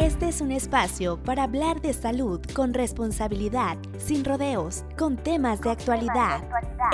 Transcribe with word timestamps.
Este 0.00 0.28
es 0.28 0.40
un 0.40 0.50
espacio 0.50 1.22
para 1.22 1.42
hablar 1.42 1.82
de 1.82 1.92
salud 1.92 2.40
con 2.54 2.72
responsabilidad, 2.72 3.76
sin 3.98 4.24
rodeos, 4.24 4.82
con 4.96 5.18
temas 5.18 5.60
de 5.60 5.70
actualidad. 5.70 6.42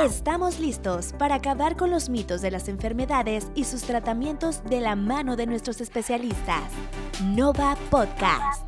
Estamos 0.02 0.58
listos 0.58 1.12
para 1.16 1.36
acabar 1.36 1.76
con 1.76 1.92
los 1.92 2.08
mitos 2.08 2.42
de 2.42 2.50
las 2.50 2.66
enfermedades 2.66 3.46
y 3.54 3.62
sus 3.62 3.82
tratamientos 3.82 4.60
de 4.64 4.80
la 4.80 4.96
mano 4.96 5.36
de 5.36 5.46
nuestros 5.46 5.80
especialistas. 5.80 6.64
Nova 7.22 7.76
Podcast, 7.90 8.64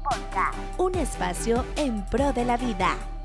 un 0.79 0.95
espacio 0.95 1.65
en 1.75 2.07
pro 2.07 2.33
de 2.33 2.45
la 2.45 2.57
vida. 2.57 3.18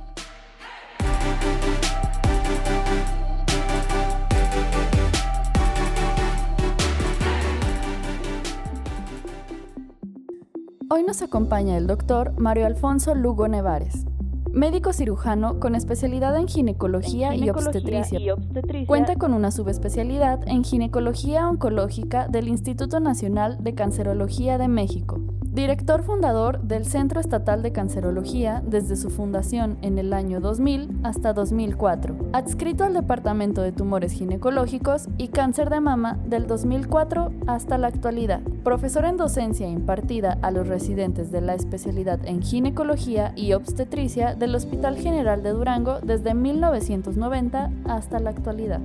Hoy 10.95 11.01
nos 11.01 11.23
acompaña 11.23 11.75
el 11.75 11.87
doctor 11.87 12.39
Mario 12.39 12.67
Alfonso 12.67 13.15
Lugo 13.15 13.47
Nevares, 13.47 14.05
médico 14.51 14.93
cirujano 14.93 15.59
con 15.59 15.73
especialidad 15.73 16.37
en 16.37 16.47
ginecología, 16.47 17.33
y, 17.33 17.49
obstetricia. 17.49 18.19
y, 18.19 18.29
obstetricia. 18.29 18.85
Cuenta 18.85 19.15
con 19.15 19.33
una 19.33 19.49
subespecialidad 19.49 20.47
en 20.47 20.63
ginecología 20.63 21.49
oncológica 21.49 22.27
del 22.27 22.47
Instituto 22.47 22.99
Nacional 22.99 23.57
de 23.63 23.73
Cancerología 23.73 24.59
de 24.59 24.67
México. 24.67 25.19
Director 25.53 26.01
fundador 26.01 26.61
del 26.61 26.83
Centro 26.83 27.19
Estatal 27.19 27.61
de 27.61 27.71
Cancerología 27.71 28.63
desde 28.65 28.95
su 28.95 29.11
fundación 29.11 29.77
en 29.83 29.99
el 29.99 30.11
año 30.11 30.39
2000 30.39 31.01
hasta 31.03 31.31
2004. 31.31 32.15
Adscrito 32.33 32.83
al 32.83 32.95
Departamento 32.95 33.61
de 33.61 33.71
Tumores 33.71 34.13
Ginecológicos 34.13 35.09
y 35.19 35.27
Cáncer 35.27 35.69
de 35.69 35.79
Mama 35.79 36.17
del 36.25 36.47
2004 36.47 37.31
hasta 37.45 37.77
la 37.77 37.85
actualidad. 37.85 38.41
Profesor 38.63 39.05
en 39.05 39.15
docencia 39.15 39.69
impartida 39.69 40.39
a 40.41 40.49
los 40.49 40.67
residentes 40.67 41.31
de 41.31 41.41
la 41.41 41.53
especialidad 41.53 42.19
en 42.25 42.41
ginecología 42.41 43.31
y 43.35 43.53
obstetricia 43.53 44.33
del 44.33 44.55
Hospital 44.55 44.97
General 44.97 45.43
de 45.43 45.51
Durango 45.51 45.99
desde 46.01 46.33
1990 46.33 47.69
hasta 47.87 48.19
la 48.19 48.31
actualidad. 48.31 48.81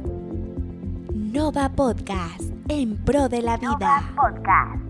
Nova 1.14 1.70
Podcast, 1.70 2.52
en 2.68 2.98
pro 2.98 3.30
de 3.30 3.40
la 3.40 3.56
vida. 3.56 3.70
Nova 3.70 4.02
Podcast. 4.14 4.87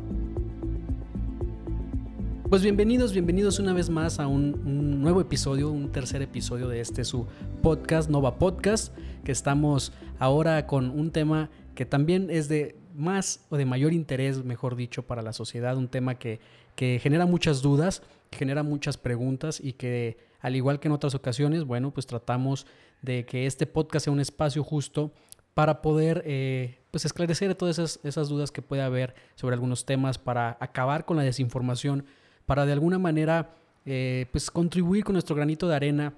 Pues 2.48 2.62
bienvenidos, 2.62 3.12
bienvenidos 3.12 3.58
una 3.58 3.74
vez 3.74 3.90
más 3.90 4.18
a 4.18 4.26
un, 4.26 5.02
nuevo 5.02 5.20
episodio, 5.20 5.70
un 5.70 5.92
tercer 5.92 6.22
episodio 6.22 6.66
de 6.66 6.80
este 6.80 7.04
su 7.04 7.26
podcast, 7.60 8.08
Nova 8.08 8.38
Podcast, 8.38 8.96
que 9.22 9.32
estamos 9.32 9.92
ahora 10.18 10.66
con 10.66 10.88
un 10.88 11.10
tema 11.10 11.50
que 11.74 11.84
también 11.84 12.30
es 12.30 12.48
de 12.48 12.74
más 12.94 13.44
o 13.50 13.58
de 13.58 13.66
mayor 13.66 13.92
interés, 13.92 14.44
mejor 14.44 14.76
dicho, 14.76 15.06
para 15.06 15.20
la 15.20 15.34
sociedad, 15.34 15.76
un 15.76 15.88
tema 15.88 16.14
que, 16.14 16.40
que 16.74 16.98
genera 17.02 17.26
muchas 17.26 17.60
dudas, 17.60 18.02
genera 18.32 18.62
muchas 18.62 18.96
preguntas 18.96 19.60
y 19.62 19.74
que 19.74 20.16
al 20.40 20.56
igual 20.56 20.80
que 20.80 20.88
en 20.88 20.92
otras 20.92 21.14
ocasiones, 21.14 21.64
bueno, 21.64 21.90
pues 21.90 22.06
tratamos 22.06 22.66
de 23.02 23.26
que 23.26 23.44
este 23.44 23.66
podcast 23.66 24.04
sea 24.04 24.12
un 24.14 24.20
espacio 24.20 24.64
justo 24.64 25.12
para 25.52 25.82
poder 25.82 26.22
eh, 26.24 26.78
pues 26.90 27.04
esclarecer 27.04 27.54
todas 27.56 27.78
esas, 27.78 28.00
esas 28.04 28.30
dudas 28.30 28.50
que 28.50 28.62
puede 28.62 28.80
haber 28.80 29.14
sobre 29.34 29.52
algunos 29.52 29.84
temas, 29.84 30.16
para 30.16 30.56
acabar 30.60 31.04
con 31.04 31.18
la 31.18 31.24
desinformación 31.24 32.06
para 32.48 32.64
de 32.64 32.72
alguna 32.72 32.98
manera 32.98 33.50
eh, 33.84 34.24
pues 34.32 34.50
contribuir 34.50 35.04
con 35.04 35.12
nuestro 35.12 35.36
granito 35.36 35.68
de 35.68 35.76
arena 35.76 36.14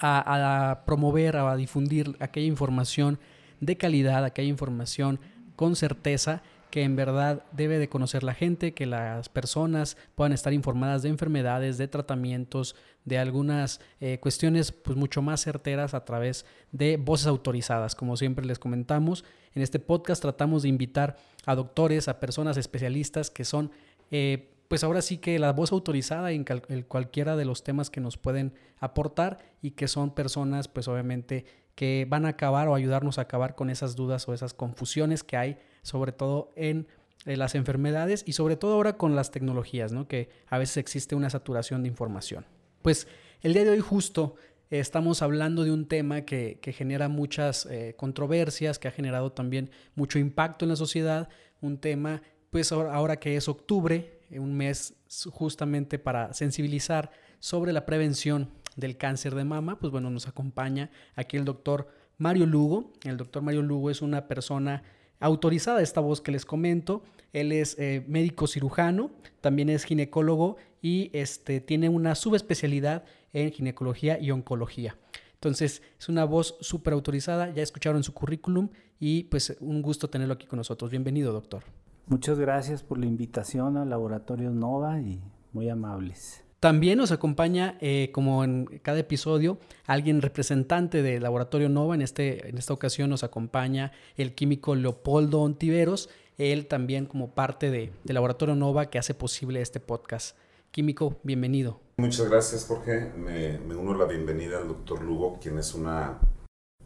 a, 0.00 0.82
promover, 0.86 1.36
a 1.36 1.54
difundir 1.54 2.16
aquella 2.18 2.46
información 2.46 3.18
de 3.60 3.76
calidad, 3.76 4.24
aquella 4.24 4.48
información 4.48 5.20
con 5.54 5.76
certeza 5.76 6.42
que 6.70 6.82
en 6.82 6.96
verdad 6.96 7.44
debe 7.52 7.78
de 7.78 7.90
conocer 7.90 8.24
la 8.24 8.32
gente, 8.32 8.72
que 8.72 8.86
las 8.86 9.28
personas 9.28 9.98
puedan 10.14 10.32
estar 10.32 10.54
informadas 10.54 11.02
de 11.02 11.10
enfermedades, 11.10 11.76
de 11.76 11.88
tratamientos, 11.88 12.74
de 13.04 13.18
algunas 13.18 13.82
eh, 14.00 14.18
cuestiones 14.20 14.72
pues 14.72 14.96
mucho 14.96 15.20
más 15.20 15.42
certeras 15.42 15.92
a 15.92 16.06
través 16.06 16.46
de 16.72 16.96
voces 16.96 17.26
autorizadas. 17.26 17.94
Como 17.94 18.16
siempre 18.16 18.46
les 18.46 18.58
comentamos, 18.58 19.26
en 19.54 19.60
este 19.60 19.78
podcast 19.78 20.22
tratamos 20.22 20.62
de 20.62 20.70
invitar 20.70 21.16
a 21.44 21.54
doctores, 21.54 22.08
a 22.08 22.18
personas 22.18 22.56
especialistas 22.56 23.30
que 23.30 23.44
son 23.44 23.70
eh, 24.10 24.53
pues 24.74 24.82
ahora 24.82 25.02
sí 25.02 25.18
que 25.18 25.38
la 25.38 25.52
voz 25.52 25.70
autorizada 25.70 26.32
en, 26.32 26.44
cualquiera 26.88 27.36
de 27.36 27.44
los 27.44 27.62
temas 27.62 27.90
que 27.90 28.00
nos 28.00 28.16
pueden 28.16 28.54
aportar 28.80 29.38
y 29.62 29.70
que 29.70 29.86
son 29.86 30.12
personas 30.12 30.66
pues 30.66 30.88
obviamente 30.88 31.44
que 31.76 32.08
van 32.10 32.26
a 32.26 32.30
acabar 32.30 32.66
o 32.66 32.74
ayudarnos 32.74 33.18
a 33.18 33.22
acabar 33.22 33.54
con 33.54 33.70
esas 33.70 33.94
dudas 33.94 34.26
o 34.26 34.34
esas 34.34 34.52
confusiones 34.52 35.22
que 35.22 35.36
hay 35.36 35.58
sobre 35.82 36.10
todo 36.10 36.50
en 36.56 36.88
las 37.24 37.54
enfermedades 37.54 38.24
y 38.26 38.32
sobre 38.32 38.56
todo 38.56 38.74
ahora 38.74 38.96
con 38.96 39.14
las 39.14 39.30
tecnologías, 39.30 39.92
¿no? 39.92 40.08
que 40.08 40.28
a 40.48 40.58
veces 40.58 40.78
existe 40.78 41.14
una 41.14 41.30
saturación 41.30 41.84
de 41.84 41.90
información. 41.90 42.44
Pues 42.82 43.06
el 43.42 43.54
día 43.54 43.62
de 43.62 43.70
hoy 43.70 43.78
justo 43.78 44.34
estamos 44.70 45.22
hablando 45.22 45.62
de 45.62 45.70
un 45.70 45.86
tema 45.86 46.22
que, 46.22 46.58
genera 46.76 47.06
muchas 47.06 47.66
eh, 47.66 47.94
controversias, 47.96 48.80
que 48.80 48.88
ha 48.88 48.90
generado 48.90 49.30
también 49.30 49.70
mucho 49.94 50.18
impacto 50.18 50.64
en 50.64 50.70
la 50.70 50.76
sociedad, 50.76 51.28
un 51.60 51.78
tema 51.78 52.22
pues 52.50 52.72
ahora 52.72 53.20
que 53.20 53.36
es 53.36 53.48
octubre, 53.48 54.13
un 54.40 54.54
mes 54.54 54.94
justamente 55.32 55.98
para 55.98 56.32
sensibilizar 56.32 57.10
sobre 57.40 57.72
la 57.72 57.86
prevención 57.86 58.50
del 58.76 58.96
cáncer 58.96 59.34
de 59.34 59.44
mama, 59.44 59.78
pues 59.78 59.92
bueno, 59.92 60.10
nos 60.10 60.26
acompaña 60.26 60.90
aquí 61.14 61.36
el 61.36 61.44
doctor 61.44 61.88
Mario 62.18 62.46
Lugo. 62.46 62.92
El 63.04 63.16
doctor 63.16 63.42
Mario 63.42 63.62
Lugo 63.62 63.90
es 63.90 64.02
una 64.02 64.26
persona 64.26 64.82
autorizada, 65.20 65.82
esta 65.82 66.00
voz 66.00 66.20
que 66.20 66.32
les 66.32 66.44
comento. 66.44 67.02
Él 67.32 67.52
es 67.52 67.76
eh, 67.78 68.04
médico 68.06 68.46
cirujano, 68.46 69.10
también 69.40 69.68
es 69.68 69.84
ginecólogo 69.84 70.56
y 70.80 71.10
este, 71.12 71.60
tiene 71.60 71.88
una 71.88 72.14
subespecialidad 72.14 73.04
en 73.32 73.52
ginecología 73.52 74.18
y 74.20 74.30
oncología. 74.30 74.96
Entonces, 75.34 75.82
es 75.98 76.08
una 76.08 76.24
voz 76.24 76.56
súper 76.60 76.94
autorizada, 76.94 77.52
ya 77.52 77.62
escucharon 77.62 78.02
su 78.02 78.14
currículum 78.14 78.70
y 78.98 79.24
pues 79.24 79.56
un 79.60 79.82
gusto 79.82 80.08
tenerlo 80.08 80.34
aquí 80.34 80.46
con 80.46 80.56
nosotros. 80.56 80.90
Bienvenido, 80.90 81.32
doctor. 81.32 81.83
Muchas 82.06 82.38
gracias 82.38 82.82
por 82.82 82.98
la 82.98 83.06
invitación 83.06 83.78
al 83.78 83.88
Laboratorio 83.88 84.50
Nova 84.50 85.00
y 85.00 85.22
muy 85.52 85.70
amables. 85.70 86.44
También 86.60 86.98
nos 86.98 87.12
acompaña, 87.12 87.76
eh, 87.80 88.10
como 88.12 88.44
en 88.44 88.66
cada 88.82 88.98
episodio, 88.98 89.58
alguien 89.86 90.22
representante 90.22 91.02
del 91.02 91.22
Laboratorio 91.22 91.68
Nova. 91.68 91.94
En, 91.94 92.02
este, 92.02 92.48
en 92.48 92.58
esta 92.58 92.72
ocasión 92.72 93.10
nos 93.10 93.24
acompaña 93.24 93.92
el 94.16 94.34
químico 94.34 94.74
Leopoldo 94.74 95.40
Ontiveros, 95.40 96.10
él 96.36 96.66
también 96.66 97.06
como 97.06 97.34
parte 97.34 97.70
de, 97.70 97.92
del 98.04 98.14
Laboratorio 98.14 98.54
Nova 98.54 98.90
que 98.90 98.98
hace 98.98 99.14
posible 99.14 99.60
este 99.60 99.80
podcast. 99.80 100.36
Químico, 100.70 101.18
bienvenido. 101.22 101.80
Muchas 101.98 102.28
gracias, 102.28 102.66
Jorge. 102.66 103.12
Me, 103.16 103.58
me 103.58 103.76
uno 103.76 103.94
la 103.94 104.06
bienvenida 104.06 104.58
al 104.58 104.68
doctor 104.68 105.02
Lugo, 105.02 105.38
quien 105.40 105.58
es 105.58 105.74
una 105.74 106.18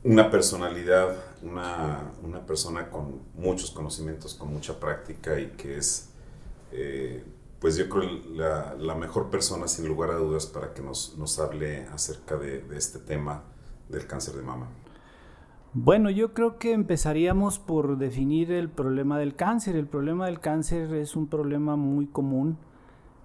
una 0.04 0.30
personalidad, 0.30 1.16
una, 1.42 2.12
una, 2.22 2.46
persona 2.46 2.88
con 2.88 3.20
muchos 3.34 3.70
conocimientos, 3.70 4.34
con 4.34 4.52
mucha 4.52 4.78
práctica 4.78 5.38
y 5.40 5.48
que 5.50 5.78
es, 5.78 6.10
eh, 6.72 7.24
pues 7.58 7.76
yo 7.76 7.88
creo, 7.88 8.08
la, 8.34 8.74
la, 8.74 8.94
mejor 8.94 9.28
persona 9.28 9.66
sin 9.66 9.88
lugar 9.88 10.10
a 10.10 10.14
dudas 10.14 10.46
para 10.46 10.72
que 10.72 10.82
nos, 10.82 11.16
nos 11.18 11.38
hable 11.40 11.86
acerca 11.88 12.36
de, 12.36 12.62
de, 12.62 12.76
este 12.76 13.00
tema 13.00 13.42
del 13.88 14.06
cáncer 14.06 14.34
de 14.34 14.42
mama. 14.42 14.68
Bueno, 15.74 16.10
yo 16.10 16.32
creo 16.32 16.58
que 16.58 16.72
empezaríamos 16.72 17.58
por 17.58 17.98
definir 17.98 18.52
el 18.52 18.70
problema 18.70 19.18
del 19.18 19.34
cáncer. 19.34 19.76
El 19.76 19.86
problema 19.86 20.26
del 20.26 20.40
cáncer 20.40 20.94
es 20.94 21.14
un 21.14 21.28
problema 21.28 21.76
muy 21.76 22.06
común. 22.06 22.56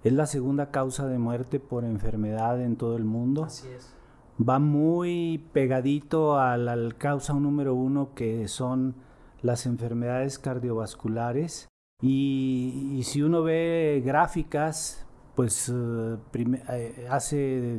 Es 0.02 0.12
la 0.12 0.26
segunda 0.26 0.70
causa 0.70 1.06
de 1.06 1.18
muerte 1.18 1.60
por 1.60 1.84
enfermedad 1.84 2.60
en 2.60 2.76
todo 2.76 2.96
el 2.96 3.04
mundo. 3.04 3.44
Así 3.44 3.68
es 3.68 3.94
va 4.38 4.58
muy 4.58 5.44
pegadito 5.52 6.38
al, 6.38 6.96
causa 6.98 7.34
número 7.34 7.74
uno 7.74 8.14
que 8.14 8.48
son 8.48 8.96
las 9.42 9.66
enfermedades 9.66 10.38
cardiovasculares. 10.38 11.68
Y, 12.00 13.00
si 13.04 13.22
uno 13.22 13.42
ve 13.42 14.02
gráficas, 14.04 15.06
pues 15.34 15.72
eh, 15.72 16.16
eh, 16.34 17.06
hace 17.10 17.78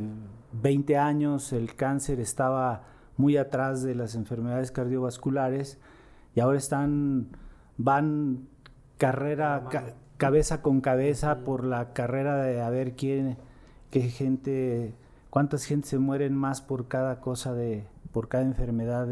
20 0.54 0.98
años 0.98 1.54
el 1.54 1.75
cáncer 1.75 2.19
estaba 2.19 2.84
muy 3.18 3.38
atrás 3.38 3.84
de 3.84 3.96
las 3.96 4.16
enfermedades 4.16 4.72
cardiovasculares 4.72 5.80
y 6.34 6.40
ahora 6.40 6.57
están, 6.57 7.30
van 7.78 8.48
carrera, 8.98 9.63
cabeza 10.18 10.62
con 10.62 10.81
cabeza 10.81 11.44
por 11.44 11.63
la 11.63 11.94
carrera 11.94 12.38
de 12.38 12.62
a 12.62 12.69
ver 12.69 12.96
quién, 12.96 13.38
qué 13.90 14.02
gente 14.02 14.96
cuántas 15.36 15.66
gente 15.66 15.90
se 15.90 16.00
mueren 16.00 16.34
más 16.34 16.62
por 16.62 16.88
cada 16.88 17.20
cosa 17.20 17.54
de, 17.54 17.86
por 18.14 18.30
cada 18.30 18.46
enfermedad 18.46 19.06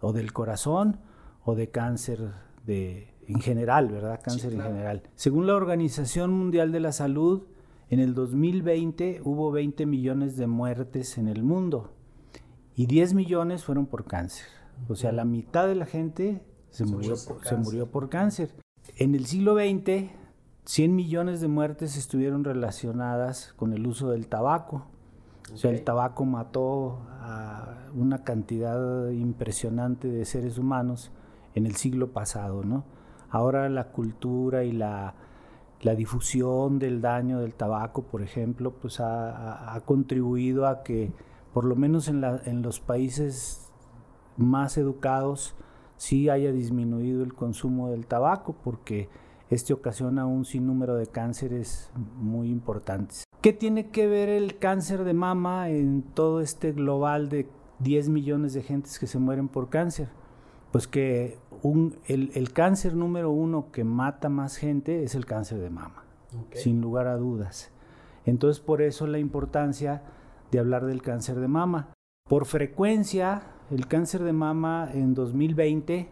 o 0.00 0.14
del 0.14 0.32
corazón 0.32 1.00
o 1.44 1.54
de 1.54 1.68
cáncer 1.68 2.30
de, 2.64 3.12
en 3.26 3.38
general, 3.42 3.88
¿verdad? 3.88 4.22
Cáncer 4.24 4.54
en 4.54 4.62
general. 4.62 5.02
Según 5.16 5.46
la 5.46 5.54
Organización 5.54 6.32
Mundial 6.32 6.72
de 6.72 6.80
la 6.80 6.92
Salud, 6.92 7.42
en 7.90 8.00
el 8.00 8.14
2020 8.14 9.20
hubo 9.22 9.50
20 9.50 9.84
millones 9.84 10.38
de 10.38 10.46
muertes 10.46 11.18
en 11.18 11.28
el 11.28 11.42
mundo 11.42 11.92
y 12.74 12.86
10 12.86 13.12
millones 13.12 13.64
fueron 13.64 13.84
por 13.84 14.06
cáncer. 14.06 14.46
O 14.88 14.96
sea, 14.96 15.12
la 15.12 15.26
mitad 15.26 15.68
de 15.68 15.74
la 15.74 15.84
gente 15.84 16.42
se, 16.70 16.86
murió, 16.86 17.16
por, 17.28 17.46
se 17.46 17.54
murió 17.54 17.90
por 17.90 18.08
cáncer. 18.08 18.54
En 18.96 19.14
el 19.14 19.26
siglo 19.26 19.56
XX 19.56 20.10
100 20.64 20.96
millones 20.96 21.42
de 21.42 21.48
muertes 21.48 21.98
estuvieron 21.98 22.44
relacionadas 22.44 23.52
con 23.56 23.74
el 23.74 23.86
uso 23.86 24.08
del 24.08 24.26
tabaco. 24.26 24.86
O 25.52 25.56
sea, 25.56 25.70
el 25.70 25.82
tabaco 25.82 26.24
mató 26.24 26.98
a 27.20 27.88
una 27.94 28.24
cantidad 28.24 29.10
impresionante 29.10 30.08
de 30.08 30.24
seres 30.24 30.58
humanos 30.58 31.10
en 31.54 31.66
el 31.66 31.76
siglo 31.76 32.12
pasado, 32.12 32.64
¿no? 32.64 32.84
Ahora 33.30 33.68
la 33.68 33.88
cultura 33.88 34.64
y 34.64 34.72
la, 34.72 35.14
difusión 35.96 36.78
del 36.78 37.00
daño 37.00 37.40
del 37.40 37.54
tabaco, 37.54 38.02
por 38.02 38.22
ejemplo, 38.22 38.72
pues 38.72 39.00
ha, 39.00 39.80
contribuido 39.84 40.66
a 40.66 40.82
que, 40.82 41.12
por 41.52 41.64
lo 41.64 41.76
menos 41.76 42.08
en, 42.08 42.24
en 42.24 42.62
los 42.62 42.80
países 42.80 43.70
más 44.36 44.78
educados, 44.78 45.54
sí 45.96 46.28
haya 46.30 46.52
disminuido 46.52 47.22
el 47.22 47.34
consumo 47.34 47.90
del 47.90 48.06
tabaco, 48.06 48.54
porque 48.64 49.08
este 49.50 49.72
ocasiona 49.72 50.26
un 50.26 50.44
sinnúmero 50.44 50.96
de 50.96 51.06
cánceres 51.06 51.90
muy 52.16 52.50
importantes. 52.50 53.27
¿Qué 53.40 53.52
tiene 53.52 53.90
que 53.90 54.08
ver 54.08 54.28
el 54.28 54.58
cáncer 54.58 55.04
de 55.04 55.14
mama 55.14 55.70
en 55.70 56.02
todo 56.02 56.40
este 56.40 56.72
global 56.72 57.28
de 57.28 57.48
10 57.78 58.08
millones 58.08 58.52
de 58.52 58.62
gentes 58.62 58.98
que 58.98 59.06
se 59.06 59.20
mueren 59.20 59.46
por 59.46 59.68
cáncer? 59.68 60.08
Pues 60.72 60.88
que 60.88 61.38
el, 62.08 62.52
cáncer 62.52 62.94
número 62.94 63.30
uno 63.30 63.70
que 63.70 63.84
mata 63.84 64.28
más 64.28 64.56
gente 64.56 65.04
es 65.04 65.14
el 65.14 65.24
cáncer 65.24 65.60
de 65.60 65.70
mama, 65.70 66.02
sin 66.52 66.80
lugar 66.80 67.06
a 67.06 67.16
dudas. 67.16 67.70
Entonces 68.26 68.60
por 68.60 68.82
eso 68.82 69.06
la 69.06 69.20
importancia 69.20 70.02
de 70.50 70.58
hablar 70.58 70.84
del 70.84 71.00
cáncer 71.00 71.38
de 71.38 71.48
mama. 71.48 71.90
Por 72.28 72.44
frecuencia, 72.44 73.42
el 73.70 73.86
cáncer 73.86 74.24
de 74.24 74.32
mama 74.32 74.90
en 74.92 75.14
2020 75.14 76.08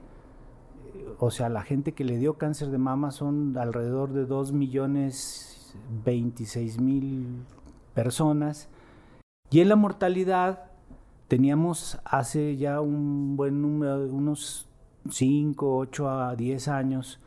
o 1.18 1.30
sea, 1.30 1.48
la 1.48 1.62
gente 1.62 1.92
que 1.92 2.04
le 2.04 2.18
dio 2.18 2.34
cáncer 2.34 2.68
de 2.70 2.78
mama 2.78 3.10
son 3.10 3.56
alrededor 3.56 4.12
de 4.12 4.26
2 4.26 4.52
millones 4.52 5.55
26 6.04 6.80
mil 6.80 7.44
personas. 7.94 8.68
Y 9.50 9.60
en 9.60 9.68
la 9.68 9.76
mortalidad 9.76 10.70
teníamos 11.28 11.98
hace 12.04 12.56
ya 12.56 12.80
un 12.80 13.36
buen 13.36 13.62
número, 13.62 14.06
unos 14.06 14.68
5, 15.10 15.76
8 15.76 16.10
a 16.10 16.36
10 16.36 16.68
años, 16.68 17.20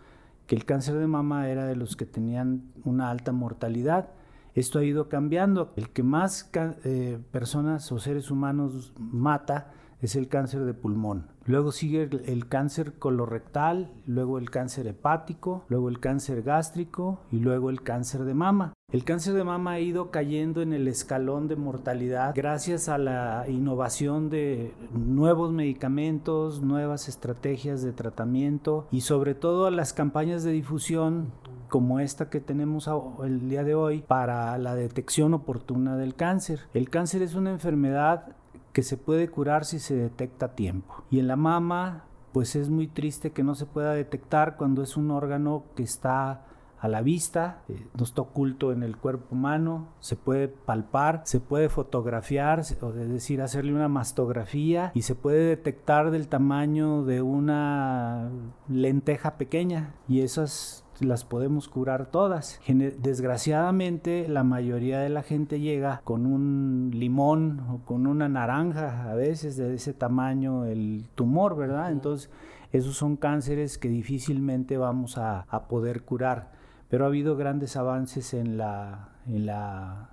que 0.47 0.55
el 0.55 0.65
cáncer 0.65 0.95
de 0.95 1.07
mama 1.07 1.49
era 1.49 1.65
de 1.65 1.75
los 1.75 1.95
que 1.95 2.05
tenían 2.05 2.63
una 2.83 3.09
alta 3.09 3.31
mortalidad. 3.31 4.09
Esto 4.55 4.79
ha 4.79 4.83
ido 4.83 5.09
cambiando. 5.09 5.71
El 5.75 5.89
que 5.89 6.03
más 6.03 6.49
eh, 6.55 7.19
personas 7.31 7.91
o 7.91 7.99
seres 7.99 8.31
humanos 8.31 8.93
mata 8.97 9.71
es 10.01 10.15
el 10.15 10.27
cáncer 10.27 10.65
de 10.65 10.73
pulmón. 10.73 11.27
Luego 11.45 11.71
sigue 11.71 12.09
el, 12.25 12.47
cáncer 12.47 12.93
colorectal, 12.99 13.91
luego 14.05 14.37
el 14.37 14.49
cáncer 14.49 14.87
hepático, 14.87 15.65
luego 15.67 15.89
el 15.89 15.99
cáncer 15.99 16.43
gástrico 16.43 17.21
y 17.31 17.39
luego 17.39 17.69
el 17.69 17.81
cáncer 17.81 18.23
de 18.23 18.33
mama. 18.33 18.73
El 18.91 19.03
cáncer 19.03 19.33
de 19.33 19.43
mama 19.43 19.73
ha 19.73 19.79
ido 19.79 20.09
cayendo 20.09 20.61
en 20.61 20.73
el 20.73 20.87
escalón 20.87 21.47
de 21.47 21.55
mortalidad 21.55 22.33
gracias 22.35 22.89
a 22.89 22.97
la 22.97 23.45
innovación 23.47 24.29
de 24.29 24.73
nuevos 24.91 25.51
medicamentos, 25.51 26.61
nuevas 26.61 27.07
estrategias 27.07 27.83
de 27.83 27.93
tratamiento 27.93 28.87
y 28.91 29.01
sobre 29.01 29.35
todo 29.35 29.67
a 29.67 29.71
las 29.71 29.93
campañas 29.93 30.43
de 30.43 30.51
difusión 30.51 31.31
como 31.67 31.99
esta 31.99 32.29
que 32.29 32.41
tenemos 32.41 32.89
el 33.23 33.47
día 33.47 33.63
de 33.63 33.75
hoy 33.75 34.03
para 34.07 34.57
la 34.57 34.73
detección 34.73 35.35
oportuna 35.35 35.95
del 35.95 36.15
cáncer. 36.15 36.61
El 36.73 36.89
cáncer 36.89 37.21
es 37.21 37.35
una 37.35 37.51
enfermedad 37.51 38.35
que 38.79 38.83
se 38.83 38.95
puede 38.95 39.27
curar 39.27 39.65
si 39.65 39.77
se 39.77 39.93
detecta 39.93 40.45
a 40.45 40.55
tiempo. 40.55 41.03
Y 41.11 41.19
en 41.19 41.27
la 41.27 41.35
mama, 41.35 42.05
pues 42.31 42.55
es 42.55 42.69
muy 42.69 42.87
triste 42.87 43.33
que 43.33 43.43
no 43.43 43.53
se 43.53 43.65
pueda 43.65 43.91
detectar 43.91 44.55
cuando 44.55 44.83
es 44.83 44.95
un 44.95 45.11
órgano 45.11 45.65
que 45.75 45.83
está 45.83 46.45
a 46.79 46.87
la 46.87 47.01
vista, 47.01 47.61
eh, 47.67 47.87
no 47.93 48.05
está 48.05 48.21
oculto 48.21 48.71
en 48.71 48.83
el 48.83 48.95
cuerpo 48.95 49.35
humano, 49.35 49.89
se 49.99 50.15
puede 50.15 50.47
palpar, 50.47 51.23
se 51.25 51.41
puede 51.41 51.67
fotografiar, 51.67 52.61
o 52.79 52.93
es 52.93 53.09
decir, 53.09 53.41
hacerle 53.41 53.73
una 53.73 53.89
mastografía 53.89 54.93
y 54.95 55.01
se 55.01 55.13
puede 55.13 55.43
detectar 55.43 56.09
del 56.09 56.29
tamaño 56.29 57.03
de 57.03 57.21
una 57.21 58.29
lenteja 58.69 59.37
pequeña 59.37 59.93
y 60.07 60.21
esas 60.21 60.85
las 61.01 61.25
podemos 61.25 61.67
curar 61.67 62.07
todas. 62.07 62.59
Desgraciadamente 62.67 64.27
la 64.27 64.43
mayoría 64.43 64.99
de 64.99 65.09
la 65.09 65.23
gente 65.23 65.59
llega 65.59 66.01
con 66.03 66.25
un 66.25 66.91
limón 66.93 67.61
o 67.69 67.79
con 67.85 68.07
una 68.07 68.29
naranja, 68.29 69.09
a 69.09 69.15
veces 69.15 69.57
de 69.57 69.73
ese 69.73 69.93
tamaño 69.93 70.65
el 70.65 71.05
tumor, 71.15 71.55
¿verdad? 71.55 71.91
Entonces 71.91 72.29
esos 72.71 72.95
son 72.95 73.15
cánceres 73.17 73.77
que 73.77 73.89
difícilmente 73.89 74.77
vamos 74.77 75.17
a, 75.17 75.45
poder 75.69 76.03
curar. 76.03 76.51
Pero 76.89 77.05
ha 77.05 77.07
habido 77.07 77.35
grandes 77.35 77.75
avances 77.75 78.33
en 78.33 78.57
la, 78.57 79.09
en 79.27 79.45
la 79.45 80.09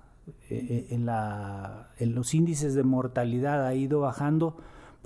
e, 0.49 0.85
e, 0.89 0.95
en, 0.95 1.05
la, 1.05 1.89
en 1.97 2.15
los 2.15 2.33
índices 2.33 2.75
de 2.75 2.83
mortalidad 2.83 3.65
ha 3.65 3.73
ido 3.73 4.01
bajando 4.01 4.57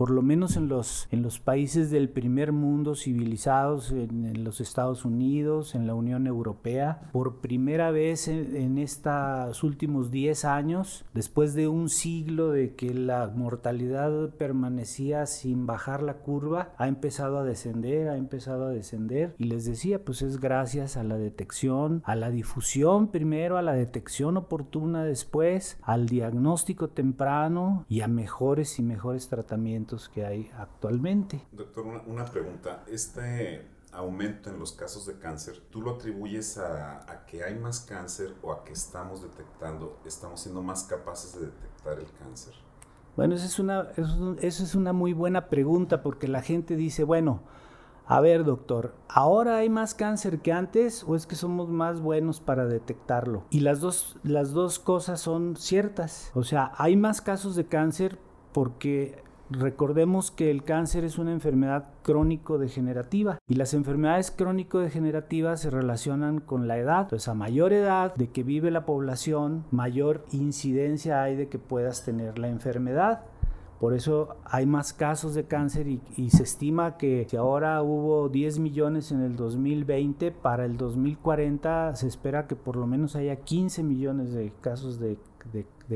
por 0.01 0.09
lo 0.09 0.24
menos 0.24 0.57
en 0.57 0.68
los, 0.68 1.07
en 1.12 1.21
los 1.21 1.39
países 1.39 1.92
del 1.92 2.09
primer 2.09 2.53
mundo 2.53 2.95
civilizados, 2.95 3.92
en, 3.92 4.44
los 4.44 4.59
Estados 4.59 5.06
Unidos, 5.06 5.75
en 5.75 5.86
la 5.86 5.94
Unión 5.94 6.25
Europea, 6.25 7.12
por 7.12 7.36
primera 7.36 7.92
vez 7.92 8.27
en, 8.27 8.80
estos 8.80 9.63
últimos 9.63 10.09
10 10.09 10.44
años, 10.45 11.06
después 11.13 11.53
de 11.53 11.68
un 11.68 11.88
siglo 11.88 12.50
de 12.50 12.74
que 12.74 12.95
la 12.95 13.27
mortalidad 13.27 14.31
permanecía 14.39 15.27
sin 15.27 15.68
bajar 15.68 16.01
la 16.01 16.15
curva, 16.15 16.74
ha 16.80 16.88
empezado 16.88 17.38
a 17.38 17.44
descender, 17.44 18.09
ha 18.09 18.18
empezado 18.18 18.65
a 18.65 18.71
descender. 18.71 19.36
Y 19.38 19.44
les 19.44 19.65
decía, 19.65 20.03
pues 20.03 20.24
es 20.24 20.39
gracias 20.39 20.98
a 20.98 21.03
la 21.03 21.19
detección, 21.19 22.01
a 22.06 22.15
la 22.15 22.31
difusión 22.31 23.09
primero, 23.09 23.59
a 23.59 23.62
la 23.62 23.74
detección 23.74 24.36
oportuna 24.38 25.03
después, 25.03 25.77
al 25.83 26.07
diagnóstico 26.07 26.89
temprano 26.89 27.86
y 27.88 28.01
a 28.01 28.07
mejores 28.07 28.80
y 28.80 28.81
mejores 28.81 29.27
tratamientos 29.27 29.90
que 30.09 30.25
hay 30.25 30.51
actualmente. 30.57 31.45
Doctor, 31.51 31.85
una, 32.07 32.25
pregunta. 32.25 32.83
Este 32.88 33.67
aumento 33.91 34.49
en 34.49 34.59
los 34.59 34.71
casos 34.71 35.05
de 35.05 35.17
cáncer, 35.17 35.61
¿tú 35.69 35.81
lo 35.81 35.95
atribuyes 35.95 36.57
a, 36.57 37.25
que 37.27 37.43
hay 37.43 37.55
más 37.55 37.81
cáncer 37.81 38.33
o 38.41 38.51
a 38.51 38.63
que 38.63 38.73
estamos 38.73 39.21
detectando, 39.21 39.99
estamos 40.05 40.39
siendo 40.39 40.61
más 40.61 40.83
capaces 40.83 41.33
de 41.39 41.47
detectar 41.47 41.99
el 41.99 42.07
cáncer? 42.19 42.53
Bueno, 43.17 43.35
esa 43.35 43.45
es 43.45 43.59
una, 43.59 43.89
eso, 43.97 44.38
es 44.39 44.75
una 44.75 44.93
muy 44.93 45.11
buena 45.11 45.49
pregunta 45.49 46.01
porque 46.01 46.29
la 46.29 46.41
gente 46.41 46.77
dice, 46.77 47.03
bueno, 47.03 47.41
a 48.05 48.19
ver 48.19 48.43
doctor, 48.43 48.93
¿ahora 49.09 49.57
hay 49.57 49.69
más 49.69 49.93
cáncer 49.93 50.39
que 50.39 50.51
antes 50.51 51.03
o 51.05 51.15
es 51.15 51.25
que 51.25 51.35
somos 51.35 51.69
más 51.69 52.01
buenos 52.01 52.39
para 52.39 52.65
detectarlo? 52.65 53.45
Y 53.50 53.62
las 53.62 53.79
dos, 53.79 54.17
las 54.24 54.51
dos 54.51 54.79
cosas 54.79 55.19
son 55.19 55.55
ciertas. 55.55 56.31
O 56.33 56.43
sea, 56.43 56.71
hay 56.77 56.95
más 56.95 57.21
casos 57.21 57.55
de 57.55 57.65
cáncer 57.65 58.19
porque 58.53 59.24
Recordemos 59.51 60.31
que 60.31 60.50
el 60.50 60.63
cáncer 60.63 61.03
es 61.03 61.17
una 61.17 61.34
enfermedad 61.34 61.89
crónico-degenerativa 62.03 63.38
y 63.50 63.55
las 63.55 63.74
enfermedades 63.74 64.31
crónico-degenerativas 64.31 65.60
se 65.60 65.70
relacionan 65.70 66.39
con 66.39 66.70
la 66.70 66.77
edad. 66.77 67.01
Entonces, 67.01 67.27
a 67.27 67.34
mayor 67.34 67.74
edad 67.74 68.15
de 68.15 68.29
que 68.29 68.43
vive 68.43 68.72
la 68.72 68.86
población, 68.86 69.65
mayor 69.70 70.25
incidencia 70.31 71.22
hay 71.22 71.36
de 71.36 71.50
que 71.50 71.60
puedas 71.60 72.05
tener 72.05 72.39
la 72.39 72.48
enfermedad. 72.48 73.25
Por 73.81 73.93
eso 73.93 74.38
hay 74.46 74.65
más 74.65 74.93
casos 74.93 75.34
de 75.34 75.46
cáncer 75.46 75.88
y, 75.88 76.29
se 76.29 76.43
estima 76.43 76.98
que 76.98 77.25
si 77.27 77.36
ahora 77.36 77.81
hubo 77.81 78.29
10 78.29 78.60
millones 78.60 79.12
en 79.12 79.22
el 79.22 79.36
2020, 79.36 80.31
para 80.31 80.65
el 80.65 80.77
2040 80.77 81.96
se 81.96 82.08
espera 82.08 82.48
que 82.48 82.55
por 82.55 82.77
lo 82.77 82.88
menos 82.88 83.17
haya 83.17 83.38
15 83.38 83.84
millones 83.84 84.34
de 84.34 84.53
casos 84.62 85.00
de, 85.00 85.17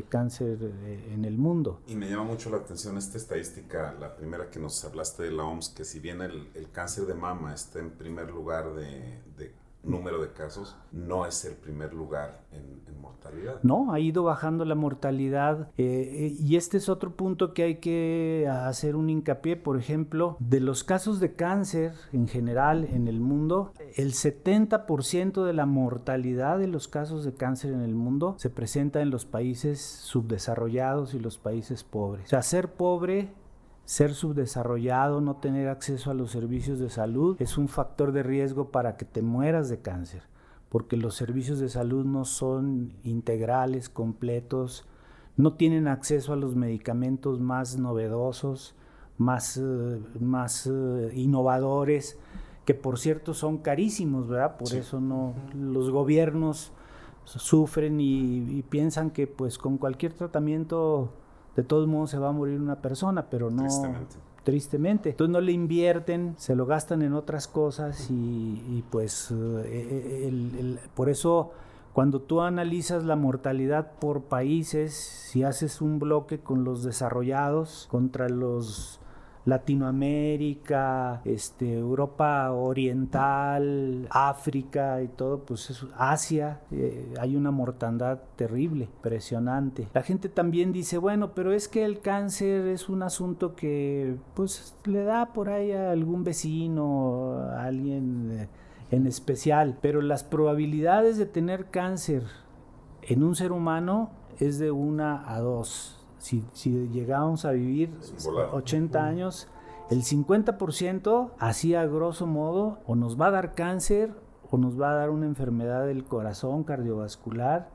cáncer 0.04 0.58
eh, 0.62 1.12
en 1.14 1.26
el 1.26 1.38
mundo. 1.38 1.82
Y 1.88 1.96
me 1.96 2.10
llama 2.10 2.24
mucho 2.24 2.50
la 2.50 2.58
atención 2.58 2.98
esta 2.98 3.18
estadística, 3.18 3.94
la 4.00 4.16
primera 4.16 4.50
que 4.50 4.60
nos 4.60 4.84
hablaste 4.86 5.24
de 5.24 5.32
la 5.32 5.44
OMS, 5.44 5.70
que 5.70 5.86
si 5.86 6.00
bien 6.00 6.22
el, 6.22 6.50
cáncer 6.72 7.06
de 7.06 7.14
mama 7.14 7.54
está 7.54 7.80
en 7.80 7.92
primer 7.92 8.30
lugar 8.30 8.74
de, 8.74 9.22
de 9.38 9.54
número 9.86 10.22
de 10.22 10.32
casos, 10.32 10.76
no 10.92 11.26
es 11.26 11.46
el 11.46 11.56
primer 11.56 11.94
lugar 11.94 12.42
en, 12.52 12.84
mortalidad. 13.00 13.60
No, 13.62 13.94
ha 13.94 14.00
ido 14.00 14.24
bajando 14.24 14.66
la 14.66 14.74
mortalidad 14.74 15.70
eh, 15.78 16.36
y 16.40 16.56
este 16.56 16.78
es 16.78 16.90
otro 16.90 17.16
punto 17.16 17.54
que 17.54 17.64
hay 17.64 17.76
que 17.76 18.48
hacer 18.50 18.96
un 18.96 19.10
hincapié, 19.10 19.58
por 19.58 19.78
ejemplo, 19.78 20.38
de 20.40 20.60
los 20.60 20.84
casos 20.84 21.20
de 21.20 21.34
cáncer 21.34 21.94
en 22.14 22.28
general 22.28 22.86
en 22.86 23.08
el 23.08 23.20
mundo, 23.20 23.74
el 23.96 24.14
70% 24.14 25.46
de 25.46 25.54
la 25.54 25.66
mortalidad 25.66 26.58
de 26.58 26.68
los 26.68 26.88
casos 26.88 27.24
de 27.26 27.34
cáncer 27.34 27.74
en 27.74 27.82
el 27.82 27.94
mundo 27.94 28.36
se 28.40 28.50
presenta 28.50 29.02
en 29.02 29.12
los 29.12 29.26
países 29.26 29.82
subdesarrollados 29.82 31.14
y 31.14 31.20
los 31.20 31.38
países 31.38 31.84
pobres. 31.84 32.26
O 32.26 32.30
sea, 32.30 32.42
ser 32.42 32.74
pobre 32.74 33.30
ser 33.86 34.14
subdesarrollado, 34.14 35.22
no 35.22 35.38
tener 35.38 35.68
acceso 35.70 36.12
a 36.12 36.16
los 36.16 36.32
servicios 36.32 36.80
de 36.80 36.90
salud, 36.90 37.38
es 37.40 37.58
un 37.58 37.68
factor 37.68 38.12
de 38.12 38.24
riesgo 38.24 38.72
para 38.72 38.98
que 38.98 39.06
te 39.06 39.22
mueras 39.22 39.70
de 39.70 39.80
cáncer, 39.80 40.24
porque 40.70 40.98
los 40.98 41.16
servicios 41.16 41.60
de 41.60 41.70
salud 41.70 42.06
no 42.06 42.26
son 42.26 42.94
integrales, 43.04 43.90
completos, 43.90 44.86
no 45.38 45.54
tienen 45.54 45.88
acceso 45.88 46.34
a 46.34 46.38
los 46.38 46.56
medicamentos 46.56 47.40
más 47.40 47.78
novedosos, 47.78 48.76
más, 49.18 49.58
eh, 49.58 50.02
más 50.20 50.68
eh, 50.68 51.12
innovadores 51.14 52.18
que 52.66 52.74
por 52.74 52.98
cierto 52.98 53.34
son 53.34 53.60
carísimos, 53.60 54.28
¿verdad? 54.28 54.58
Por 54.58 54.74
eso 54.74 55.00
no 55.00 55.36
los 55.54 55.92
gobiernos 55.92 56.72
sufren 57.26 58.00
y, 58.00 58.64
piensan 58.70 59.12
que 59.12 59.28
pues 59.28 59.58
con 59.58 59.78
cualquier 59.78 60.14
tratamiento 60.14 61.14
de 61.56 61.64
todos 61.64 61.88
modos 61.88 62.12
se 62.12 62.18
va 62.18 62.30
a 62.30 62.32
morir 62.32 62.60
una 62.60 62.82
persona, 62.82 63.28
pero 63.30 63.50
no 63.50 63.64
tristemente. 64.44 65.10
Entonces 65.10 65.32
no 65.32 65.42
le 65.42 65.52
invierten, 65.52 66.36
se 66.38 66.56
lo 66.56 66.66
gastan 66.66 67.02
en 67.02 67.14
otras 67.14 67.48
cosas 67.48 68.10
y, 68.10 68.84
pues 68.92 69.32
eh, 69.32 69.36
eh, 69.66 70.78
por 70.94 71.10
eso 71.10 71.52
cuando 71.94 72.22
tú 72.22 72.42
analizas 72.42 73.04
la 73.06 73.16
mortalidad 73.16 73.94
por 74.00 74.24
países, 74.24 74.94
si 74.94 75.44
haces 75.44 75.82
un 75.82 75.98
bloque 76.00 76.40
con 76.40 76.64
los 76.64 76.84
desarrollados 76.84 77.88
contra 77.90 78.30
los 78.30 79.00
Latinoamérica, 79.46 81.22
este, 81.24 81.78
Europa 81.78 82.52
Oriental, 82.52 84.08
África 84.10 85.02
y 85.04 85.08
todo, 85.08 85.46
pues 85.46 85.86
Asia, 85.96 86.62
eh, 86.72 87.14
hay 87.20 87.36
una 87.36 87.52
mortandad 87.52 88.20
terrible, 88.36 88.86
impresionante. 88.86 89.88
La 89.94 90.02
gente 90.02 90.30
también 90.30 90.74
dice, 90.74 90.98
bueno, 90.98 91.34
pero 91.34 91.54
es 91.54 91.68
que 91.68 91.86
el 91.86 92.02
cáncer 92.02 92.68
es 92.68 92.90
un 92.90 93.04
asunto 93.04 93.56
que 93.56 94.16
pues 94.34 94.76
le 94.86 95.04
da 95.04 95.34
por 95.34 95.50
ahí 95.50 95.72
a 95.72 95.92
algún 95.92 96.24
vecino, 96.24 97.38
a 97.52 97.66
alguien 97.66 98.32
eh, 98.32 98.50
en 98.90 99.06
especial, 99.06 99.78
pero 99.82 100.02
las 100.02 100.24
probabilidades 100.24 101.18
de 101.18 101.28
tener 101.28 101.70
cáncer 101.70 102.24
en 103.04 103.24
un 103.24 103.36
ser 103.36 103.52
humano 103.52 104.10
es 104.40 104.58
de 104.58 104.72
una 104.72 105.32
a 105.32 105.40
dos 105.40 105.95
si, 106.26 106.44
si 106.54 106.90
llegamos 106.90 107.46
a 107.46 107.52
vivir 107.52 107.92
80 108.52 109.06
años, 109.06 109.48
el 109.92 110.02
50% 110.02 111.30
así 111.38 111.76
a 111.76 111.86
grosso 111.86 112.26
modo 112.26 112.80
o 112.88 112.96
nos 112.96 113.22
va 113.22 113.28
a 113.28 113.32
dar 113.32 113.54
cáncer 113.54 114.12
o 114.50 114.58
nos 114.58 114.82
va 114.82 114.90
a 114.90 114.96
dar 114.96 115.12
una 115.12 115.28
enfermedad 115.28 115.86
del 115.86 116.04
corazón 116.04 116.64
cardiovascular. 116.64 117.70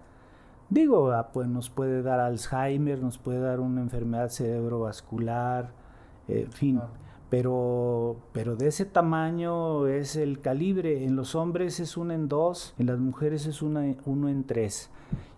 Digo, 0.68 1.12
ah, 1.12 1.30
pues 1.32 1.46
nos 1.46 1.70
puede 1.70 2.02
dar 2.02 2.18
Alzheimer, 2.18 3.00
nos 3.00 3.18
puede 3.18 3.38
dar 3.38 3.60
una 3.60 3.82
enfermedad 3.82 4.30
cerebrovascular, 4.30 5.70
en 6.26 6.50
fin. 6.50 6.80
Pero, 7.28 8.16
pero 8.32 8.56
de 8.56 8.66
ese 8.66 8.84
tamaño 8.84 9.86
es 9.86 10.16
el 10.16 10.40
calibre. 10.40 11.04
En 11.04 11.14
los 11.14 11.36
hombres 11.36 11.78
es 11.78 11.96
uno 11.96 12.14
en 12.14 12.28
dos, 12.28 12.74
en 12.78 12.86
las 12.86 12.98
mujeres 12.98 13.46
es 13.46 13.62
uno 13.62 13.80
en 14.28 14.44
tres. 14.44 14.90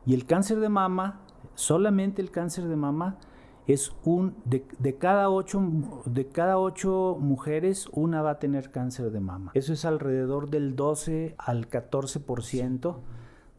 Y 0.07 0.15
el 0.15 0.25
cáncer 0.25 0.61
de 0.61 0.71
mama 0.71 1.21
solamente 1.55 2.23
el 2.23 2.31
cáncer 2.31 2.69
de 2.69 2.77
mama 2.77 3.19
es 3.67 3.93
un 4.05 4.35
de, 4.45 4.65
cada 4.99 5.31
ocho 5.31 5.63
de 6.05 6.27
cada 6.27 6.59
ocho 6.59 7.17
mujeres 7.21 7.89
una 7.93 8.21
va 8.21 8.33
a 8.33 8.39
tener 8.39 8.71
cáncer 8.71 9.11
de 9.11 9.21
mama. 9.21 9.53
Eso 9.55 9.73
es 9.73 9.85
alrededor 9.85 10.51
del 10.51 10.75
12 10.75 11.37
al 11.39 11.69
14% 11.69 12.97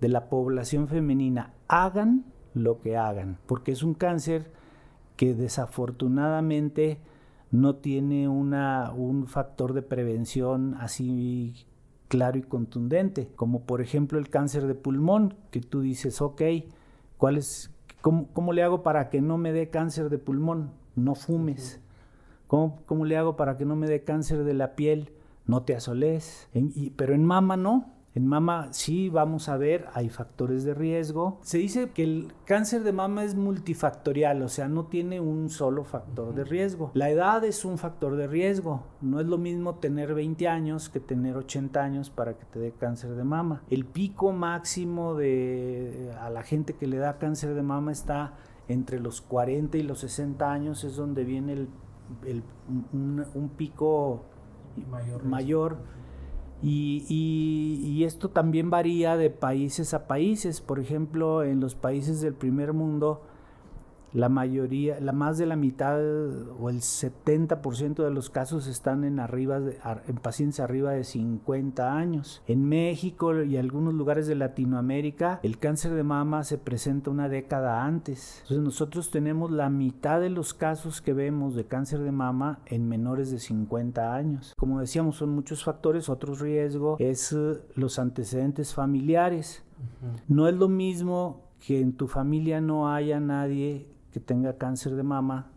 de 0.01 0.09
la 0.09 0.29
población 0.29 0.87
femenina. 0.87 1.53
Hagan 1.67 2.25
lo 2.53 2.79
que 2.79 2.97
hagan, 2.97 3.39
porque 3.47 3.71
es 3.71 3.83
un 3.83 3.93
cáncer 3.93 4.51
que 5.15 5.33
desafortunadamente 5.33 6.99
no 7.51 7.75
tiene 7.75 8.27
una, 8.27 8.91
un 8.91 9.27
factor 9.27 9.73
de 9.73 9.83
prevención 9.83 10.75
así 10.79 11.67
claro 12.07 12.37
y 12.37 12.43
contundente, 12.43 13.29
como 13.35 13.61
por 13.61 13.81
ejemplo 13.81 14.19
el 14.19 14.29
cáncer 14.29 14.67
de 14.67 14.75
pulmón, 14.75 15.35
que 15.49 15.61
tú 15.61 15.81
dices, 15.81 16.21
ok, 16.21 16.41
¿cuál 17.17 17.37
es, 17.37 17.72
¿Cómo, 18.03 18.51
le 18.51 18.63
hago 18.63 18.83
para 18.83 19.09
que 19.09 19.21
no 19.21 19.37
me 19.37 19.53
dé 19.53 19.69
cáncer 19.69 20.09
de 20.09 20.17
pulmón? 20.17 20.71
No 20.93 21.15
fumes. 21.15 21.79
¿Cómo, 22.47 22.81
¿Cómo, 22.85 23.05
le 23.05 23.15
hago 23.15 23.37
para 23.37 23.55
que 23.55 23.63
no 23.63 23.77
me 23.77 23.87
dé 23.87 24.03
cáncer 24.03 24.43
de 24.43 24.53
la 24.53 24.75
piel? 24.75 25.13
No 25.45 25.63
te 25.63 25.73
asoles. 25.73 26.49
pero 26.97 27.13
en 27.13 27.23
mama 27.23 27.55
no. 27.55 27.93
En 28.15 28.27
mama 28.27 28.67
sí 28.71 29.09
vamos 29.09 29.49
a 29.49 29.57
ver, 29.57 29.87
hay 29.93 30.09
factores 30.09 30.63
de 30.63 30.75
riesgo. 30.75 31.39
Se 31.41 31.57
dice 31.57 31.89
que 31.89 32.03
el 32.03 32.33
cáncer 32.45 32.83
de 32.83 32.93
mama 32.93 33.23
es 33.23 33.35
multifactorial, 33.35 34.41
o 34.43 34.49
sea, 34.49 34.67
no 34.67 34.85
tiene 34.85 35.19
un 35.19 35.49
solo 35.49 35.83
factor 35.83 36.35
de 36.35 36.43
riesgo. 36.43 36.91
La 36.93 37.09
edad 37.09 37.43
es 37.43 37.65
un 37.65 37.79
factor 37.79 38.15
de 38.15 38.27
riesgo. 38.27 38.83
No 39.01 39.19
es 39.19 39.25
lo 39.25 39.39
mismo 39.39 39.75
tener 39.75 40.13
20 40.13 40.47
años 40.47 40.89
que 40.89 40.99
tener 40.99 41.37
80 41.37 41.81
años 41.81 42.09
para 42.11 42.37
que 42.37 42.45
te 42.45 42.59
dé 42.59 42.71
cáncer 42.71 43.15
de 43.15 43.23
mama. 43.23 43.63
El 43.69 43.85
pico 43.85 44.31
máximo 44.31 45.15
de 45.15 46.11
a 46.21 46.29
la 46.29 46.43
gente 46.43 46.73
que 46.73 46.85
le 46.85 46.97
da 46.97 47.17
cáncer 47.17 47.55
de 47.55 47.63
mama 47.63 47.91
está 47.91 48.33
entre 48.67 48.99
los 48.99 49.21
40 49.21 49.77
y 49.77 49.83
los 49.83 49.99
60 49.99 50.51
años, 50.51 50.83
es 50.83 50.95
donde 50.95 51.23
viene 51.23 51.53
el, 51.53 52.43
un, 52.93 53.51
pico 53.57 54.25
mayor. 54.89 55.23
mayor 55.25 55.77
y, 56.63 58.03
esto 58.05 58.29
también 58.29 58.69
varía 58.69 59.17
de 59.17 59.29
países 59.29 59.93
a 59.93 60.07
países. 60.07 60.61
Por 60.61 60.79
ejemplo, 60.79 61.43
en 61.43 61.59
los 61.59 61.75
países 61.75 62.21
del 62.21 62.33
primer 62.33 62.73
mundo, 62.73 63.21
la 64.13 64.29
mayoría, 64.29 64.99
la 64.99 65.11
más 65.11 65.37
de 65.37 65.45
la 65.45 65.55
mitad 65.55 65.99
o 65.99 66.69
el 66.69 66.81
70% 66.81 68.03
de 68.03 68.11
los 68.11 68.29
casos 68.29 68.67
están 68.67 69.03
en 69.03 69.19
arriba 69.19 69.59
en 70.07 70.15
pacientes 70.17 70.59
arriba 70.59 70.91
de 70.91 71.03
50 71.03 71.95
años. 71.95 72.41
En 72.47 72.65
México 72.65 73.43
y 73.43 73.57
algunos 73.57 73.93
lugares 73.93 74.27
de 74.27 74.35
Latinoamérica, 74.35 75.39
el 75.43 75.57
cáncer 75.57 75.93
de 75.93 76.03
mama 76.03 76.43
se 76.43 76.57
presenta 76.57 77.09
una 77.09 77.29
década 77.29 77.83
antes. 77.83 78.39
Entonces 78.43 78.63
nosotros 78.63 79.11
tenemos 79.11 79.51
la 79.51 79.69
mitad 79.69 80.21
de 80.21 80.29
los 80.29 80.53
casos 80.53 81.01
que 81.01 81.13
vemos 81.13 81.55
de 81.55 81.65
cáncer 81.65 81.99
de 81.99 82.11
mama 82.11 82.59
en 82.65 82.87
menores 82.87 83.31
de 83.31 83.39
50 83.39 84.15
años. 84.15 84.53
Como 84.57 84.79
decíamos, 84.79 85.17
son 85.17 85.29
muchos 85.29 85.63
factores, 85.63 86.09
otro 86.09 86.35
riesgo 86.35 86.97
es 86.99 87.33
eh, 87.33 87.59
los 87.75 87.99
antecedentes 87.99 88.73
familiares. 88.73 89.63
No 90.27 90.47
es 90.47 90.55
lo 90.55 90.69
mismo 90.69 91.41
que 91.65 91.79
en 91.79 91.93
tu 91.93 92.07
familia 92.07 92.61
no 92.61 92.93
haya 92.93 93.19
nadie 93.19 93.92
que 94.13 94.19
tenga 94.19 94.57
cáncer 94.57 94.95
de 94.95 95.03
mama, 95.03 95.47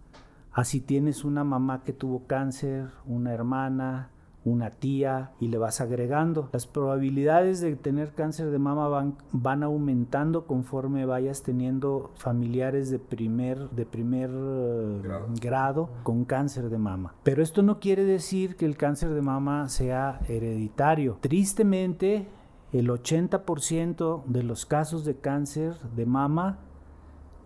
así 0.50 0.80
tienes 0.80 1.24
una 1.24 1.44
mamá 1.44 1.84
que 1.84 1.92
tuvo 1.92 2.26
cáncer, 2.26 2.88
una 3.04 3.32
hermana, 3.32 4.10
una 4.46 4.70
tía 4.70 5.32
y 5.40 5.48
le 5.48 5.58
vas 5.58 5.80
agregando. 5.80 6.48
Las 6.52 6.66
probabilidades 6.66 7.60
de 7.60 7.74
tener 7.76 8.12
cáncer 8.14 8.50
de 8.50 8.58
mama 8.58 8.88
van, 8.88 9.16
van 9.32 9.62
aumentando 9.62 10.46
conforme 10.46 11.04
vayas 11.04 11.42
teniendo 11.42 12.12
familiares 12.14 12.88
de 12.88 12.98
primer, 12.98 13.68
de 13.70 13.84
primer 13.84 14.30
eh, 14.32 15.02
grado. 15.40 15.90
con 16.04 16.24
cáncer 16.24 16.70
de 16.70 16.78
mama. 16.78 17.14
Pero 17.24 17.42
esto 17.42 17.62
no 17.62 17.80
quiere 17.80 18.04
decir 18.04 18.56
que 18.56 18.66
el 18.66 18.76
cáncer 18.76 19.10
de 19.10 19.20
mama 19.20 19.68
sea 19.68 20.20
hereditario. 20.28 21.18
Tristemente, 21.20 22.28
el 22.72 22.88
80% 22.88 24.24
de 24.26 24.42
los 24.44 24.64
casos 24.64 25.04
de 25.04 25.16
cáncer 25.16 25.74
de 25.96 26.06
mama 26.06 26.60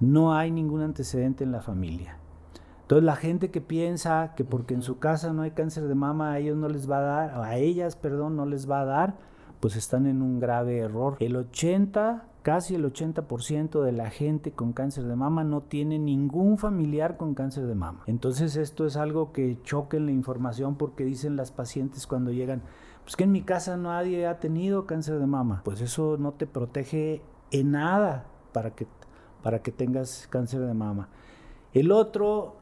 no 0.00 0.34
hay 0.34 0.50
ningún 0.50 0.80
antecedente 0.80 1.44
en 1.44 1.52
la 1.52 1.60
familia. 1.60 2.16
Entonces 2.82 3.04
la 3.04 3.14
gente 3.14 3.50
que 3.50 3.60
piensa 3.60 4.34
que 4.34 4.44
porque 4.44 4.74
en 4.74 4.82
su 4.82 4.98
casa 4.98 5.32
no 5.32 5.42
hay 5.42 5.52
cáncer 5.52 5.86
de 5.86 5.94
mama 5.94 6.32
a 6.32 6.38
ellos 6.40 6.56
no 6.56 6.68
les 6.68 6.90
va 6.90 6.98
a 6.98 7.02
dar, 7.02 7.40
a 7.40 7.56
ellas, 7.56 7.94
perdón, 7.94 8.34
no 8.34 8.46
les 8.46 8.68
va 8.68 8.80
a 8.80 8.84
dar, 8.84 9.14
pues 9.60 9.76
están 9.76 10.06
en 10.06 10.22
un 10.22 10.40
grave 10.40 10.78
error. 10.78 11.16
El 11.20 11.36
80, 11.36 12.24
casi 12.42 12.74
el 12.74 12.84
80% 12.84 13.82
de 13.82 13.92
la 13.92 14.10
gente 14.10 14.50
con 14.50 14.72
cáncer 14.72 15.04
de 15.04 15.14
mama 15.14 15.44
no 15.44 15.60
tiene 15.60 16.00
ningún 16.00 16.58
familiar 16.58 17.16
con 17.16 17.34
cáncer 17.34 17.66
de 17.66 17.76
mama. 17.76 18.02
Entonces 18.06 18.56
esto 18.56 18.86
es 18.86 18.96
algo 18.96 19.30
que 19.30 19.58
choque 19.62 19.98
en 19.98 20.06
la 20.06 20.12
información 20.12 20.74
porque 20.74 21.04
dicen 21.04 21.36
las 21.36 21.52
pacientes 21.52 22.08
cuando 22.08 22.32
llegan, 22.32 22.62
pues 23.04 23.14
que 23.14 23.24
en 23.24 23.32
mi 23.32 23.42
casa 23.42 23.76
nadie 23.76 24.26
ha 24.26 24.40
tenido 24.40 24.86
cáncer 24.86 25.20
de 25.20 25.26
mama. 25.26 25.60
Pues 25.64 25.80
eso 25.80 26.16
no 26.18 26.32
te 26.32 26.48
protege 26.48 27.22
en 27.52 27.70
nada 27.70 28.26
para 28.52 28.70
que 28.74 28.86
para 29.42 29.62
que 29.62 29.72
tengas 29.72 30.26
cáncer 30.30 30.60
de 30.60 30.74
mama. 30.74 31.08
El 31.72 31.92
otro 31.92 32.60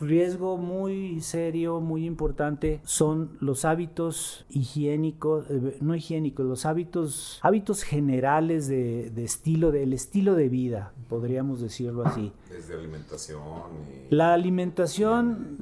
riesgo 0.00 0.56
muy 0.56 1.20
serio, 1.20 1.80
muy 1.80 2.06
importante, 2.06 2.80
son 2.84 3.36
los 3.40 3.64
hábitos 3.64 4.46
higiénicos, 4.48 5.44
eh, 5.50 5.76
no 5.80 5.94
higiénicos, 5.94 6.46
los 6.46 6.64
hábitos, 6.66 7.38
hábitos 7.42 7.82
generales 7.82 8.66
de, 8.66 9.12
estilo, 9.22 9.70
del 9.70 9.92
estilo 9.92 10.34
de 10.34 10.48
vida, 10.48 10.92
podríamos 11.08 11.60
decirlo 11.60 12.04
así. 12.06 12.32
Desde 12.48 12.74
alimentación. 12.74 13.40
La 14.08 14.32
alimentación, 14.32 15.58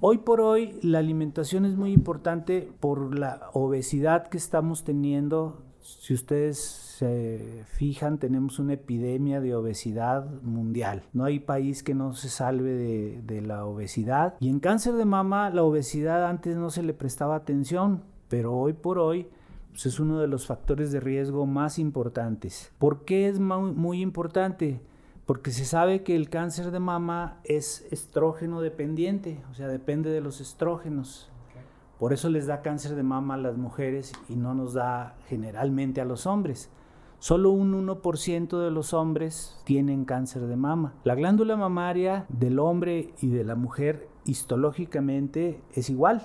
hoy 0.00 0.18
por 0.18 0.40
hoy, 0.40 0.78
la 0.82 0.98
alimentación 0.98 1.66
es 1.66 1.76
muy 1.76 1.92
importante 1.92 2.68
por 2.80 3.18
la 3.18 3.50
obesidad 3.52 4.28
que 4.28 4.38
estamos 4.38 4.84
teniendo. 4.84 5.62
Si 5.82 6.14
ustedes 6.14 6.91
se 7.02 7.64
fijan, 7.66 8.18
tenemos 8.18 8.60
una 8.60 8.74
epidemia 8.74 9.40
de 9.40 9.56
obesidad 9.56 10.24
mundial. 10.42 11.02
No 11.12 11.24
hay 11.24 11.40
país 11.40 11.82
que 11.82 11.96
no 11.96 12.12
se 12.14 12.28
salve 12.28 13.20
de, 13.24 13.42
la 13.42 13.64
obesidad. 13.64 14.34
Y 14.38 14.48
en 14.48 14.60
cáncer 14.60 14.94
de 14.94 15.04
mama, 15.04 15.50
la 15.50 15.64
obesidad 15.64 16.24
antes 16.28 16.56
no 16.56 16.70
se 16.70 16.84
le 16.84 16.94
prestaba 16.94 17.34
atención, 17.34 18.04
pero 18.28 18.54
hoy 18.54 18.72
por 18.72 19.00
hoy 19.00 19.26
pues, 19.70 19.86
es 19.86 19.98
uno 19.98 20.20
de 20.20 20.28
los 20.28 20.46
factores 20.46 20.92
de 20.92 21.00
riesgo 21.00 21.44
más 21.44 21.80
importantes. 21.80 22.70
¿Por 22.78 23.04
qué 23.04 23.28
es 23.28 23.40
muy, 23.40 24.00
importante? 24.00 24.80
Porque 25.26 25.50
se 25.50 25.64
sabe 25.64 26.04
que 26.04 26.14
el 26.14 26.30
cáncer 26.30 26.70
de 26.70 26.78
mama 26.78 27.40
es 27.42 27.84
estrógeno 27.90 28.60
dependiente, 28.60 29.42
o 29.50 29.54
sea, 29.54 29.66
depende 29.66 30.10
de 30.10 30.20
los 30.20 30.40
estrógenos. 30.40 31.28
Por 31.98 32.12
eso 32.12 32.30
les 32.30 32.46
da 32.46 32.62
cáncer 32.62 32.94
de 32.94 33.02
mama 33.02 33.34
a 33.34 33.38
las 33.38 33.56
mujeres 33.56 34.12
y 34.28 34.36
no 34.36 34.54
nos 34.54 34.74
da 34.74 35.16
generalmente 35.26 36.00
a 36.00 36.04
los 36.04 36.26
hombres. 36.26 36.70
Solo 37.22 37.52
un 37.52 37.86
1% 37.86 38.58
de 38.58 38.72
los 38.72 38.92
hombres 38.92 39.56
tienen 39.62 40.04
cáncer 40.04 40.48
de 40.48 40.56
mama. 40.56 40.94
La 41.04 41.14
glándula 41.14 41.56
mamaria 41.56 42.26
del 42.28 42.58
hombre 42.58 43.14
y 43.20 43.28
de 43.28 43.44
la 43.44 43.54
mujer 43.54 44.08
histológicamente 44.24 45.62
es 45.72 45.88
igual, 45.88 46.22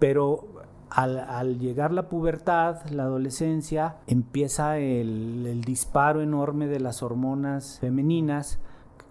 pero 0.00 0.48
al, 0.90 1.60
llegar 1.60 1.92
la 1.92 2.08
pubertad, 2.08 2.84
la 2.90 3.04
adolescencia, 3.04 3.98
empieza 4.08 4.78
el, 4.78 5.62
disparo 5.64 6.22
enorme 6.22 6.66
de 6.66 6.80
las 6.80 7.04
hormonas 7.04 7.78
femeninas, 7.78 8.58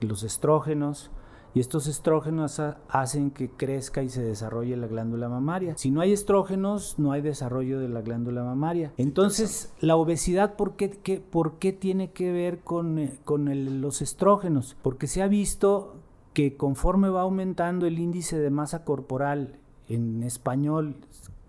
los 0.01 0.23
estrógenos, 0.23 1.11
y 1.53 1.60
estos 1.60 1.88
estrógenos 1.88 2.62
hacen 2.89 3.31
que 3.31 3.50
crezca 3.50 4.03
y 4.03 4.10
se 4.10 4.24
desarrolle 4.24 4.75
la 4.77 4.88
glándula 4.88 5.29
mamaria. 5.29 5.77
Si 5.77 5.91
no 5.91 6.01
hay 6.01 6.12
estrógenos, 6.12 6.98
no 6.98 7.12
hay 7.12 7.22
desarrollo 7.22 7.79
de 7.79 7.89
la 7.89 8.01
glándula 8.01 8.43
mamaria. 8.43 8.91
Entonces, 8.98 9.74
la 9.79 9.95
obesidad, 9.95 10.55
¿por 10.55 10.75
qué, 10.75 10.89
por 11.29 11.60
qué 11.60 11.74
tiene 11.74 12.12
que 12.12 12.31
ver 12.31 12.60
con, 12.60 13.00
eh, 13.00 13.19
con 13.24 13.81
los 13.81 14.01
estrógenos? 14.01 14.75
Porque 14.81 15.07
se 15.07 15.22
ha 15.22 15.27
visto 15.27 15.95
que 16.33 16.57
conforme 16.57 17.10
va 17.10 17.22
aumentando 17.22 17.86
el 17.86 18.00
índice 18.00 18.39
de 18.39 18.50
masa 18.50 18.83
corporal, 18.83 19.60
en 19.88 20.24
español 20.24 20.95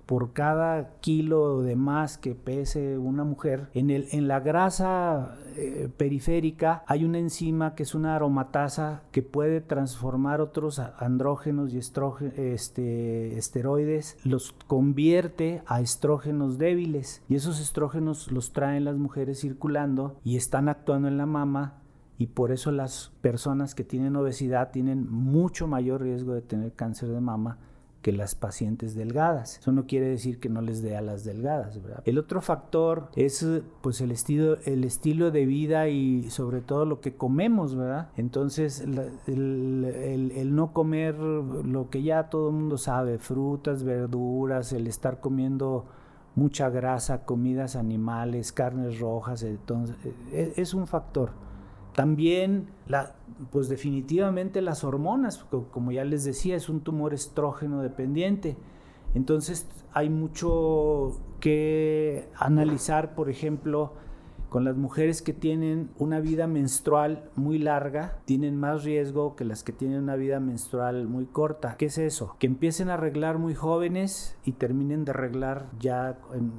por 0.06 0.32
cada 0.32 0.98
kilo 1.00 1.62
de 1.62 1.76
más 1.76 2.18
que 2.18 2.34
pese 2.34 2.98
una 2.98 3.24
mujer, 3.24 3.68
en, 3.74 4.28
la 4.28 4.40
grasa 4.40 5.36
eh, 5.56 5.88
periférica 5.96 6.82
hay 6.86 7.04
una 7.04 7.18
enzima 7.18 7.74
que 7.74 7.82
es 7.82 7.94
una 7.94 8.16
aromatasa 8.16 9.02
que 9.12 9.22
puede 9.22 9.60
transformar 9.60 10.40
otros 10.40 10.78
andrógenos 10.78 11.72
y 11.72 11.78
este, 11.78 13.38
esteroides, 13.38 14.16
los 14.24 14.52
convierte 14.66 15.62
a 15.66 15.80
estrógenos 15.80 16.58
débiles. 16.58 17.22
Y 17.28 17.36
esos 17.36 17.60
estrógenos 17.60 18.30
los 18.30 18.52
traen 18.52 18.84
las 18.84 18.96
mujeres 18.96 19.40
circulando 19.40 20.16
y 20.24 20.36
están 20.36 20.68
actuando 20.68 21.08
en 21.08 21.18
la 21.18 21.26
mama 21.26 21.80
y 22.18 22.28
por 22.28 22.52
eso 22.52 22.70
las 22.70 23.12
personas 23.20 23.74
que 23.74 23.84
tienen 23.84 24.16
obesidad 24.16 24.70
tienen 24.70 25.10
mucho 25.10 25.66
mayor 25.66 26.02
riesgo 26.02 26.34
de 26.34 26.42
tener 26.42 26.72
cáncer 26.72 27.08
de 27.08 27.20
mama 27.20 27.58
que 28.04 28.12
las 28.12 28.34
pacientes 28.34 28.94
delgadas. 28.94 29.60
Eso 29.60 29.72
no 29.72 29.86
quiere 29.86 30.06
decir 30.06 30.38
que 30.38 30.50
no 30.50 30.60
les 30.60 30.82
dé 30.82 30.94
a 30.94 31.00
las 31.00 31.24
delgadas, 31.24 31.82
¿verdad? 31.82 32.02
El 32.04 32.18
otro 32.18 32.42
factor 32.42 33.08
es 33.16 33.46
pues 33.80 34.02
el 34.02 34.10
estilo, 34.10 34.58
el 34.66 34.84
estilo 34.84 35.30
de 35.30 35.46
vida 35.46 35.88
y 35.88 36.28
sobre 36.28 36.60
todo 36.60 36.84
lo 36.84 37.00
que 37.00 37.14
comemos, 37.16 37.74
¿verdad? 37.74 38.10
Entonces 38.18 38.82
el, 39.26 40.50
no 40.54 40.74
comer 40.74 41.14
lo 41.14 41.88
que 41.88 42.02
ya 42.02 42.28
todo 42.28 42.50
el 42.50 42.56
mundo 42.56 42.76
sabe, 42.76 43.16
frutas, 43.18 43.84
verduras, 43.84 44.74
el 44.74 44.86
estar 44.86 45.20
comiendo 45.20 45.86
mucha 46.34 46.68
grasa, 46.68 47.24
comidas 47.24 47.74
animales, 47.74 48.52
carnes 48.52 49.00
rojas, 49.00 49.42
entonces 49.44 49.96
e, 50.30 50.52
es 50.58 50.74
un 50.74 50.86
factor. 50.86 51.30
También, 51.94 52.68
la, 52.88 53.14
pues 53.52 53.68
definitivamente 53.68 54.60
las 54.62 54.82
hormonas, 54.84 55.44
como 55.70 55.92
ya 55.92 56.04
les 56.04 56.24
decía, 56.24 56.56
es 56.56 56.68
un 56.68 56.80
tumor 56.80 57.14
estrógeno 57.14 57.82
dependiente. 57.82 58.56
Entonces 59.14 59.66
hay 59.92 60.10
mucho 60.10 61.20
que 61.40 62.28
analizar, 62.36 63.14
por 63.14 63.30
ejemplo, 63.30 63.92
con 64.48 64.64
las 64.64 64.76
mujeres 64.76 65.22
que 65.22 65.32
tienen 65.32 65.90
una 65.98 66.20
vida 66.20 66.46
menstrual 66.46 67.30
muy 67.34 67.58
larga, 67.58 68.18
tienen 68.24 68.56
más 68.56 68.84
riesgo 68.84 69.36
que 69.36 69.44
las 69.44 69.62
que 69.62 69.72
tienen 69.72 70.02
una 70.02 70.16
vida 70.16 70.40
menstrual 70.40 71.06
muy 71.08 71.26
corta. 71.26 71.76
¿Qué 71.76 71.86
es 71.86 71.98
eso? 71.98 72.36
Que 72.38 72.46
empiecen 72.46 72.90
a 72.90 72.94
arreglar 72.94 73.38
muy 73.38 73.54
jóvenes 73.54 74.36
y 74.44 74.52
terminen 74.52 75.04
de 75.04 75.12
arreglar 75.12 75.66
ya 75.78 76.18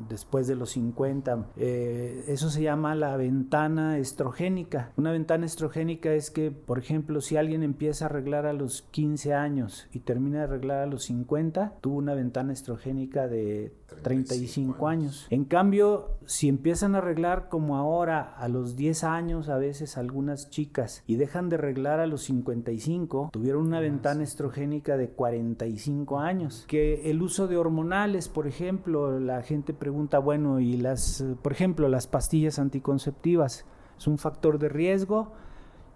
después 0.09 0.47
de 0.47 0.55
los 0.55 0.71
50. 0.71 1.47
Eh, 1.57 2.25
eso 2.27 2.49
se 2.49 2.61
llama 2.61 2.95
la 2.95 3.15
ventana 3.17 3.97
estrogénica. 3.97 4.91
Una 4.97 5.11
ventana 5.11 5.45
estrogénica 5.45 6.13
es 6.13 6.31
que, 6.31 6.51
por 6.51 6.79
ejemplo, 6.79 7.21
si 7.21 7.37
alguien 7.37 7.63
empieza 7.63 8.05
a 8.05 8.09
arreglar 8.09 8.45
a 8.45 8.53
los 8.53 8.83
15 8.91 9.33
años 9.33 9.87
y 9.91 9.99
termina 9.99 10.39
de 10.39 10.43
arreglar 10.45 10.79
a 10.79 10.85
los 10.85 11.03
50, 11.05 11.75
tuvo 11.81 11.97
una 11.97 12.13
ventana 12.13 12.53
estrogénica 12.53 13.27
de 13.27 13.73
35 14.01 14.87
años. 14.87 15.27
En 15.29 15.45
cambio, 15.45 16.17
si 16.25 16.47
empiezan 16.49 16.95
a 16.95 16.99
arreglar 16.99 17.49
como 17.49 17.74
ahora 17.75 18.35
a 18.37 18.47
los 18.47 18.75
10 18.75 19.03
años, 19.03 19.49
a 19.49 19.57
veces 19.57 19.97
algunas 19.97 20.49
chicas, 20.49 21.03
y 21.07 21.15
dejan 21.15 21.49
de 21.49 21.55
arreglar 21.55 21.99
a 21.99 22.07
los 22.07 22.23
55, 22.23 23.29
tuvieron 23.31 23.67
una 23.67 23.79
ventana 23.79 24.23
estrogénica 24.23 24.97
de 24.97 25.09
45 25.09 26.19
años. 26.19 26.65
Que 26.67 27.09
el 27.09 27.21
uso 27.21 27.47
de 27.47 27.57
hormonales, 27.57 28.29
por 28.29 28.47
ejemplo, 28.47 29.19
la 29.19 29.41
gente 29.41 29.73
pregunta, 29.73 30.19
bueno, 30.19 30.59
y 30.59 30.77
las, 30.77 31.23
por 31.41 31.51
ejemplo, 31.51 31.87
las 31.89 32.07
pastillas 32.07 32.59
anticonceptivas, 32.59 33.65
¿es 33.97 34.07
un 34.07 34.17
factor 34.17 34.59
de 34.59 34.69
riesgo? 34.69 35.33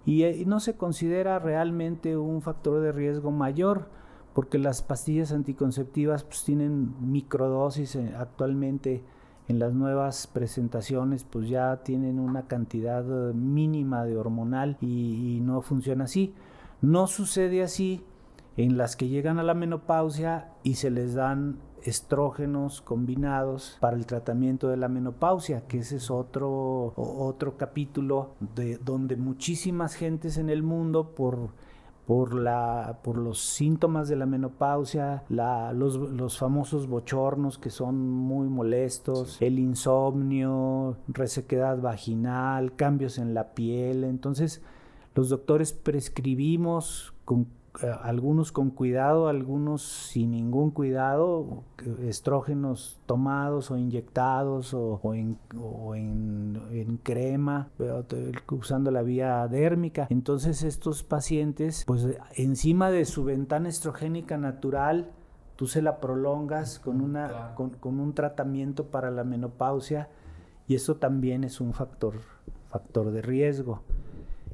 y 0.05 0.23
eh, 0.23 0.43
no 0.45 0.59
se 0.59 0.75
considera 0.75 1.39
realmente 1.39 2.17
un 2.17 2.41
factor 2.41 2.81
de 2.81 2.91
riesgo 2.91 3.31
mayor 3.31 3.89
porque 4.33 4.57
las 4.57 4.81
pastillas 4.81 5.31
anticonceptivas 5.31 6.23
pues, 6.23 6.43
tienen 6.43 6.95
microdosis 7.11 7.95
eh, 7.95 8.13
actualmente 8.17 9.03
en 9.49 9.57
las 9.57 9.73
nuevas 9.73 10.27
presentaciones 10.27 11.23
pues 11.23 11.49
ya 11.49 11.77
tienen 11.77 12.19
una 12.19 12.43
cantidad 12.43 13.03
eh, 13.03 13.33
mínima 13.33 14.05
de 14.05 14.15
hormonal 14.15 14.77
y, 14.79 15.39
no 15.41 15.61
funciona 15.61 16.03
así. 16.03 16.33
No 16.81 17.07
sucede 17.07 17.63
así 17.63 18.03
en 18.57 18.77
las 18.77 18.95
que 18.95 19.07
llegan 19.07 19.39
a 19.39 19.43
la 19.43 19.55
menopausia 19.55 20.51
y 20.63 20.75
se 20.75 20.91
les 20.91 21.15
dan 21.15 21.57
estrógenos 21.81 22.81
combinados 22.81 23.77
para 23.79 23.97
el 23.97 24.05
tratamiento 24.05 24.67
de 24.67 24.77
la 24.77 24.87
menopausia, 24.87 25.65
que 25.67 25.79
ese 25.79 25.95
es 25.95 26.11
otro, 26.11 26.93
otro 26.95 27.57
capítulo 27.57 28.35
de 28.55 28.77
donde 28.77 29.15
muchísimas 29.15 29.95
gentes 29.95 30.37
en 30.37 30.51
el 30.51 30.61
mundo 30.61 31.15
por 31.15 31.49
por, 32.09 32.33
la, 32.33 33.01
por 33.03 33.19
los 33.19 33.39
síntomas 33.39 34.09
de 34.09 34.15
la 34.15 34.25
menopausia, 34.25 35.25
los, 35.29 36.39
famosos 36.39 36.87
bochornos 36.87 37.59
que 37.59 37.69
son 37.69 37.99
muy 37.99 38.47
molestos, 38.47 39.39
el 39.39 39.59
insomnio, 39.59 40.97
resequedad 41.07 41.79
vaginal, 41.79 42.75
cambios 42.75 43.19
en 43.19 43.35
la 43.35 43.53
piel. 43.53 44.03
Entonces, 44.03 44.63
los 45.13 45.29
doctores 45.29 45.71
prescribimos 45.71 47.13
con 47.25 47.45
algunos 48.01 48.51
con 48.51 48.69
cuidado, 48.69 49.27
algunos 49.27 49.81
sin 49.81 50.31
ningún 50.31 50.71
cuidado, 50.71 51.63
estrógenos 52.01 52.99
tomados 53.05 53.71
o 53.71 53.77
inyectados 53.77 54.73
o, 54.73 54.99
en, 55.15 56.99
crema, 57.03 57.69
usando 58.51 58.91
la 58.91 59.01
vía 59.01 59.47
dérmica. 59.47 60.07
Entonces 60.09 60.63
estos 60.63 61.03
pacientes, 61.03 61.83
pues 61.85 62.07
encima 62.35 62.91
de 62.91 63.05
su 63.05 63.23
ventana 63.23 63.69
estrogénica 63.69 64.37
natural, 64.37 65.11
tú 65.55 65.67
se 65.67 65.81
la 65.81 65.99
prolongas 65.99 66.79
con, 66.79 67.01
una, 67.01 67.55
con 67.55 67.99
un 67.99 68.13
tratamiento 68.13 68.87
para 68.87 69.11
la 69.11 69.23
menopausia 69.23 70.09
y 70.67 70.75
eso 70.75 70.97
también 70.97 71.43
es 71.43 71.61
un 71.61 71.73
factor, 71.73 72.13
factor 72.69 73.11
de 73.11 73.21
riesgo. 73.21 73.81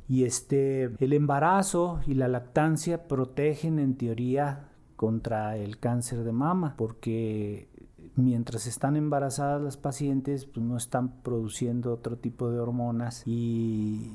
Y 0.07 0.23
este, 0.23 0.91
el 0.99 1.13
embarazo 1.13 2.01
y 2.05 2.13
la 2.13 2.27
lactancia 2.27 3.07
protegen 3.07 3.79
en 3.79 3.95
teoría 3.95 4.69
contra 4.95 5.57
el 5.57 5.77
cáncer 5.77 6.23
de 6.23 6.31
mama, 6.31 6.75
porque 6.77 7.67
mientras 8.15 8.65
están 8.65 8.95
embarazadas 8.95 9.61
las 9.61 9.77
pacientes 9.77 10.45
pues 10.45 10.65
no 10.65 10.77
están 10.77 11.21
produciendo 11.21 11.93
otro 11.93 12.17
tipo 12.17 12.49
de 12.49 12.59
hormonas 12.59 13.23
y, 13.25 14.09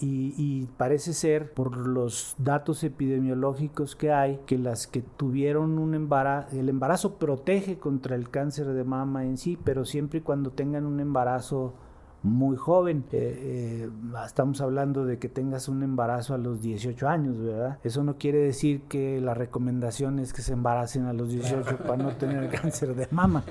y, 0.00 0.66
parece 0.76 1.12
ser 1.12 1.52
por 1.52 1.76
los 1.76 2.34
datos 2.38 2.82
epidemiológicos 2.82 3.94
que 3.94 4.12
hay 4.12 4.40
que 4.46 4.58
las 4.58 4.86
que 4.86 5.02
tuvieron 5.02 5.78
un 5.78 5.94
embarazo, 5.94 6.56
el 6.56 6.68
embarazo 6.68 7.18
protege 7.18 7.78
contra 7.78 8.16
el 8.16 8.30
cáncer 8.30 8.66
de 8.66 8.84
mama 8.84 9.24
en 9.24 9.38
sí, 9.38 9.58
pero 9.62 9.84
siempre 9.84 10.18
y 10.18 10.22
cuando 10.22 10.50
tengan 10.50 10.86
un 10.86 11.00
embarazo 11.00 11.74
muy 12.22 12.56
joven. 12.56 13.04
Eh, 13.12 13.88
eh, 13.90 13.90
estamos 14.24 14.60
hablando 14.60 15.04
de 15.04 15.18
que 15.18 15.28
tengas 15.28 15.68
un 15.68 15.82
embarazo 15.82 16.34
a 16.34 16.38
los 16.38 16.62
18 16.62 17.08
años, 17.08 17.38
¿verdad? 17.38 17.78
Eso 17.82 18.04
no 18.04 18.16
quiere 18.16 18.38
decir 18.38 18.82
que 18.82 19.20
la 19.20 19.34
recomendación 19.34 20.18
es 20.18 20.32
que 20.32 20.42
se 20.42 20.52
embaracen 20.52 21.06
a 21.06 21.12
los 21.12 21.30
18 21.30 21.78
para 21.78 21.96
no 21.96 22.10
tener 22.16 22.48
cáncer 22.50 22.94
de 22.94 23.08
mama, 23.10 23.44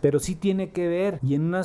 pero 0.00 0.18
sí 0.18 0.34
tiene 0.34 0.70
que 0.70 0.88
ver. 0.88 1.18
Y 1.22 1.34
en, 1.34 1.42
una 1.42 1.62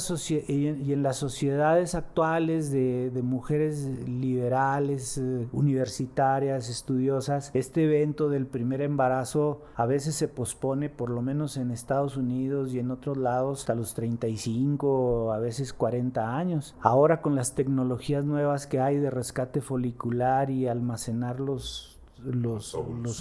y 0.47 0.93
en 0.93 1.03
las 1.03 1.17
sociedades 1.17 1.95
actuales 1.95 2.71
de, 2.71 3.11
mujeres 3.23 3.85
liberales, 4.07 5.17
eh, 5.17 5.47
universitarias, 5.51 6.69
estudiosas, 6.69 7.51
este 7.53 7.85
evento 7.85 8.29
del 8.29 8.47
primer 8.47 8.81
embarazo 8.81 9.61
a 9.75 9.85
veces 9.85 10.15
se 10.15 10.27
pospone, 10.27 10.89
por 10.89 11.09
lo 11.09 11.21
menos 11.21 11.57
en 11.57 11.71
Estados 11.71 12.17
Unidos 12.17 12.73
y 12.73 12.79
en 12.79 12.91
otros 12.91 13.17
lados, 13.17 13.61
hasta 13.61 13.75
los 13.75 13.93
35, 13.93 15.33
a 15.33 15.39
veces 15.39 15.71
40 15.73 16.35
años 16.35 16.50
Ahora 16.81 17.21
con 17.21 17.35
las 17.35 17.55
tecnologías 17.55 18.25
nuevas 18.25 18.67
que 18.67 18.79
hay 18.79 18.97
de 18.97 19.09
rescate 19.09 19.61
folicular 19.61 20.49
y 20.49 20.67
almacenar 20.67 21.39
los, 21.39 21.99
los, 22.23 22.73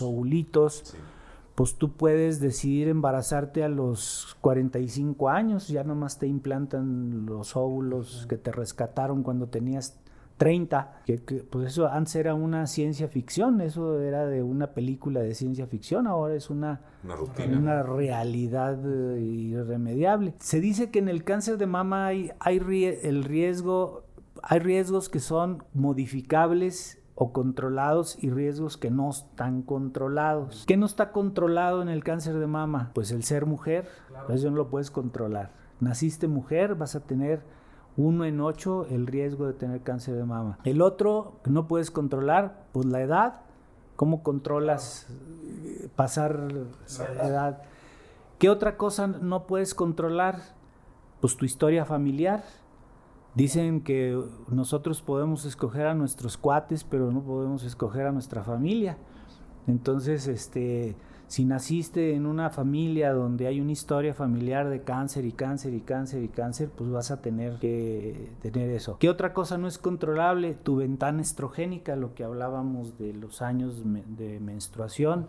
ovulitos, 0.03 0.95
pues 1.55 1.77
tú 1.77 1.93
puedes 1.93 2.40
decidir 2.40 2.88
embarazarte 2.88 3.64
a 3.64 3.69
los 3.69 4.37
45 4.40 5.29
años, 5.29 5.69
ya 5.69 5.85
nomás 5.85 6.19
te 6.19 6.27
implantan 6.27 7.27
los 7.27 7.57
óvulos 7.57 8.27
que 8.29 8.37
te 8.37 8.53
rescataron 8.53 9.23
cuando 9.23 9.49
tenías 9.49 9.99
30, 10.40 11.03
que, 11.05 11.18
pues 11.18 11.66
eso 11.66 11.87
antes 11.87 12.16
era 12.16 12.33
una 12.33 12.66
ciencia 12.66 13.09
ficción, 13.09 13.61
eso 13.61 14.00
era 14.00 14.24
de 14.24 14.42
una 14.42 14.68
película 14.68 15.20
de 15.20 15.35
ciencia 15.35 15.66
ficción, 15.66 16.07
ahora 16.07 16.35
es 16.35 16.48
una, 16.48 16.81
una, 17.05 17.83
realidad 17.83 18.79
eh, 18.83 19.20
irremediable. 19.20 20.33
Se 20.38 20.62
dice 20.62 20.90
que 20.90 20.98
en 20.98 21.11
el 21.11 21.24
cáncer 21.24 21.59
de 21.59 21.66
mama 21.66 22.07
hay, 22.07 22.31
hay 22.40 22.57
el 23.03 23.22
riesgo, 23.24 24.07
hay 24.42 24.61
riesgos 24.61 25.11
que 25.11 25.20
son 25.20 25.62
modificables 25.74 27.03
o 27.16 27.35
controlados 27.35 28.16
y 28.18 28.31
riesgos 28.31 28.79
que 28.79 28.90
no 28.90 29.11
están 29.11 29.61
controlados. 29.61 30.64
¿Qué 30.66 30.79
no 30.79 30.87
está 30.87 31.12
controlado 31.12 31.83
en 31.83 31.90
el 31.90 32.03
cáncer 32.03 32.38
de 32.38 32.46
mama? 32.46 32.92
Pues 32.94 33.11
el 33.11 33.24
ser 33.24 33.44
mujer, 33.44 33.90
eso 34.31 34.48
no 34.48 34.57
lo 34.57 34.70
puedes 34.70 34.90
controlar. 34.90 35.53
Naciste 35.81 36.29
mujer, 36.29 36.76
vas 36.76 36.96
a 36.96 37.00
tener 37.00 37.42
uno 38.01 38.25
en 38.25 38.41
ocho 38.41 38.87
el 38.91 39.07
riesgo 39.07 39.47
de 39.47 39.53
tener 39.53 39.83
cáncer 39.83 40.15
de 40.15 40.25
mama. 40.25 40.59
El 40.65 40.83
otro 40.83 41.41
que 41.45 41.51
no 41.51 41.69
puedes 41.69 41.91
controlar, 41.91 42.67
pues 42.73 42.87
la 42.87 43.01
edad. 43.01 43.41
¿Cómo 43.97 44.23
controlas 44.23 45.07
eh, 45.11 45.89
pasar 45.95 46.51
la 47.17 47.27
edad? 47.27 47.63
¿Qué 48.39 48.49
otra 48.49 48.77
cosa 48.77 49.07
no 49.07 49.47
puedes 49.47 49.75
controlar? 49.75 50.41
Pues 51.21 51.37
tu 51.37 51.45
historia 51.45 51.85
familiar. 51.85 52.43
Dicen 53.35 53.83
que 53.83 54.21
nosotros 54.49 55.03
podemos 55.03 55.45
escoger 55.45 55.87
a 55.87 55.95
nuestros 55.95 56.37
cuates, 56.37 56.83
pero 56.83 57.13
no 57.13 57.21
podemos 57.21 57.63
escoger 57.65 58.07
a 58.07 58.13
nuestra 58.13 58.43
familia. 58.43 58.97
Entonces, 59.67 60.27
este, 60.27 60.97
si 61.31 61.45
naciste 61.45 62.16
en 62.16 62.27
una 62.27 62.51
familia 62.51 63.12
donde 63.12 63.47
hay 63.47 63.61
una 63.61 63.71
historia 63.71 64.14
familiar 64.14 64.69
de 64.69 64.83
cáncer 64.83 65.25
y 65.25 65.31
cáncer 65.31 65.75
y 65.75 65.81
cáncer 65.81 66.25
y 66.25 66.29
cáncer, 66.29 66.71
pues 66.77 66.90
vas 66.90 67.12
a 67.12 67.23
tener 67.23 67.61
que 67.61 68.33
tener 68.43 68.69
eso. 68.71 68.99
¿Qué 68.99 69.09
otra 69.09 69.33
cosa 69.33 69.57
no 69.57 69.69
es 69.69 69.79
controlable? 69.79 70.55
Tu 70.55 70.75
ventana 70.75 71.23
estrogénica, 71.23 71.95
lo 71.95 72.14
que 72.14 72.25
hablábamos 72.25 72.99
de 72.99 73.14
los 73.14 73.43
años 73.43 73.85
de 73.85 74.40
menstruación. 74.40 75.29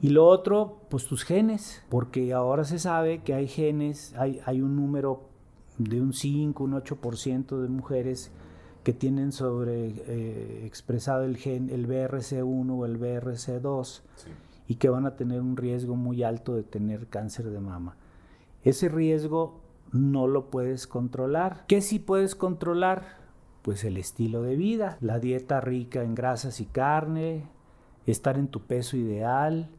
Y 0.00 0.08
lo 0.08 0.26
otro, 0.26 0.80
pues 0.90 1.06
tus 1.06 1.22
genes, 1.22 1.84
porque 1.90 2.32
ahora 2.32 2.64
se 2.64 2.80
sabe 2.80 3.22
que 3.22 3.34
hay 3.34 3.46
genes, 3.46 4.16
hay, 4.16 4.40
hay 4.44 4.62
un 4.62 4.74
número 4.74 5.28
de 5.78 6.00
un 6.00 6.12
5, 6.12 6.64
un 6.64 6.72
8% 6.72 7.62
de 7.62 7.68
mujeres 7.68 8.32
que 8.82 8.92
tienen 8.92 9.30
sobre 9.30 9.94
eh, 10.08 10.66
expresado 10.66 11.22
el 11.22 11.36
gen, 11.36 11.70
el 11.70 11.86
BRC1 11.86 12.76
o 12.76 12.84
el 12.84 12.98
BRC2. 12.98 14.00
Sí 14.16 14.30
y 14.66 14.76
que 14.76 14.88
van 14.88 15.06
a 15.06 15.16
tener 15.16 15.40
un 15.40 15.56
riesgo 15.56 15.96
muy 15.96 16.22
alto 16.22 16.54
de 16.54 16.62
tener 16.62 17.08
cáncer 17.08 17.50
de 17.50 17.60
mama. 17.60 17.96
Ese 18.62 18.88
riesgo 18.88 19.60
no 19.92 20.26
lo 20.26 20.50
puedes 20.50 20.86
controlar. 20.86 21.64
¿Qué 21.68 21.80
sí 21.80 21.98
puedes 21.98 22.34
controlar? 22.34 23.18
Pues 23.62 23.84
el 23.84 23.96
estilo 23.96 24.42
de 24.42 24.56
vida, 24.56 24.98
la 25.00 25.18
dieta 25.18 25.60
rica 25.60 26.02
en 26.02 26.14
grasas 26.14 26.60
y 26.60 26.66
carne, 26.66 27.48
estar 28.06 28.38
en 28.38 28.48
tu 28.48 28.60
peso 28.60 28.96
ideal, 28.96 29.70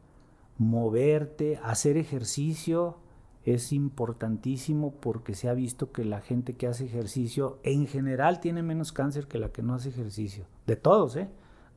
moverte, 0.58 1.58
hacer 1.62 1.96
ejercicio 1.96 2.96
es 3.44 3.72
importantísimo 3.72 4.92
porque 5.00 5.34
se 5.34 5.48
ha 5.48 5.54
visto 5.54 5.92
que 5.92 6.04
la 6.04 6.20
gente 6.20 6.56
que 6.56 6.66
hace 6.66 6.86
ejercicio 6.86 7.60
en 7.62 7.86
general 7.86 8.40
tiene 8.40 8.62
menos 8.62 8.92
cáncer 8.92 9.28
que 9.28 9.38
la 9.38 9.50
que 9.50 9.62
no 9.62 9.74
hace 9.74 9.90
ejercicio. 9.90 10.46
De 10.66 10.74
todos, 10.74 11.14
¿eh? 11.14 11.28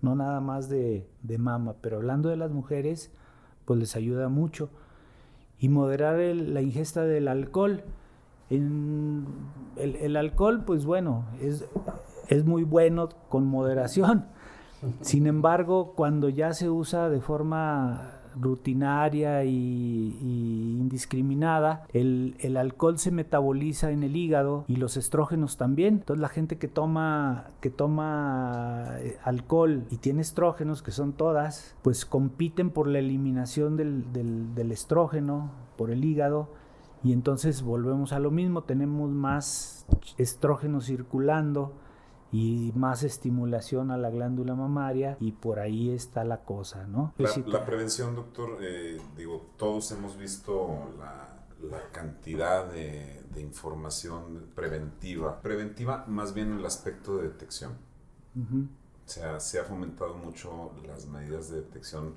No 0.01 0.15
nada 0.15 0.39
más 0.39 0.69
de, 0.69 1.07
mama, 1.37 1.75
pero 1.81 1.97
hablando 1.97 2.29
de 2.29 2.37
las 2.37 2.51
mujeres, 2.51 3.11
pues 3.65 3.79
les 3.79 3.95
ayuda 3.95 4.29
mucho. 4.29 4.69
Y 5.59 5.69
moderar 5.69 6.19
la 6.19 6.61
ingesta 6.61 7.03
del 7.03 7.27
alcohol. 7.27 7.83
En 8.49 9.25
el, 9.75 9.95
el, 9.97 10.15
alcohol, 10.15 10.63
pues 10.65 10.85
bueno, 10.85 11.25
es, 11.41 11.65
es 12.27 12.45
muy 12.45 12.63
bueno 12.63 13.09
con 13.27 13.45
moderación. 13.45 14.25
Sin 15.01 15.27
embargo, 15.27 15.93
cuando 15.95 16.29
ya 16.29 16.53
se 16.53 16.69
usa 16.69 17.09
de 17.09 17.19
forma 17.19 18.18
rutinaria 18.39 19.43
y, 19.43 20.17
indiscriminada, 20.79 21.85
el, 21.93 22.35
alcohol 22.57 22.97
se 22.97 23.11
metaboliza 23.11 23.91
en 23.91 24.03
el 24.03 24.15
hígado 24.15 24.65
y 24.67 24.77
los 24.77 24.97
estrógenos 24.97 25.57
también. 25.57 25.95
Entonces 25.95 26.21
la 26.21 26.29
gente 26.29 26.57
que 26.57 26.67
toma, 26.67 27.47
que 27.61 27.69
toma 27.69 28.95
eh, 28.99 29.17
alcohol 29.23 29.83
y 29.89 29.97
tiene 29.97 30.21
estrógenos, 30.21 30.81
que 30.81 30.91
son 30.91 31.13
todas, 31.13 31.75
pues 31.81 32.05
compiten 32.05 32.69
por 32.69 32.87
la 32.87 32.99
eliminación 32.99 33.77
del, 33.77 34.05
del 34.13 34.71
estrógeno 34.71 35.51
por 35.77 35.91
el 35.91 36.03
hígado 36.03 36.49
y 37.03 37.13
entonces 37.13 37.61
volvemos 37.61 38.11
a 38.11 38.19
lo 38.19 38.29
mismo, 38.29 38.63
tenemos 38.63 39.09
más 39.09 39.85
estrógeno 40.17 40.81
circulando 40.81 41.73
y 42.31 42.71
más 42.75 43.03
estimulación 43.03 43.91
a 43.91 43.97
la 43.97 44.09
glándula 44.09 44.55
mamaria 44.55 45.17
y 45.19 45.31
por 45.31 45.59
ahí 45.59 45.89
está 45.91 46.23
la 46.23 46.43
cosa, 46.43 46.85
¿no? 46.87 47.13
La, 47.17 47.65
prevención, 47.65 48.15
doctor, 48.15 48.57
eh, 48.61 48.99
digo, 49.17 49.47
todos 49.57 49.91
hemos 49.91 50.17
visto 50.17 50.93
la, 50.97 51.89
cantidad 51.91 52.71
de, 52.71 53.17
información 53.37 54.49
preventiva, 54.53 55.41
preventiva 55.41 56.03
más 56.07 56.33
bien 56.33 56.51
en 56.51 56.59
el 56.59 56.65
aspecto 56.65 57.17
de 57.17 57.29
detección. 57.29 57.77
O 58.35 59.11
sea, 59.11 59.39
se 59.39 59.59
ha 59.59 59.63
fomentado 59.63 60.15
mucho 60.15 60.71
las 60.85 61.07
medidas 61.07 61.49
de 61.49 61.61
detección 61.61 62.13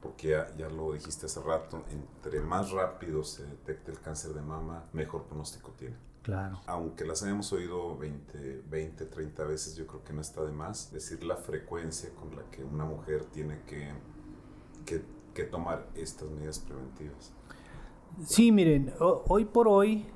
porque 0.00 0.28
ya, 0.28 0.54
ya, 0.56 0.68
lo 0.68 0.92
dijiste 0.92 1.26
hace 1.26 1.40
rato, 1.40 1.84
entre 1.90 2.40
más 2.40 2.70
rápido 2.70 3.22
se 3.22 3.44
detecte 3.44 3.90
el 3.90 4.00
cáncer 4.00 4.32
de 4.32 4.40
mama, 4.40 4.84
mejor 4.92 5.24
pronóstico 5.24 5.72
tiene. 5.72 5.96
Claro. 6.30 6.60
Aunque 6.66 7.04
las 7.04 7.24
hayamos 7.24 7.52
oído 7.52 7.96
20, 7.98 8.62
20, 8.70 9.06
30 9.06 9.44
veces, 9.44 9.74
yo 9.74 9.86
creo 9.86 10.04
que 10.04 10.12
no 10.12 10.20
está 10.20 10.44
de 10.44 10.52
más 10.52 10.92
decir 10.92 11.24
la 11.24 11.36
frecuencia 11.36 12.10
con 12.14 12.36
la 12.36 12.42
que 12.52 12.62
una 12.62 12.84
mujer 12.84 13.24
tiene 13.24 13.62
que, 13.66 13.90
que, 15.34 15.44
tomar 15.44 15.88
estas 15.94 16.28
medidas 16.28 16.58
preventivas. 16.60 17.32
Sí, 18.26 18.52
miren, 18.52 18.92
hoy 19.00 19.46
por 19.46 19.66
hoy 19.66 20.06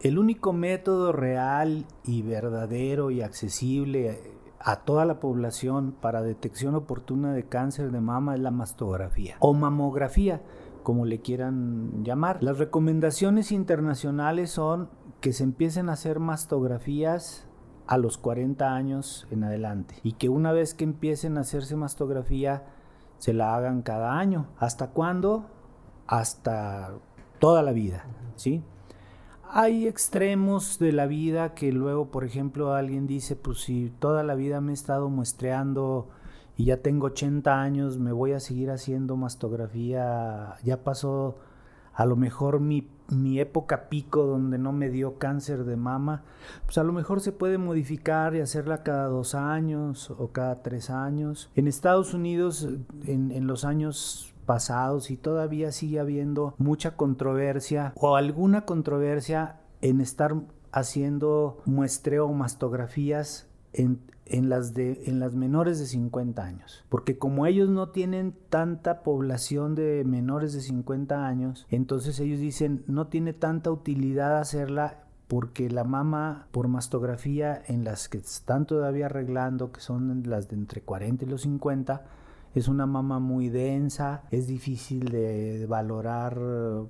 el 0.00 0.18
único 0.18 0.52
método 0.52 1.10
real 1.10 1.86
y 2.04 2.22
verdadero 2.22 3.10
y 3.10 3.22
accesible 3.22 4.20
a 4.60 4.76
toda 4.76 5.04
la 5.04 5.20
población 5.20 5.96
para 6.00 6.22
detección 6.22 6.74
oportuna 6.74 7.32
de 7.32 7.44
cáncer 7.44 7.90
de 7.90 8.00
mama 8.00 8.34
es 8.34 8.40
la 8.40 8.50
mastografía 8.50 9.36
o 9.40 9.54
mamografía, 9.54 10.42
como 10.82 11.06
le 11.06 11.20
quieran 11.20 12.04
llamar. 12.04 12.42
Las 12.42 12.58
recomendaciones 12.58 13.50
internacionales 13.50 14.50
son 14.50 14.90
que 15.24 15.32
se 15.32 15.42
empiecen 15.42 15.88
a 15.88 15.94
hacer 15.94 16.20
mastografías 16.20 17.48
a 17.86 17.96
los 17.96 18.18
40 18.18 18.74
años 18.74 19.26
en 19.30 19.42
adelante 19.42 19.94
y 20.02 20.12
que 20.12 20.28
una 20.28 20.52
vez 20.52 20.74
que 20.74 20.84
empiecen 20.84 21.38
a 21.38 21.40
hacerse 21.40 21.76
mastografía 21.76 22.66
se 23.16 23.32
la 23.32 23.56
hagan 23.56 23.80
cada 23.80 24.18
año. 24.18 24.48
¿Hasta 24.58 24.90
cuándo? 24.90 25.46
Hasta 26.06 26.92
toda 27.38 27.62
la 27.62 27.72
vida, 27.72 28.04
¿sí? 28.36 28.62
Hay 29.48 29.88
extremos 29.88 30.78
de 30.78 30.92
la 30.92 31.06
vida 31.06 31.54
que 31.54 31.72
luego, 31.72 32.10
por 32.10 32.24
ejemplo, 32.24 32.74
alguien 32.74 33.06
dice, 33.06 33.34
pues 33.34 33.62
si 33.62 33.94
toda 33.98 34.24
la 34.24 34.34
vida 34.34 34.60
me 34.60 34.72
he 34.72 34.74
estado 34.74 35.08
muestreando 35.08 36.10
y 36.54 36.66
ya 36.66 36.82
tengo 36.82 37.06
80 37.06 37.62
años, 37.62 37.98
me 37.98 38.12
voy 38.12 38.32
a 38.32 38.40
seguir 38.40 38.70
haciendo 38.70 39.16
mastografía, 39.16 40.56
ya 40.62 40.84
pasó 40.84 41.38
a 41.94 42.04
lo 42.04 42.14
mejor 42.16 42.60
mi, 42.60 42.90
época 43.38 43.88
pico 43.88 44.24
donde 44.24 44.58
no 44.58 44.72
me 44.72 44.90
dio 44.90 45.18
cáncer 45.18 45.64
de 45.64 45.76
mama, 45.76 46.22
pues 46.64 46.78
a 46.78 46.84
lo 46.84 46.92
mejor 46.92 47.20
se 47.20 47.32
puede 47.32 47.58
modificar 47.58 48.34
y 48.34 48.40
hacerla 48.40 48.82
cada 48.82 49.06
dos 49.06 49.34
años 49.34 50.10
o 50.10 50.28
cada 50.32 50.62
tres 50.62 50.90
años. 50.90 51.50
En 51.54 51.68
Estados 51.68 52.14
Unidos, 52.14 52.68
en, 53.06 53.30
en 53.30 53.46
los 53.46 53.64
años 53.64 54.34
pasados 54.46 55.10
y 55.10 55.16
todavía 55.16 55.72
sigue 55.72 56.00
habiendo 56.00 56.54
mucha 56.58 56.96
controversia 56.96 57.92
o 57.96 58.16
alguna 58.16 58.64
controversia 58.66 59.60
en 59.80 60.00
estar 60.00 60.34
haciendo 60.72 61.62
muestreo 61.64 62.28
mastografías 62.32 63.46
en, 63.74 64.48
las, 64.48 64.74
de, 64.74 65.02
en 65.06 65.20
las 65.20 65.34
menores 65.34 65.78
de 65.78 65.86
50 65.86 66.42
años. 66.42 66.84
Porque 66.88 67.18
como 67.18 67.46
ellos 67.46 67.68
no 67.68 67.90
tienen 67.90 68.34
tanta 68.48 69.02
población 69.02 69.74
de 69.74 70.04
menores 70.04 70.52
de 70.52 70.60
50 70.60 71.26
años, 71.26 71.66
entonces 71.70 72.18
ellos 72.20 72.40
dicen 72.40 72.84
no 72.86 73.08
tiene 73.08 73.32
tanta 73.32 73.70
utilidad 73.70 74.38
hacerla 74.38 74.98
porque 75.28 75.70
la 75.70 75.84
mama 75.84 76.48
por 76.50 76.68
mastografía 76.68 77.60
en 77.66 77.84
las 77.84 78.08
que 78.08 78.18
están 78.18 78.66
todavía 78.66 79.06
arreglando, 79.06 79.72
que 79.72 79.80
son 79.80 80.22
las 80.26 80.48
de 80.48 80.56
entre 80.56 80.82
40 80.82 81.24
y 81.24 81.28
los 81.28 81.42
50, 81.42 82.04
es 82.54 82.68
una 82.68 82.86
mama 82.86 83.18
muy 83.18 83.48
densa, 83.48 84.22
es 84.30 84.46
difícil 84.46 85.10
de 85.10 85.66
valorar 85.68 86.38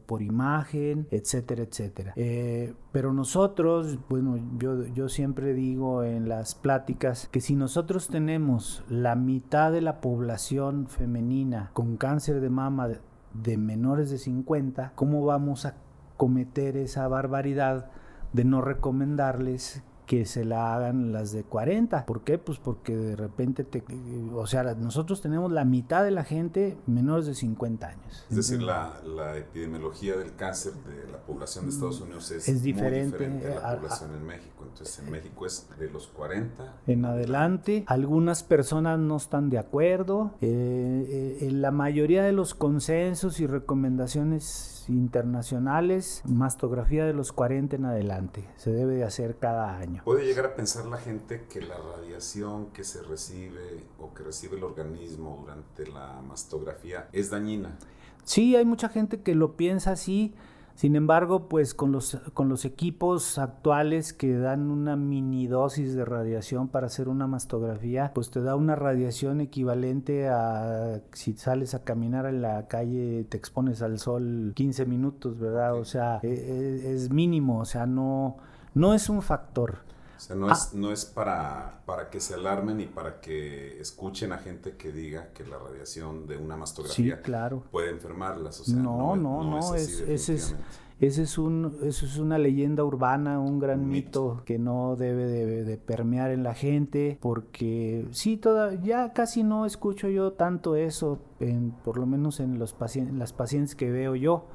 por 0.07 0.23
imagen, 0.23 1.09
etcétera, 1.11 1.63
etcétera. 1.63 2.13
Eh, 2.17 2.75
pero 2.93 3.13
nosotros, 3.13 3.99
bueno, 4.09 4.39
yo, 4.59 4.87
yo 4.87 5.09
siempre 5.09 5.55
digo 5.55 6.05
en 6.05 6.29
las 6.29 6.55
pláticas 6.55 7.29
que 7.33 7.41
si 7.41 7.57
nosotros 7.57 8.09
tenemos 8.09 8.85
la 8.89 9.17
mitad 9.17 9.73
de 9.73 9.81
la 9.81 10.01
población 10.01 10.87
femenina 10.87 11.71
con 11.73 11.97
cáncer 11.97 12.41
de 12.41 12.51
mama 12.51 12.89
de 13.33 13.57
menores 13.57 14.11
de 14.11 14.19
50, 14.19 14.93
¿cómo 14.95 15.25
vamos 15.25 15.65
a 15.65 15.77
cometer 16.17 16.77
esa 16.77 17.09
barbaridad 17.09 17.91
de 18.33 18.45
no 18.45 18.61
recomendarles 18.61 19.83
que 20.07 20.27
se 20.27 20.45
la 20.45 20.75
hagan 20.75 21.13
las 21.13 21.33
de 21.33 21.45
40. 21.45 22.07
¿Por 22.07 22.23
qué? 22.23 22.39
Pues 22.39 22.59
porque 22.59 22.97
de 22.97 23.17
repente, 23.17 23.65
te, 23.65 23.83
o 24.35 24.47
sea, 24.47 24.63
nosotros 24.75 25.21
tenemos 25.23 25.51
la 25.51 25.65
mitad 25.65 26.05
de 26.05 26.11
la 26.11 26.25
gente 26.25 26.77
menores 26.87 27.27
de 27.27 27.35
50 27.35 27.87
años. 27.87 28.27
Es 28.31 28.37
decir, 28.37 28.63
la, 28.63 29.01
la 29.05 29.37
epidemiología 29.37 30.17
del 30.17 30.35
cáncer 30.35 30.73
de 30.75 31.11
la 31.11 31.19
población 31.19 31.67
de 31.67 31.73
Estados 31.73 32.01
Unidos 32.01 32.31
es, 32.31 32.63
diferente, 32.63 33.19
muy 33.19 33.39
diferente 33.39 33.59
a 33.59 33.73
la 33.73 33.77
población 33.77 34.15
en 34.15 34.27
México. 34.27 34.65
Entonces, 34.65 34.99
en 34.99 35.11
México 35.11 35.47
es 35.47 35.69
de 35.79 35.91
los 35.91 36.07
40 36.09 36.75
en 36.87 37.05
adelante. 37.05 37.85
Algunas 37.87 38.43
personas 38.43 38.99
no 38.99 39.17
están 39.17 39.51
de 39.51 39.59
acuerdo. 39.59 40.33
Eh, 40.41 41.39
eh, 41.41 41.47
en 41.47 41.63
la 41.63 41.71
mayoría 41.71 42.23
de 42.23 42.33
los 42.33 42.55
consensos 42.55 43.41
y 43.41 43.47
recomendaciones 43.47 44.74
internacionales, 44.89 46.23
mastografía 46.25 47.05
de 47.05 47.13
los 47.13 47.33
40 47.33 47.77
en 47.77 47.85
adelante. 47.85 48.49
Se 48.57 48.71
debe 48.71 48.95
de 48.95 49.05
hacer 49.05 49.37
cada 49.39 49.77
año. 49.77 50.03
¿Puede 50.05 50.25
llegar 50.25 50.47
a 50.47 50.55
pensar 50.55 50.87
la 50.87 50.99
gente 50.99 51.47
que 51.49 51.61
la 51.61 51.77
radiación 51.77 52.67
que 52.73 52.85
se 52.85 53.03
recibe 53.03 53.85
o 53.99 54.15
que 54.15 54.23
recibe 54.23 54.57
el 54.57 54.65
organismo 54.65 55.39
durante 55.41 55.87
la 55.87 56.21
mastografía 56.23 57.09
es 57.13 57.31
dañina? 57.31 57.77
Sí, 58.25 58.57
hay 58.57 58.65
mucha 58.65 58.89
gente 58.89 59.21
que 59.21 59.35
lo 59.35 59.57
piensa 59.57 59.93
así. 59.93 60.35
Sin 60.75 60.97
embargo, 60.97 61.49
pues 61.49 61.73
con 61.73 61.93
los, 61.93 62.19
con 62.35 62.49
los 62.49 62.65
equipos 62.65 63.39
actuales 63.39 64.13
que 64.13 64.37
dan 64.37 64.71
una 64.71 64.97
mini 64.97 65.47
dosis 65.47 65.95
de 65.95 66.05
radiación 66.05 66.69
para 66.69 66.89
hacer 66.89 67.09
una 67.09 67.29
mastografía, 67.29 68.11
pues 68.13 68.31
te 68.31 68.43
da 68.43 68.57
una 68.57 68.75
radiación 68.75 69.41
equivalente 69.41 70.29
a 70.29 71.01
si 71.13 71.35
sales 71.35 71.75
a 71.75 71.85
caminar 71.85 72.27
en 72.27 72.43
la 72.43 72.67
calle, 72.67 73.25
te 73.29 73.37
expones 73.37 73.83
al 73.83 74.01
sol 74.01 74.53
15 74.57 74.85
minutos, 74.87 75.39
¿verdad? 75.39 75.75
O 75.75 75.85
sea, 75.85 76.19
es, 76.23 76.41
e, 76.41 76.95
es 76.95 77.11
mínimo, 77.11 77.61
o 77.61 77.65
sea, 77.65 77.87
no, 77.87 78.39
no 78.75 78.95
es 78.95 79.09
un 79.09 79.23
factor. 79.23 79.84
O 80.17 80.21
sea, 80.21 80.37
no, 80.37 80.51
es, 80.51 80.71
ah. 80.71 80.71
no 80.75 80.93
es 80.93 81.05
para, 81.05 81.83
para 81.87 82.11
que 82.11 82.21
se 82.21 82.35
alarmen 82.35 82.81
y 82.81 82.87
para 82.87 83.21
que 83.21 83.81
escuchen 83.81 84.33
a 84.33 84.39
gente 84.39 84.77
que 84.77 84.93
diga 84.93 85.33
que 85.33 85.45
la 85.45 85.59
radiación 85.59 86.27
de 86.27 86.37
una 86.37 86.57
mastografía 86.57 87.21
puede 87.71 87.91
enfermarlas. 87.91 88.61
O 88.61 88.65
sea, 88.65 88.77
no, 88.77 89.17
no, 89.17 89.43
no, 89.45 89.75
es, 89.75 90.01
ese 90.01 90.35
es, 90.35 90.55
ese 91.01 91.23
es, 91.23 91.39
un, 91.39 91.79
eso 91.83 92.07
es 92.07 92.19
una 92.19 92.39
leyenda 92.39 92.85
urbana, 92.85 93.41
un 93.41 93.59
gran 93.59 93.89
mito. 93.89 94.43
que 94.45 94.59
no 94.59 94.97
debe 94.97 95.27
de, 95.27 95.77
permear 95.77 96.31
en 96.31 96.45
la 96.45 96.55
gente, 96.55 97.19
porque 97.21 98.07
sí, 98.13 98.37
toda, 98.37 98.75
ya 98.81 99.13
casi 99.13 99.43
no 99.43 99.67
escucho 99.67 100.09
yo 100.09 100.33
tanto 100.33 100.77
eso, 100.77 101.19
en, 101.41 101.73
por 101.85 101.99
lo 101.99 102.07
menos 102.07 102.41
en 102.41 102.59
los 102.59 102.73
pacientes, 102.73 103.15
las 103.17 103.33
pacientes 103.33 103.75
que 103.75 103.91
veo 103.91 104.15
yo, 104.15 104.47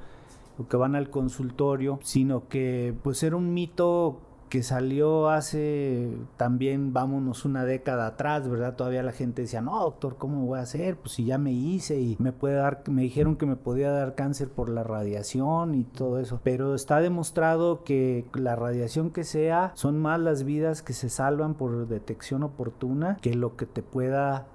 o 0.58 0.66
que 0.66 0.76
van 0.76 0.94
al 0.94 1.10
consultorio, 1.10 1.98
sino 2.02 2.48
que 2.48 2.94
pues 3.02 3.22
era 3.22 3.36
un 3.36 3.52
mito 3.52 4.20
que 4.50 4.64
salió 4.64 5.30
hace 5.30 6.18
también, 6.36 6.92
vámonos, 6.92 7.44
una 7.44 7.64
década 7.64 8.08
atrás, 8.08 8.48
¿verdad? 8.48 8.74
Todavía 8.74 9.02
la 9.04 9.12
gente 9.12 9.42
decía, 9.42 9.62
no, 9.62 9.80
doctor, 9.80 10.16
¿cómo 10.18 10.44
voy 10.44 10.58
a 10.58 10.62
hacer? 10.62 10.96
Pues 10.96 11.12
si 11.12 11.24
ya 11.24 11.38
me 11.38 11.52
hice 11.52 12.00
y 12.00 12.16
me 12.18 12.32
puede 12.32 12.56
dar, 12.56 12.82
me 12.90 13.02
dijeron 13.02 13.36
que 13.36 13.46
me 13.46 13.54
podía 13.54 13.92
dar 13.92 14.16
cáncer 14.16 14.48
por 14.48 14.68
la 14.68 14.82
radiación 14.82 15.76
y 15.76 15.84
todo 15.84 16.18
eso. 16.18 16.40
Pero 16.42 16.74
está 16.74 17.00
demostrado 17.00 17.84
que 17.84 18.26
la 18.34 18.56
radiación 18.56 19.10
que 19.10 19.22
sea, 19.22 19.70
son 19.74 19.98
más 19.98 20.18
las 20.18 20.42
vidas 20.42 20.82
que 20.82 20.92
se 20.94 21.08
salvan 21.08 21.54
por 21.54 21.86
detección 21.86 22.42
oportuna 22.42 23.18
que 23.22 23.34
lo 23.34 23.56
que 23.56 23.66
te 23.66 23.82
pueda 23.82 24.48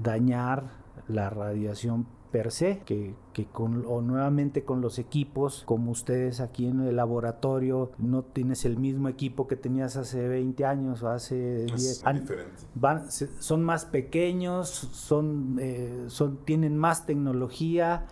dañar 0.00 0.84
la 1.08 1.28
radiación 1.28 2.06
per 2.34 2.50
se, 2.50 2.80
que, 2.84 3.14
con, 3.52 3.84
o 3.86 4.00
nuevamente 4.00 4.64
con 4.64 4.80
los 4.80 4.98
equipos, 4.98 5.62
como 5.66 5.92
ustedes 5.92 6.40
aquí 6.40 6.66
en 6.66 6.80
el 6.80 6.96
laboratorio, 6.96 7.92
no 7.98 8.24
tienes 8.24 8.64
el 8.64 8.76
mismo 8.76 9.08
equipo 9.08 9.46
que 9.46 9.54
tenías 9.54 9.96
hace 9.96 10.26
20 10.26 10.64
años 10.64 11.04
o 11.04 11.10
hace 11.10 11.64
10 11.66 12.04
años. 12.04 12.28
Van, 12.74 13.08
son 13.08 13.62
más 13.62 13.84
pequeños, 13.84 14.68
son, 14.68 15.58
eh, 15.60 16.06
son, 16.08 16.38
tienen 16.44 16.76
más 16.76 17.06
tecnología. 17.06 18.06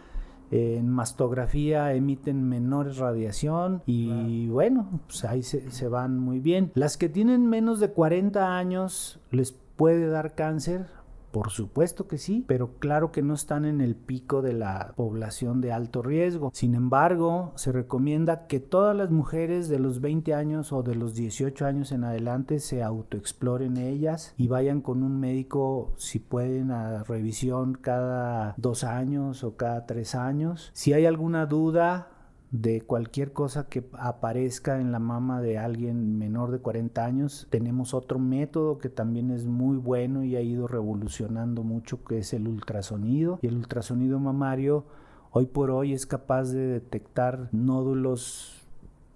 en 0.52 0.88
mastografía 0.88 1.92
emiten 1.92 2.48
menores 2.48 2.98
radiación 2.98 3.82
y 3.86 4.46
bueno, 4.48 5.00
pues 5.08 5.24
ahí 5.24 5.42
se, 5.42 5.68
se 5.72 5.88
van 5.88 6.16
muy 6.20 6.38
bien. 6.38 6.70
Las 6.74 6.96
que 6.96 7.08
tienen 7.08 7.48
menos 7.48 7.80
de 7.80 7.90
40 7.90 8.56
años 8.56 9.18
les 9.32 9.50
puede 9.50 10.06
dar 10.06 10.36
cáncer, 10.36 10.86
por 11.32 11.50
supuesto 11.50 12.06
que 12.06 12.18
sí, 12.18 12.44
pero 12.46 12.78
claro 12.78 13.10
que 13.10 13.22
no 13.22 13.34
están 13.34 13.64
en 13.64 13.80
el 13.80 13.96
pico 13.96 14.42
de 14.42 14.52
la 14.52 14.92
población 14.96 15.60
de 15.60 15.72
alto 15.72 16.02
riesgo. 16.02 16.50
Sin 16.52 16.74
embargo, 16.74 17.52
se 17.56 17.72
recomienda 17.72 18.46
que 18.46 18.60
todas 18.60 18.94
las 18.94 19.10
mujeres 19.10 19.68
de 19.68 19.78
los 19.78 20.00
20 20.00 20.34
años 20.34 20.72
o 20.72 20.82
de 20.82 20.94
los 20.94 21.14
18 21.14 21.66
años 21.66 21.90
en 21.90 22.04
adelante 22.04 22.60
se 22.60 22.82
autoexploren 22.82 23.78
ellas 23.78 24.34
y 24.36 24.48
vayan 24.48 24.82
con 24.82 25.02
un 25.02 25.18
médico 25.18 25.94
si 25.96 26.18
pueden 26.18 26.70
a 26.70 27.02
revisión 27.04 27.74
cada 27.74 28.54
dos 28.58 28.84
años 28.84 29.42
o 29.42 29.56
cada 29.56 29.86
tres 29.86 30.14
años. 30.14 30.70
Si 30.74 30.92
hay 30.92 31.06
alguna 31.06 31.46
duda, 31.46 32.08
de 32.52 32.82
cualquier 32.82 33.32
cosa 33.32 33.66
que 33.68 33.88
aparezca 33.94 34.78
en 34.78 34.92
la 34.92 34.98
mama 34.98 35.40
de 35.40 35.56
alguien 35.56 36.18
menor 36.18 36.50
de 36.50 36.58
40 36.58 37.02
años. 37.02 37.46
Tenemos 37.48 37.94
otro 37.94 38.18
método 38.18 38.76
que 38.76 38.90
también 38.90 39.30
es 39.30 39.46
muy 39.46 39.78
bueno 39.78 40.22
y 40.22 40.36
ha 40.36 40.42
ido 40.42 40.68
revolucionando 40.68 41.64
mucho, 41.64 42.04
que 42.04 42.18
es 42.18 42.34
el 42.34 42.46
ultrasonido. 42.46 43.38
Y 43.40 43.46
el 43.46 43.56
ultrasonido 43.56 44.20
mamario 44.20 44.84
hoy 45.30 45.46
por 45.46 45.70
hoy 45.70 45.94
es 45.94 46.04
capaz 46.04 46.52
de 46.52 46.66
detectar 46.66 47.48
nódulos 47.52 48.62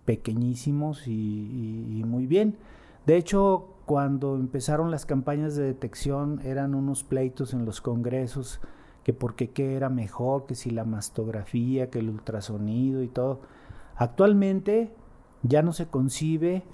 pequeñísimos 0.07 1.07
y, 1.07 2.03
muy 2.07 2.27
bien. 2.27 2.57
De 3.05 3.19
hecho, 3.19 3.75
cuando 3.85 4.37
empezaron 4.37 4.91
las 4.91 5.05
campañas 5.05 5.57
de 5.57 5.65
detección 5.65 6.41
eran 6.43 6.75
unos 6.75 7.05
pleitos 7.05 7.53
en 7.53 7.67
los 7.67 7.83
congresos 7.83 8.61
que 9.07 9.13
porque 9.13 9.51
qué 9.51 9.77
era 9.77 9.89
mejor, 9.89 10.47
que 10.47 10.57
si 10.57 10.71
la 10.71 10.83
mastografía, 10.83 11.91
que 11.91 12.01
el 12.01 12.11
ultrasonido 12.11 13.05
y 13.05 13.07
todo. 13.07 13.39
Actualmente 13.95 14.93
ya 15.45 15.63
no 15.63 15.73
se 15.73 15.87
concibe 15.87 16.65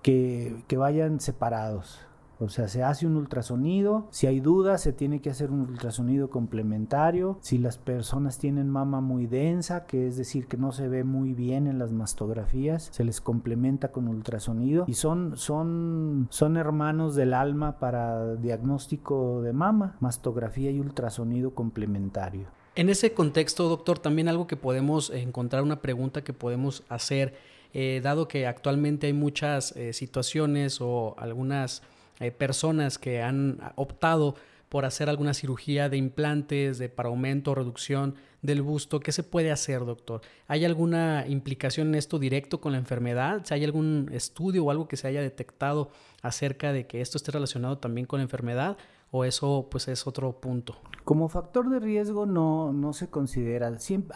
que, 0.00 0.64
que 0.66 0.78
vayan 0.78 1.20
separados. 1.20 2.07
O 2.40 2.48
sea, 2.48 2.68
se 2.68 2.84
hace 2.84 3.06
un 3.06 3.16
ultrasonido, 3.16 4.06
si 4.10 4.28
hay 4.28 4.38
dudas 4.40 4.80
se 4.80 4.92
tiene 4.92 5.20
que 5.20 5.30
hacer 5.30 5.50
un 5.50 5.62
ultrasonido 5.62 6.30
complementario, 6.30 7.38
si 7.40 7.58
las 7.58 7.78
personas 7.78 8.38
tienen 8.38 8.68
mama 8.68 9.00
muy 9.00 9.26
densa, 9.26 9.86
que 9.86 10.06
es 10.06 10.16
decir 10.16 10.46
que 10.46 10.56
no 10.56 10.70
se 10.70 10.88
ve 10.88 11.02
muy 11.02 11.34
bien 11.34 11.66
en 11.66 11.78
las 11.78 11.90
mastografías, 11.90 12.90
se 12.92 13.04
les 13.04 13.20
complementa 13.20 13.90
con 13.90 14.06
ultrasonido 14.06 14.84
y 14.86 14.94
son, 14.94 15.36
son, 15.36 16.28
son 16.30 16.56
hermanos 16.56 17.16
del 17.16 17.34
alma 17.34 17.78
para 17.80 18.36
diagnóstico 18.36 19.42
de 19.42 19.52
mama, 19.52 19.96
mastografía 20.00 20.70
y 20.70 20.78
ultrasonido 20.78 21.54
complementario. 21.54 22.46
En 22.76 22.88
ese 22.88 23.12
contexto, 23.12 23.68
doctor, 23.68 23.98
también 23.98 24.28
algo 24.28 24.46
que 24.46 24.56
podemos 24.56 25.10
encontrar, 25.10 25.64
una 25.64 25.82
pregunta 25.82 26.22
que 26.22 26.32
podemos 26.32 26.84
hacer, 26.88 27.34
eh, 27.74 28.00
dado 28.04 28.28
que 28.28 28.46
actualmente 28.46 29.08
hay 29.08 29.12
muchas 29.12 29.72
eh, 29.76 29.92
situaciones 29.92 30.80
o 30.80 31.16
algunas 31.18 31.82
hay 32.18 32.30
personas 32.30 32.98
que 32.98 33.22
han 33.22 33.58
optado 33.76 34.34
por 34.68 34.84
hacer 34.84 35.08
alguna 35.08 35.34
cirugía 35.34 35.88
de 35.88 35.96
implantes, 35.96 36.78
de 36.78 36.88
para 36.88 37.08
aumento 37.08 37.52
o 37.52 37.54
reducción 37.54 38.16
del 38.42 38.62
busto. 38.62 39.00
¿Qué 39.00 39.12
se 39.12 39.22
puede 39.22 39.50
hacer, 39.50 39.84
doctor? 39.84 40.20
¿Hay 40.46 40.64
alguna 40.64 41.24
implicación 41.26 41.88
en 41.88 41.94
esto 41.94 42.18
directo 42.18 42.60
con 42.60 42.72
la 42.72 42.78
enfermedad? 42.78 43.44
¿Hay 43.50 43.64
algún 43.64 44.10
estudio 44.12 44.64
o 44.64 44.70
algo 44.70 44.86
que 44.86 44.96
se 44.96 45.08
haya 45.08 45.22
detectado 45.22 45.90
acerca 46.22 46.72
de 46.72 46.86
que 46.86 47.00
esto 47.00 47.16
esté 47.16 47.32
relacionado 47.32 47.78
también 47.78 48.06
con 48.06 48.18
la 48.18 48.24
enfermedad? 48.24 48.76
¿O 49.10 49.24
eso 49.24 49.68
pues 49.70 49.88
es 49.88 50.06
otro 50.06 50.40
punto? 50.40 50.76
Como 51.04 51.28
factor 51.28 51.70
de 51.70 51.80
riesgo 51.80 52.26
no, 52.26 52.72
no 52.72 52.92
se 52.92 53.08
considera. 53.08 53.78
Siempre, 53.78 54.14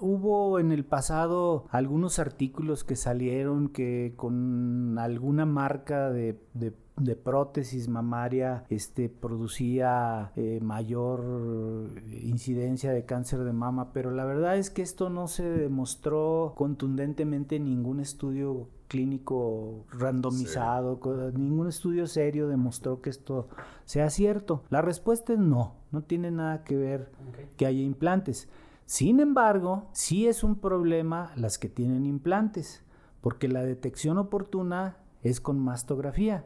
hubo 0.00 0.58
en 0.58 0.72
el 0.72 0.84
pasado 0.84 1.64
algunos 1.70 2.18
artículos 2.18 2.84
que 2.84 2.96
salieron 2.96 3.70
que 3.70 4.12
con 4.16 4.98
alguna 4.98 5.46
marca 5.46 6.10
de, 6.10 6.38
de 6.52 6.74
de 6.96 7.16
prótesis 7.16 7.88
mamaria 7.88 8.64
este, 8.68 9.08
producía 9.08 10.32
eh, 10.36 10.60
mayor 10.62 11.92
incidencia 12.22 12.92
de 12.92 13.04
cáncer 13.04 13.40
de 13.40 13.52
mama, 13.52 13.92
pero 13.92 14.10
la 14.10 14.24
verdad 14.24 14.56
es 14.56 14.70
que 14.70 14.82
esto 14.82 15.10
no 15.10 15.26
se 15.26 15.42
demostró 15.42 16.54
contundentemente 16.56 17.56
en 17.56 17.64
ningún 17.64 18.00
estudio 18.00 18.68
clínico 18.88 19.84
randomizado, 19.90 21.00
ningún 21.34 21.68
estudio 21.68 22.06
serio 22.06 22.48
demostró 22.48 23.00
que 23.00 23.10
esto 23.10 23.48
sea 23.84 24.10
cierto. 24.10 24.64
La 24.70 24.82
respuesta 24.82 25.32
es 25.32 25.38
no, 25.38 25.74
no 25.90 26.02
tiene 26.02 26.30
nada 26.30 26.64
que 26.64 26.76
ver 26.76 27.10
que 27.56 27.66
haya 27.66 27.82
implantes. 27.82 28.48
Sin 28.86 29.20
embargo, 29.20 29.88
sí 29.92 30.26
es 30.26 30.44
un 30.44 30.56
problema 30.56 31.32
las 31.36 31.58
que 31.58 31.68
tienen 31.68 32.06
implantes, 32.06 32.82
porque 33.20 33.48
la 33.48 33.62
detección 33.62 34.18
oportuna 34.18 34.98
es 35.22 35.40
con 35.40 35.58
mastografía. 35.58 36.44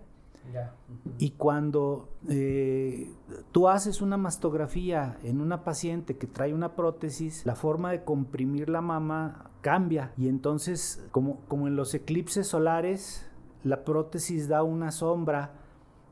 Y 1.19 1.31
cuando 1.33 2.09
eh, 2.29 3.13
tú 3.53 3.69
haces 3.69 4.01
una 4.01 4.17
mastografía 4.17 5.19
en 5.23 5.41
una 5.41 5.63
paciente 5.63 6.17
que 6.17 6.27
trae 6.27 6.55
una 6.55 6.75
prótesis, 6.75 7.45
la 7.45 7.55
forma 7.55 7.91
de 7.91 8.05
comprimir 8.05 8.71
la 8.71 8.81
mama 8.81 9.48
cambia. 9.61 10.13
Y 10.17 10.29
entonces, 10.29 11.05
como, 11.11 11.41
como 11.49 11.69
en 11.69 11.77
los 11.77 11.95
eclipses 11.95 12.47
solares, 12.47 13.27
la 13.65 13.85
prótesis 13.85 14.49
da 14.49 14.63
una 14.63 14.91
sombra 14.91 15.53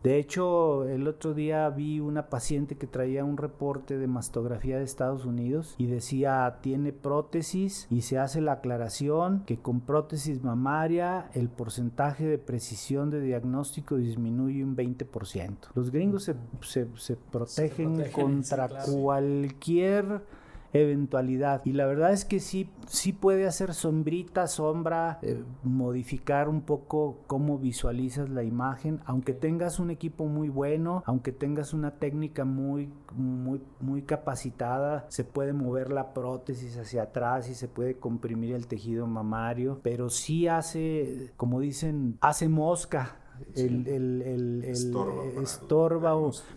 de 0.07 0.19
hecho, 0.19 0.89
el 0.89 1.09
otro 1.09 1.35
día 1.35 1.69
vi 1.69 1.99
una 1.99 2.29
paciente 2.29 2.77
que 2.77 2.87
traía 2.87 3.25
un 3.25 3.37
reporte 3.37 3.99
de 3.99 4.07
mastografía 4.07 4.79
de 4.79 4.85
Estados 4.85 5.25
Unidos 5.25 5.75
y 5.79 5.87
decía 5.87 6.59
tiene 6.61 6.93
prótesis 6.93 7.89
y 7.91 8.03
se 8.03 8.17
hace 8.17 8.41
la 8.41 8.53
aclaración 8.53 9.43
que 9.47 9.59
con 9.59 9.81
prótesis 9.81 10.45
mamaria 10.45 11.29
el 11.35 11.49
porcentaje 11.49 12.25
de 12.25 12.39
precisión 12.39 13.11
de 13.11 13.21
diagnóstico 13.21 13.97
disminuye 13.97 14.63
un 14.63 14.77
20%. 14.77 15.57
Los 15.75 15.91
gringos 15.91 16.23
se, 16.23 16.37
se, 16.95 17.17
protegen, 17.17 18.05
contra 18.13 18.69
cualquier 18.69 20.23
eventualidad. 20.73 21.63
Y 21.65 21.73
la 21.73 21.87
verdad 21.87 22.13
es 22.13 22.25
que 22.25 22.41
sí, 22.41 22.71
sí 22.87 23.13
puede 23.13 23.47
hacer 23.47 23.75
sombrita, 23.75 24.47
sombra, 24.47 25.19
eh, 25.23 25.43
modificar 25.63 26.49
un 26.49 26.63
poco 26.63 27.19
cómo 27.27 27.59
visualizas 27.59 28.29
la 28.29 28.43
imagen, 28.43 29.01
aunque 29.05 29.33
tengas 29.33 29.79
un 29.79 29.91
equipo 29.91 30.27
muy 30.27 30.49
bueno, 30.49 31.03
aunque 31.07 31.33
tengas 31.33 31.73
una 31.73 31.93
técnica 31.99 32.45
muy, 32.45 32.93
muy, 33.15 33.61
muy 33.81 34.03
capacitada, 34.03 35.07
se 35.09 35.25
puede 35.25 35.53
mover 35.53 35.93
la 35.93 36.13
prótesis 36.13 36.77
hacia 36.79 37.05
atrás 37.05 37.49
y 37.49 37.55
se 37.55 37.69
puede 37.69 37.97
comprimir 37.97 38.55
el 38.55 38.67
tejido 38.67 39.07
mamario, 39.07 39.81
pero 39.83 40.09
sí 40.09 40.49
hace, 40.49 41.33
como 41.37 41.61
dicen, 41.61 42.19
hace 42.21 42.49
mosca 42.49 43.17
el, 43.55 43.87
el, 43.87 44.65
estorba, 44.65 46.15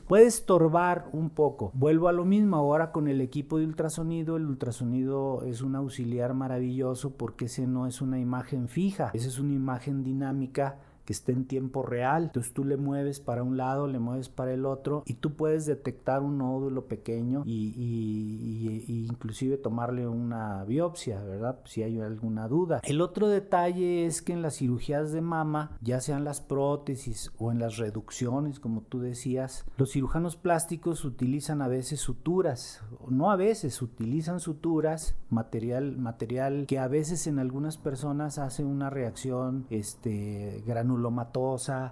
puede 0.08 0.26
estorbar 0.26 1.10
un 1.14 1.30
poco. 1.30 1.72
Vuelvo 1.74 2.08
a 2.08 2.14
lo 2.14 2.26
mismo 2.26 2.58
ahora 2.58 2.92
con 2.92 3.08
el 3.08 3.22
equipo 3.22 3.58
de 3.58 3.66
ultrasonido. 3.66 4.38
El 4.38 4.46
ultrasonido 4.46 5.44
es 5.46 5.62
un 5.62 5.76
auxiliar 5.76 6.34
maravilloso 6.34 7.12
porque 7.12 7.46
ese 7.46 7.68
no 7.68 7.88
es 7.88 8.02
una 8.02 8.20
imagen 8.20 8.68
fija, 8.68 9.12
esa 9.14 9.28
es 9.28 9.40
una 9.40 9.54
imagen 9.54 10.04
dinámica 10.04 10.80
que 11.10 11.14
esté 11.14 11.32
en 11.32 11.46
tiempo 11.46 11.82
real. 11.82 12.26
Entonces 12.26 12.54
tú 12.54 12.64
le 12.64 12.78
mueves 12.78 13.20
para 13.20 13.42
un 13.42 13.58
lado, 13.58 13.88
le 13.88 13.98
mueves 13.98 14.30
para 14.30 14.54
el 14.54 14.64
otro 14.64 15.02
y 15.08 15.16
tú 15.16 15.34
puedes 15.34 15.66
detectar 15.66 16.22
un 16.22 16.38
nódulo 16.38 16.86
pequeño 16.86 17.42
y, 17.48 19.08
inclusive 19.10 19.58
tomarle 19.58 20.08
una 20.08 20.64
biopsia, 20.66 21.20
¿verdad? 21.24 21.62
Si 21.66 21.82
hay 21.82 22.00
alguna 22.00 22.48
duda. 22.48 22.80
El 22.84 23.02
otro 23.02 23.28
detalle 23.28 24.06
es 24.06 24.22
que 24.22 24.34
en 24.34 24.44
las 24.44 24.58
cirugías 24.58 25.12
de 25.12 25.22
mama, 25.22 25.80
ya 25.82 26.00
sean 26.00 26.26
las 26.26 26.42
prótesis 26.42 27.32
o 27.40 27.52
en 27.52 27.58
las 27.58 27.78
reducciones, 27.78 28.60
como 28.60 28.82
tú 28.82 29.00
decías, 29.00 29.66
los 29.78 29.94
cirujanos 29.94 30.36
plásticos 30.36 31.06
utilizan 31.06 31.64
a 31.64 31.68
veces 31.68 32.02
suturas, 32.02 32.84
no 33.08 33.32
a 33.32 33.36
veces, 33.36 33.82
utilizan 33.82 34.40
suturas, 34.40 35.16
material, 35.32 35.98
material 35.98 36.68
que 36.68 36.78
a 36.78 36.88
veces 36.88 37.26
en 37.26 37.40
algunas 37.40 37.80
personas 37.80 38.38
hace 38.38 38.64
una 38.64 38.92
reacción 38.92 39.66
este, 39.72 40.62
granular 40.68 40.99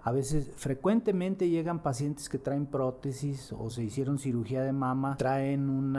A 0.03 0.11
veces, 0.11 0.51
frecuentemente 0.55 1.49
llegan 1.49 1.81
pacientes 1.81 2.29
que 2.29 2.37
traen 2.37 2.65
prótesis 2.65 3.53
o 3.57 3.69
se 3.69 3.83
hicieron 3.83 4.19
cirugía 4.19 4.63
de 4.63 4.73
mama, 4.73 5.15
traen 5.17 5.69
un 5.69 5.93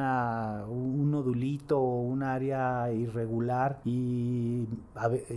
nodulito 1.10 1.80
o 1.80 2.02
un 2.02 2.22
área 2.22 2.92
irregular 2.92 3.80
y 3.84 4.66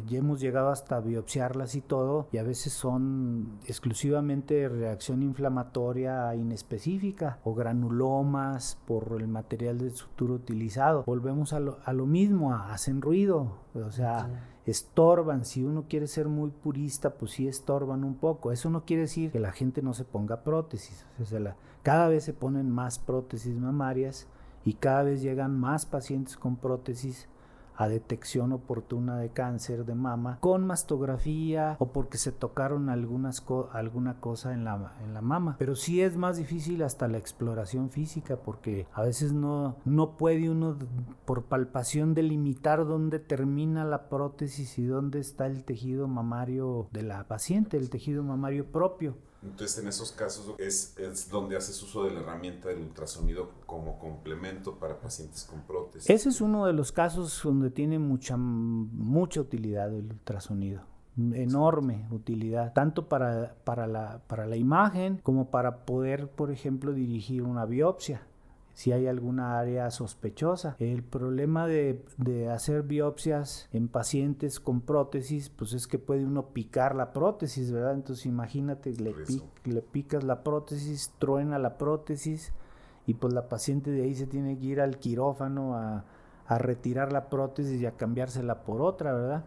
ya 0.08 0.20
hemos 0.20 0.40
llegado 0.42 0.70
hasta 0.70 1.00
biopsiarlas 1.00 1.76
y 1.76 1.82
todo 1.82 2.28
y 2.32 2.38
a 2.38 2.44
veces 2.44 2.74
son 2.74 3.60
exclusivamente 3.66 4.68
reacción 4.68 5.24
inflamatoria 5.24 6.36
inespecífica 6.36 7.40
o 7.44 7.54
granulomas 7.54 8.78
por 8.86 9.18
el 9.20 9.28
material 9.28 9.78
del 9.78 9.96
sutura 9.96 10.34
utilizado. 10.34 11.04
Volvemos 11.06 11.54
a 11.54 11.62
a 11.86 11.94
lo 11.94 12.06
mismo, 12.06 12.54
hacen 12.54 13.02
ruido, 13.02 13.60
o 13.74 13.92
sea, 13.92 14.51
estorban. 14.66 15.46
Si 15.46 15.64
uno 15.64 15.86
quiere 15.88 16.08
ser 16.08 16.28
muy 16.28 16.52
purista, 16.52 17.12
pues 17.16 17.32
sí 17.32 17.48
estorban 17.48 18.04
un 18.04 18.16
poco. 18.16 18.52
Eso 18.52 18.70
no 18.70 18.86
quiere 18.86 19.04
decir 19.04 19.32
que 19.32 19.40
la 19.40 19.52
gente 19.52 19.82
no 19.82 19.94
se 19.94 20.04
ponga 20.04 20.44
prótesis. 20.44 21.06
Cada 21.84 22.08
vez 22.08 22.24
se 22.24 22.34
ponen 22.34 22.70
más 22.70 23.00
prótesis 23.00 23.56
mamarias 23.58 24.28
y 24.66 24.74
cada 24.74 25.04
vez 25.04 25.22
llegan 25.22 25.60
más 25.60 25.86
pacientes 25.86 26.38
con 26.38 26.56
prótesis 26.56 27.28
a 27.82 27.90
detección 27.90 28.52
oportuna 28.54 29.18
de 29.18 29.30
cáncer 29.30 29.86
de 29.86 29.96
mama 29.96 30.38
con 30.40 30.68
mastografía 30.68 31.78
o 31.80 31.92
porque 31.92 32.20
se 32.20 32.32
tocaron 32.32 32.90
algunas 32.90 33.44
alguna 33.74 34.20
cosa 34.20 34.54
en 34.54 34.64
la, 34.64 34.94
en 35.04 35.16
la 35.16 35.22
mama. 35.22 35.56
Pero 35.58 35.76
sí 35.76 36.00
es 36.00 36.16
más 36.16 36.38
difícil 36.38 36.84
hasta 36.84 37.08
la 37.08 37.18
exploración 37.18 37.90
física 37.90 38.38
porque 38.38 38.86
a 38.94 39.02
veces 39.02 39.34
no, 39.34 39.78
no 39.84 40.16
puede 40.16 40.52
uno 40.52 40.78
por 41.26 41.46
palpación 41.46 42.14
delimitar 42.14 42.86
dónde 42.86 43.18
termina 43.18 43.84
la 43.84 44.10
prótesis 44.10 44.78
y 44.78 44.86
dónde 44.86 45.20
está 45.20 45.48
el 45.48 45.64
tejido 45.64 46.08
mamario 46.08 46.88
de 46.92 47.02
la 47.02 47.28
paciente, 47.28 47.78
el 47.78 47.90
tejido 47.90 48.22
mamario 48.22 48.72
propio. 48.72 49.18
Entonces, 49.44 49.80
en 49.80 49.88
esos 49.88 50.12
casos 50.12 50.56
es, 50.60 50.96
donde 51.30 51.58
haces 51.58 51.82
uso 51.82 52.04
de 52.04 52.12
la 52.12 52.20
herramienta 52.20 52.70
del 52.70 52.82
ultrasonido 52.82 53.52
como 53.66 53.98
complemento 53.98 54.76
para 54.76 55.00
pacientes 55.00 55.46
con 55.46 55.62
prótesis. 55.62 56.10
Ese 56.10 56.30
es 56.30 56.42
uno 56.42 56.66
de 56.66 56.74
los 56.74 56.92
casos 56.92 57.42
donde 57.44 57.72
tiene 57.72 57.98
mucha, 57.98 58.38
mucha 58.38 59.42
utilidad 59.42 59.94
el 59.94 60.06
ultrasonido. 60.12 60.84
Enorme 61.18 62.08
utilidad, 62.12 62.72
tanto 62.74 63.10
para, 63.10 63.56
para, 63.64 63.86
la, 63.86 64.22
para 64.28 64.46
la 64.46 64.56
imagen 64.56 65.18
como 65.18 65.50
para 65.50 65.86
poder, 65.86 66.30
por 66.30 66.52
ejemplo, 66.52 66.94
dirigir 66.94 67.44
una 67.44 67.66
biopsia 67.66 68.22
si 68.74 68.92
hay 68.92 69.08
alguna 69.08 69.60
área 69.60 69.90
sospechosa. 69.92 70.76
El 70.80 71.04
problema 71.04 71.68
de, 71.68 72.04
hacer 72.54 72.84
biopsias 72.84 73.70
en 73.74 73.88
pacientes 73.88 74.60
con 74.60 74.82
prótesis, 74.82 75.50
pues 75.50 75.74
es 75.74 75.88
que 75.88 76.00
puede 76.00 76.26
uno 76.26 76.48
picar 76.48 76.96
la 76.96 77.14
prótesis, 77.14 77.72
¿verdad? 77.72 77.94
Entonces 77.94 78.26
imagínate, 78.26 78.94
le, 78.94 79.14
le 79.66 79.82
picas 79.82 80.24
la 80.24 80.44
prótesis, 80.44 81.14
truena 81.20 81.60
la 81.60 81.78
prótesis 81.78 82.54
y 83.06 83.16
pues 83.16 83.34
la 83.34 83.50
paciente 83.50 83.92
de 83.92 84.04
ahí 84.04 84.16
se 84.16 84.28
tiene 84.28 84.58
que 84.58 84.66
ir 84.66 84.82
al 84.82 84.98
quirófano 84.98 85.76
a, 85.76 86.06
a 86.48 86.58
retirar 86.58 87.12
la 87.12 87.30
prótesis 87.30 87.82
y 87.82 87.86
a 87.86 87.98
cambiársela 87.98 88.64
por 88.64 88.82
otra, 88.82 89.14
¿verdad? 89.14 89.46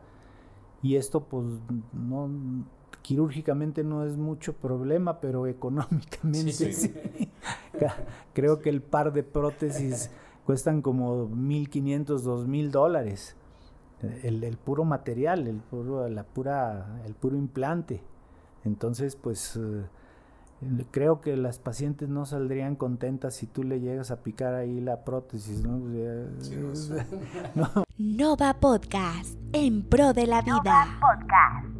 Y 0.82 0.96
esto 0.96 1.24
pues 1.24 1.46
no 1.92 2.28
quirúrgicamente 3.04 3.84
no 3.84 4.04
es 4.04 4.16
mucho 4.16 4.54
problema, 4.54 5.20
pero 5.20 5.46
económicamente 5.46 6.72
sí. 6.72 6.92
Creo 8.32 8.60
que 8.60 8.70
el 8.70 8.80
par 8.80 9.12
de 9.12 9.22
prótesis 9.22 10.10
cuestan 10.46 10.80
como 10.80 11.28
1.500, 11.28 12.06
2.000 12.06 12.70
dólares. 12.70 13.36
El, 14.22 14.56
puro 14.56 14.84
material, 14.84 15.46
el 15.46 15.56
puro, 15.56 16.08
la 16.08 16.24
pura, 16.24 17.00
el 17.06 17.14
puro 17.14 17.36
implante. 17.36 18.02
Entonces, 18.64 19.16
pues 19.16 19.56
eh, 19.56 19.84
creo 20.90 21.20
que 21.20 21.36
las 21.36 21.58
pacientes 21.58 22.08
no 22.08 22.26
saldrían 22.26 22.76
contentas 22.76 23.34
si 23.34 23.46
tú 23.46 23.62
le 23.62 23.80
llegas 23.80 24.10
a 24.10 24.22
picar 24.22 24.54
ahí 24.54 24.80
la 24.80 25.04
prótesis. 25.04 25.62
¿no? 25.62 25.78
Nova 27.98 28.54
Podcast, 28.54 29.38
en 29.52 29.88
pro 29.88 30.12
de 30.12 30.26
la 30.26 30.42
vida. 30.42 30.98
Podcast. 31.00 31.73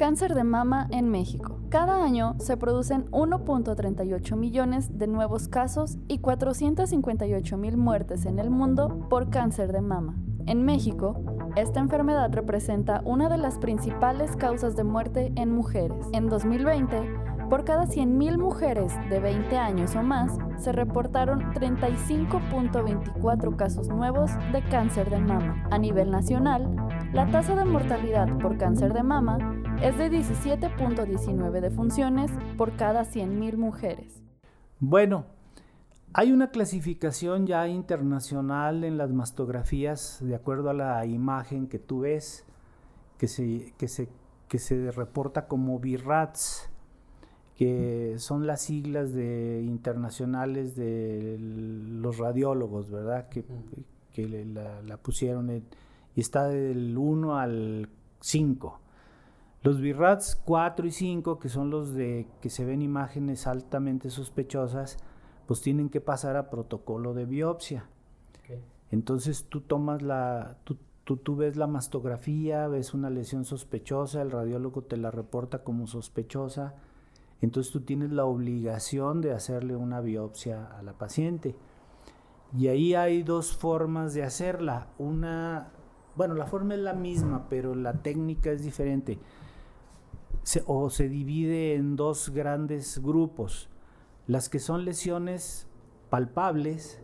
Cáncer 0.00 0.34
de 0.34 0.44
mama 0.44 0.88
en 0.92 1.10
México. 1.10 1.58
Cada 1.68 2.02
año 2.02 2.34
se 2.38 2.56
producen 2.56 3.10
1.38 3.10 4.34
millones 4.34 4.96
de 4.96 5.06
nuevos 5.06 5.46
casos 5.46 5.98
y 6.08 6.20
458 6.20 7.58
mil 7.58 7.76
muertes 7.76 8.24
en 8.24 8.38
el 8.38 8.48
mundo 8.48 9.06
por 9.10 9.28
cáncer 9.28 9.72
de 9.72 9.82
mama. 9.82 10.16
En 10.46 10.64
México, 10.64 11.20
esta 11.54 11.80
enfermedad 11.80 12.32
representa 12.32 13.02
una 13.04 13.28
de 13.28 13.36
las 13.36 13.58
principales 13.58 14.36
causas 14.36 14.74
de 14.74 14.84
muerte 14.84 15.34
en 15.36 15.52
mujeres. 15.52 16.06
En 16.14 16.30
2020, 16.30 16.96
por 17.50 17.64
cada 17.64 17.84
100.000 17.84 18.38
mujeres 18.38 18.94
de 19.10 19.20
20 19.20 19.58
años 19.58 19.94
o 19.96 20.02
más, 20.02 20.38
se 20.56 20.72
reportaron 20.72 21.52
35.24 21.52 23.56
casos 23.56 23.88
nuevos 23.88 24.30
de 24.52 24.62
cáncer 24.62 25.10
de 25.10 25.18
mama. 25.18 25.62
A 25.70 25.76
nivel 25.76 26.10
nacional, 26.10 26.74
la 27.12 27.30
tasa 27.30 27.54
de 27.54 27.66
mortalidad 27.66 28.38
por 28.38 28.56
cáncer 28.56 28.94
de 28.94 29.02
mama 29.02 29.59
es 29.82 29.96
de 29.96 30.10
17.19 30.10 31.60
defunciones 31.60 32.30
por 32.58 32.76
cada 32.76 33.04
100.000 33.04 33.56
mujeres. 33.56 34.22
Bueno, 34.78 35.24
hay 36.12 36.32
una 36.32 36.50
clasificación 36.50 37.46
ya 37.46 37.66
internacional 37.66 38.84
en 38.84 38.98
las 38.98 39.10
mastografías 39.10 40.18
de 40.20 40.34
acuerdo 40.34 40.68
a 40.68 40.74
la 40.74 41.06
imagen 41.06 41.66
que 41.66 41.78
tú 41.78 42.00
ves, 42.00 42.44
que 43.16 43.26
se, 43.26 43.72
que 43.78 43.88
se, 43.88 44.08
que 44.48 44.58
se 44.58 44.90
reporta 44.90 45.48
como 45.48 45.78
BIRATS, 45.78 46.68
que 47.56 48.16
son 48.18 48.46
las 48.46 48.60
siglas 48.60 49.14
de, 49.14 49.62
internacionales 49.62 50.76
de 50.76 51.38
los 51.38 52.18
radiólogos, 52.18 52.90
¿verdad? 52.90 53.30
Que, 53.30 53.44
la, 54.26 54.98
pusieron 54.98 55.50
y 56.14 56.20
está 56.20 56.48
del 56.48 56.98
1 56.98 57.38
al 57.38 57.88
5. 58.20 58.80
Los 59.62 59.80
BIRATS 59.80 60.40
4 60.44 60.86
y 60.86 60.90
5, 60.90 61.38
que 61.38 61.50
son 61.50 61.68
los 61.70 61.92
de 61.92 62.26
que 62.40 62.48
se 62.48 62.64
ven 62.64 62.80
imágenes 62.80 63.46
altamente 63.46 64.08
sospechosas, 64.08 64.96
pues 65.46 65.60
tienen 65.60 65.90
que 65.90 66.00
pasar 66.00 66.36
a 66.36 66.48
protocolo 66.48 67.12
de 67.12 67.26
biopsia. 67.26 67.84
Entonces 68.90 69.46
tú 69.48 69.60
tomas 69.60 70.02
la, 70.02 70.56
tú, 70.64 70.76
tú, 71.04 71.36
ves 71.36 71.56
la 71.56 71.66
mastografía, 71.66 72.66
ves 72.68 72.94
una 72.94 73.10
lesión 73.10 73.44
sospechosa, 73.44 74.22
el 74.22 74.30
radiólogo 74.30 74.82
te 74.82 74.96
la 74.96 75.10
reporta 75.10 75.62
como 75.62 75.86
sospechosa, 75.86 76.74
entonces 77.40 77.72
tú 77.72 77.82
tienes 77.82 78.10
la 78.10 78.24
obligación 78.24 79.20
de 79.20 79.32
hacerle 79.32 79.76
una 79.76 80.00
biopsia 80.00 80.66
a 80.76 80.82
la 80.82 80.94
paciente. 80.94 81.54
Y 82.56 82.66
ahí 82.66 82.94
hay 82.94 83.22
dos 83.22 83.56
formas 83.56 84.12
de 84.12 84.24
hacerla. 84.24 84.88
Una, 84.98 85.68
bueno, 86.16 86.34
la 86.34 86.46
forma 86.46 86.74
es 86.74 86.80
la 86.80 86.94
misma, 86.94 87.46
pero 87.48 87.74
la 87.74 87.92
técnica 87.92 88.50
es 88.50 88.64
diferente. 88.64 89.18
O 90.66 90.90
se 90.90 91.08
divide 91.08 91.74
en 91.74 91.96
dos 91.96 92.30
grandes 92.30 93.00
grupos. 93.02 93.68
Las 94.26 94.48
que 94.48 94.58
son 94.58 94.84
lesiones 94.84 95.66
palpables, 96.08 97.00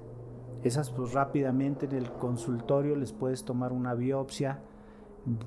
esas 0.62 0.90
pues 0.90 1.12
rápidamente 1.12 1.86
en 1.86 1.92
el 1.92 2.10
consultorio 2.12 2.96
les 2.96 3.12
puedes 3.12 3.44
tomar 3.44 3.72
una 3.72 3.94
biopsia 3.94 4.60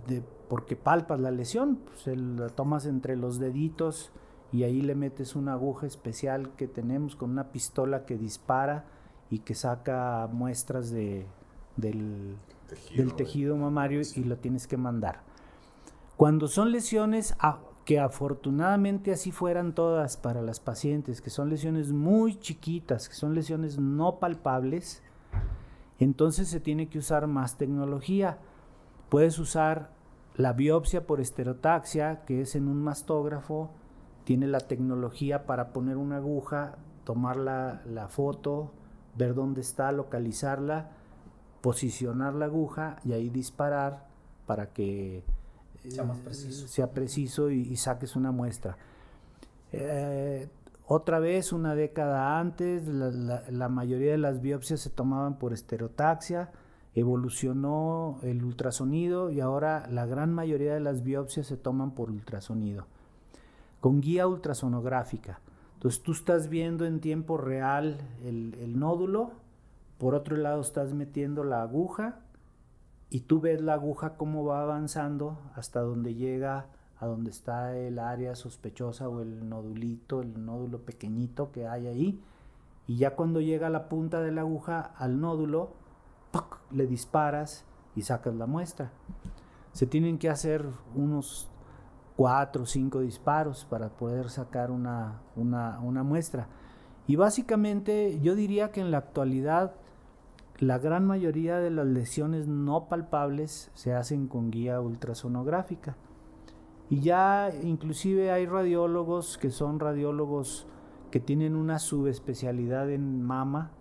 de, 0.08 0.24
porque 0.48 0.76
palpas 0.76 1.20
la 1.20 1.32
lesión, 1.32 1.80
pues 1.86 2.18
la 2.18 2.50
tomas 2.50 2.86
entre 2.86 3.16
los 3.16 3.40
deditos 3.40 4.12
y 4.52 4.64
ahí 4.64 4.82
le 4.82 4.96
metes 4.96 5.36
una 5.36 5.54
aguja 5.54 5.86
especial 5.86 6.52
que 6.56 6.68
tenemos 6.68 7.16
con 7.16 7.30
una 7.30 7.52
pistola 7.52 8.06
que 8.06 8.18
dispara 8.18 8.86
y 9.30 9.40
que 9.40 9.54
saca 9.54 10.28
muestras 10.32 10.90
de, 10.90 11.28
del, 11.78 12.38
tejido, 13.16 13.56
mamario 13.56 14.02
y 14.16 14.24
lo 14.24 14.38
tienes 14.38 14.68
que 14.68 14.78
mandar. 14.78 15.22
Cuando 16.18 16.48
son 16.48 16.72
lesiones, 16.72 17.36
que 17.90 18.00
afortunadamente 18.00 19.12
así 19.12 19.32
fueran 19.32 19.74
todas 19.74 20.16
para 20.16 20.44
las 20.44 20.60
pacientes, 20.60 21.22
que 21.22 21.32
son 21.32 21.50
lesiones 21.50 21.92
muy 21.92 22.38
chiquitas, 22.38 23.10
que 23.10 23.16
son 23.16 23.34
lesiones 23.34 23.80
no 23.80 24.20
palpables, 24.20 25.02
entonces 25.98 26.50
se 26.50 26.60
tiene 26.60 26.88
que 26.88 27.00
usar 27.00 27.26
más 27.26 27.58
tecnología. 27.58 28.38
Puedes 29.10 29.40
usar 29.40 29.90
la 30.36 30.54
biopsia 30.54 31.08
por 31.08 31.20
esterotaxia, 31.20 32.26
que 32.26 32.42
es 32.42 32.54
en 32.54 32.68
un 32.68 32.80
mastógrafo, 32.84 33.72
tiene 34.24 34.46
la 34.46 34.60
tecnología 34.60 35.48
para 35.48 35.74
poner 35.74 35.98
una 35.98 36.18
aguja, 36.18 36.78
tomar 37.06 37.38
la, 37.38 37.82
la 37.88 38.08
foto, 38.08 38.72
ver 39.18 39.34
dónde 39.34 39.62
está, 39.62 39.92
localizarla, 39.92 40.92
posicionar 41.62 42.36
la 42.36 42.46
aguja 42.46 42.98
y 43.04 43.14
ahí 43.14 43.32
disparar 43.32 44.06
para 44.46 44.74
que 44.74 45.24
sea, 45.88 46.06
preciso. 46.24 46.90
preciso 46.90 47.52
y, 47.52 47.76
saques 47.76 48.16
una 48.16 48.32
muestra. 48.32 48.78
Eh, 49.72 50.48
otra 50.92 51.20
vez, 51.20 51.54
una 51.54 51.76
década 51.76 52.40
antes, 52.40 52.88
la, 52.88 53.70
mayoría 53.70 54.12
de 54.12 54.18
las 54.18 54.42
biopsias 54.42 54.80
se 54.80 54.90
tomaban 54.90 55.38
por 55.38 55.54
esterotaxia, 55.54 56.52
evolucionó 56.96 58.20
el 58.24 58.44
ultrasonido 58.44 59.30
y 59.30 59.40
ahora 59.40 59.88
la 59.92 60.08
gran 60.08 60.34
mayoría 60.34 60.74
de 60.74 60.80
las 60.80 61.04
biopsias 61.04 61.46
se 61.46 61.58
toman 61.58 61.92
por 61.92 62.10
ultrasonido, 62.10 62.88
con 63.80 64.02
guía 64.02 64.28
ultrasonográfica. 64.28 65.42
Entonces 65.76 66.02
tú 66.02 66.12
estás 66.12 66.50
viendo 66.50 66.86
en 66.86 67.00
tiempo 67.00 67.38
real 67.38 68.00
el, 68.26 68.80
nódulo, 68.80 69.32
por 70.00 70.16
otro 70.16 70.38
lado 70.38 70.60
estás 70.62 70.96
metiendo 70.96 71.44
la 71.44 71.62
aguja 71.62 72.20
y 73.10 73.22
tú 73.22 73.40
ves 73.42 73.62
la 73.62 73.74
aguja 73.74 74.16
cómo 74.18 74.46
va 74.46 74.62
avanzando 74.62 75.38
hasta 75.56 75.82
donde 75.82 76.16
llega 76.16 76.68
a 77.00 77.06
donde 77.06 77.32
está 77.32 77.78
el 77.78 77.98
área 77.98 78.36
sospechosa 78.36 79.08
o 79.08 79.22
el 79.22 79.48
nodulito, 79.48 80.22
el 80.22 80.46
nódulo 80.46 80.80
pequeñito 80.80 81.52
que 81.52 81.68
hay 81.68 81.88
ahí. 81.88 82.22
Y 82.88 82.98
ya 82.98 83.16
cuando 83.16 83.40
llega 83.40 83.70
la 83.70 83.88
punta 83.88 84.22
de 84.22 84.32
la 84.32 84.42
aguja 84.42 84.82
al 84.98 85.22
nódulo, 85.22 85.72
le 86.72 86.88
disparas 86.88 87.66
y 87.96 88.02
sacas 88.02 88.36
la 88.36 88.46
muestra. 88.46 88.92
Se 89.72 89.86
tienen 89.86 90.18
que 90.18 90.30
hacer 90.30 90.66
unos 90.96 91.50
cuatro 92.16 92.64
o 92.64 92.66
cinco 92.66 93.00
disparos 93.00 93.66
para 93.66 93.90
poder 93.90 94.30
sacar 94.30 94.72
una, 94.72 95.22
una, 95.36 96.04
muestra. 96.04 96.48
Y 97.08 97.16
básicamente 97.16 98.20
yo 98.22 98.36
diría 98.36 98.72
que 98.72 98.82
en 98.82 98.92
la 98.92 98.98
actualidad 98.98 99.76
la 100.60 100.78
gran 100.78 101.06
mayoría 101.06 101.60
de 101.60 101.70
las 101.70 101.88
lesiones 101.88 102.48
no 102.48 102.88
palpables 102.90 103.72
se 103.74 103.94
hacen 103.94 104.28
con 104.28 104.52
guía 104.52 104.82
ultrasonográfica. 104.82 105.96
Y 106.90 107.02
ya 107.02 107.52
inclusive 107.64 108.32
hay 108.32 108.46
radiólogos 108.46 109.38
que 109.38 109.52
son 109.52 109.80
radiólogos 109.80 110.68
que 111.12 111.20
tienen 111.20 111.56
una 111.56 111.80
subespecialidad 111.80 112.90
en 112.90 113.22
mama 113.22 113.72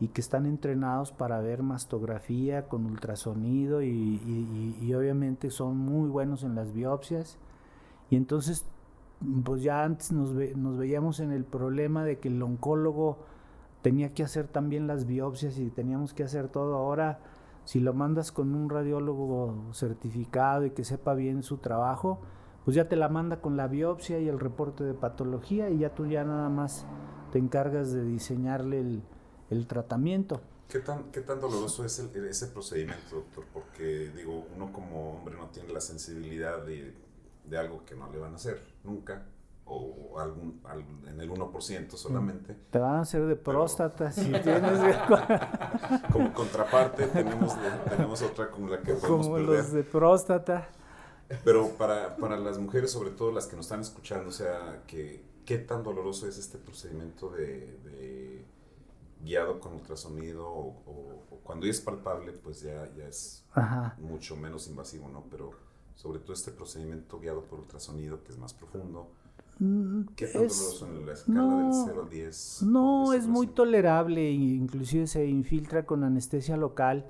y 0.00 0.08
que 0.08 0.20
están 0.20 0.46
entrenados 0.46 1.12
para 1.12 1.40
ver 1.40 1.62
mastografía 1.62 2.68
con 2.68 2.86
ultrasonido 2.86 3.82
y 3.82 4.92
obviamente 4.94 5.50
son 5.50 5.78
muy 5.78 6.08
buenos 6.08 6.44
en 6.44 6.54
las 6.54 6.72
biopsias 6.72 7.38
y 8.10 8.16
entonces, 8.16 8.66
pues 9.44 9.62
ya 9.62 9.82
antes 9.84 10.12
nos 10.12 10.34
veíamos 10.78 11.20
en 11.20 11.32
el 11.32 11.44
problema 11.44 12.04
de 12.04 12.18
que 12.18 12.28
el 12.28 12.40
oncólogo 12.42 13.18
tenía 13.86 14.12
que 14.12 14.24
hacer 14.24 14.48
también 14.48 14.88
las 14.88 15.06
biopsias 15.06 15.58
y 15.58 15.70
teníamos 15.70 16.12
que 16.12 16.24
hacer 16.24 16.48
todo. 16.48 16.74
Ahora, 16.74 17.20
si 17.64 17.78
lo 17.78 17.94
mandas 17.94 18.32
con 18.32 18.52
un 18.56 18.68
radiólogo 18.68 19.72
certificado 19.72 20.66
y 20.66 20.72
que 20.72 20.82
sepa 20.82 21.14
bien 21.14 21.44
su 21.44 21.58
trabajo, 21.58 22.20
pues 22.64 22.74
ya 22.74 22.88
te 22.88 22.96
la 22.96 23.08
manda 23.08 23.40
con 23.40 23.56
la 23.56 23.68
biopsia 23.68 24.18
y 24.18 24.26
el 24.26 24.40
reporte 24.40 24.82
de 24.82 24.92
patología 24.92 25.70
y 25.70 25.78
ya 25.78 25.94
tú 25.94 26.04
ya 26.06 26.24
nada 26.24 26.48
más 26.48 26.84
te 27.30 27.38
encargas 27.38 27.92
de 27.92 28.04
diseñarle 28.04 28.80
el, 28.80 29.02
el 29.50 29.68
tratamiento. 29.68 30.40
¿Qué 30.68 30.80
tan, 30.80 31.12
¿Qué 31.12 31.20
tan 31.20 31.40
doloroso 31.40 31.84
es 31.84 31.96
ese 31.96 32.46
procedimiento, 32.48 33.14
doctor? 33.14 33.44
Porque 33.54 34.10
digo, 34.16 34.48
uno 34.56 34.72
como 34.72 35.12
hombre 35.12 35.36
no 35.36 35.46
tiene 35.50 35.72
la 35.72 35.80
sensibilidad 35.80 36.64
de 36.66 36.92
de 37.48 37.58
algo 37.58 37.84
que 37.84 37.94
no 37.94 38.10
le 38.10 38.18
van 38.18 38.32
a 38.32 38.36
hacer 38.36 38.60
nunca, 38.84 39.24
o 39.66 40.18
algún, 40.18 40.60
en 41.06 41.20
el 41.20 41.30
1% 41.30 41.90
solamente. 41.96 42.56
Te 42.70 42.78
van 42.78 42.96
a 42.96 43.00
hacer 43.00 43.26
de 43.26 43.36
próstata 43.36 44.12
si 44.12 44.30
tienes... 44.42 44.96
Como 46.12 46.32
contraparte 46.32 47.06
tenemos, 47.08 47.54
tenemos 47.88 48.22
otra 48.22 48.50
con 48.50 48.70
la 48.70 48.80
que 48.80 48.94
podemos 48.94 49.26
Como 49.26 49.38
los 49.38 49.72
de 49.72 49.82
próstata. 49.82 50.68
Pero 51.44 51.70
para, 51.70 52.16
para 52.16 52.36
las 52.36 52.58
mujeres, 52.58 52.92
sobre 52.92 53.10
todo 53.10 53.32
las 53.32 53.46
que 53.46 53.56
nos 53.56 53.66
están 53.66 53.80
escuchando, 53.80 54.28
o 54.28 54.32
sea, 54.32 54.84
que, 54.86 55.24
¿qué 55.44 55.58
tan 55.58 55.82
doloroso 55.82 56.28
es 56.28 56.38
este 56.38 56.58
procedimiento 56.58 57.30
de, 57.30 58.44
guiado 59.24 59.58
con 59.58 59.74
ultrasonido? 59.74 60.48
O, 60.48 61.24
cuando 61.42 61.66
ya 61.66 61.72
es 61.72 61.80
palpable, 61.80 62.32
pues 62.32 62.60
ya, 62.60 62.88
ya 62.96 63.06
es 63.06 63.44
mucho 63.98 64.36
menos 64.36 64.68
invasivo, 64.68 65.08
¿no? 65.08 65.24
Pero 65.28 65.50
sobre 65.96 66.20
todo 66.20 66.32
este 66.32 66.52
procedimiento 66.52 67.18
guiado 67.18 67.42
por 67.42 67.58
ultrasonido 67.58 68.22
que 68.22 68.30
es 68.30 68.38
más 68.38 68.54
profundo. 68.54 69.10
Mm, 69.58 70.02
¿Qué 70.16 70.26
tan 70.26 70.42
doloroso 70.42 70.86
en 70.86 71.06
la 71.06 71.12
escala 71.12 71.56
del 71.56 71.72
0 71.72 72.02
al 72.02 72.10
10? 72.10 72.62
No, 72.62 73.12
es 73.12 73.26
muy 73.26 73.46
tolerable, 73.46 74.30
inclusive 74.30 75.06
se 75.06 75.26
infiltra 75.26 75.86
con 75.86 76.04
anestesia 76.04 76.56
local 76.56 77.06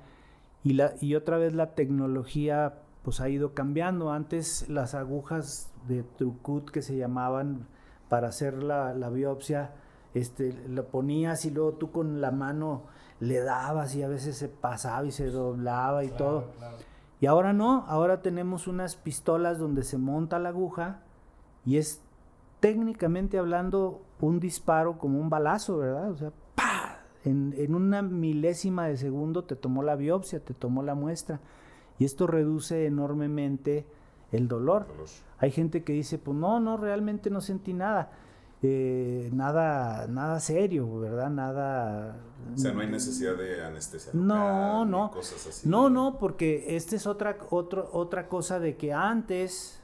y, 0.63 0.73
la, 0.73 0.93
y 1.01 1.15
otra 1.15 1.37
vez 1.37 1.53
la 1.53 1.75
tecnología 1.75 2.79
pues 3.03 3.19
ha 3.19 3.29
ido 3.29 3.53
cambiando. 3.53 4.11
Antes 4.11 4.69
las 4.69 4.95
agujas 4.95 5.71
de 5.87 6.03
Trucut 6.03 6.69
que 6.69 6.81
se 6.81 6.97
llamaban 6.97 7.67
para 8.09 8.29
hacer 8.29 8.63
la, 8.63 8.93
la 8.93 9.09
biopsia, 9.09 9.73
este, 10.13 10.53
lo 10.67 10.87
ponías 10.87 11.45
y 11.45 11.51
luego 11.51 11.73
tú 11.73 11.91
con 11.91 12.21
la 12.21 12.31
mano 12.31 12.83
le 13.19 13.39
dabas 13.39 13.95
y 13.95 14.03
a 14.03 14.07
veces 14.07 14.37
se 14.37 14.47
pasaba 14.47 15.05
y 15.05 15.11
se 15.11 15.27
doblaba 15.27 16.03
y 16.03 16.09
todo. 16.09 16.45
Y 17.19 17.25
ahora 17.25 17.51
no, 17.51 17.83
ahora 17.87 18.21
tenemos 18.21 18.67
unas 18.67 18.95
pistolas 18.95 19.57
donde 19.57 19.83
se 19.83 19.97
monta 19.97 20.39
la 20.39 20.49
aguja 20.49 21.01
y 21.65 21.77
es 21.77 22.01
técnicamente 22.59 23.37
hablando 23.37 24.01
un 24.19 24.39
disparo 24.39 24.97
como 24.97 25.19
un 25.19 25.29
balazo, 25.29 25.77
¿verdad? 25.77 26.11
O 26.11 26.17
sea, 26.17 26.31
¡pah! 26.55 26.99
En, 27.23 27.75
una 27.75 28.01
milésima 28.01 28.87
de 28.87 28.97
segundo 28.97 29.43
te 29.43 29.55
tomó 29.55 29.83
la 29.83 29.95
biopsia, 29.95 30.39
te 30.39 30.53
tomó 30.53 30.81
la 30.81 30.95
muestra 30.95 31.41
y 31.99 32.05
esto 32.05 32.25
reduce 32.25 32.85
enormemente 32.85 33.85
el 34.31 34.47
dolor. 34.47 34.87
Hay 35.39 35.51
gente 35.51 35.83
que 35.83 35.93
dice, 35.93 36.17
pues 36.17 36.37
no, 36.37 36.59
no, 36.59 36.77
realmente 36.77 37.29
no 37.29 37.41
sentí 37.41 37.73
nada. 37.73 38.11
Eh, 38.63 39.29
nada, 39.33 40.07
nada 40.07 40.39
serio, 40.39 40.99
¿verdad? 40.99 41.29
Nada. 41.29 42.17
O 42.55 42.57
sea, 42.57 42.71
no 42.71 42.79
hay 42.81 42.87
necesidad 42.87 43.35
de 43.35 43.63
anestesia. 43.63 44.11
No, 44.15 44.83
no. 44.83 45.11
No, 45.65 45.89
no, 45.89 46.17
porque 46.17 46.75
esta 46.75 46.95
es 46.95 47.05
otra, 47.05 47.37
otra 47.51 48.27
cosa 48.27 48.59
de 48.59 48.75
que 48.75 48.93
antes, 48.93 49.79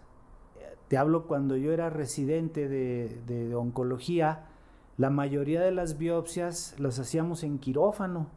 te 0.88 0.98
hablo 0.98 1.28
cuando 1.28 1.56
yo 1.58 1.72
era 1.72 1.90
residente 1.90 2.68
de, 2.68 3.56
oncología, 3.56 4.46
la 4.98 5.10
mayoría 5.10 5.62
de 5.62 5.72
las 5.72 5.98
biopsias 5.98 6.76
las 6.80 7.00
hacíamos 7.00 7.44
en 7.44 7.58
quirófano, 7.58 8.28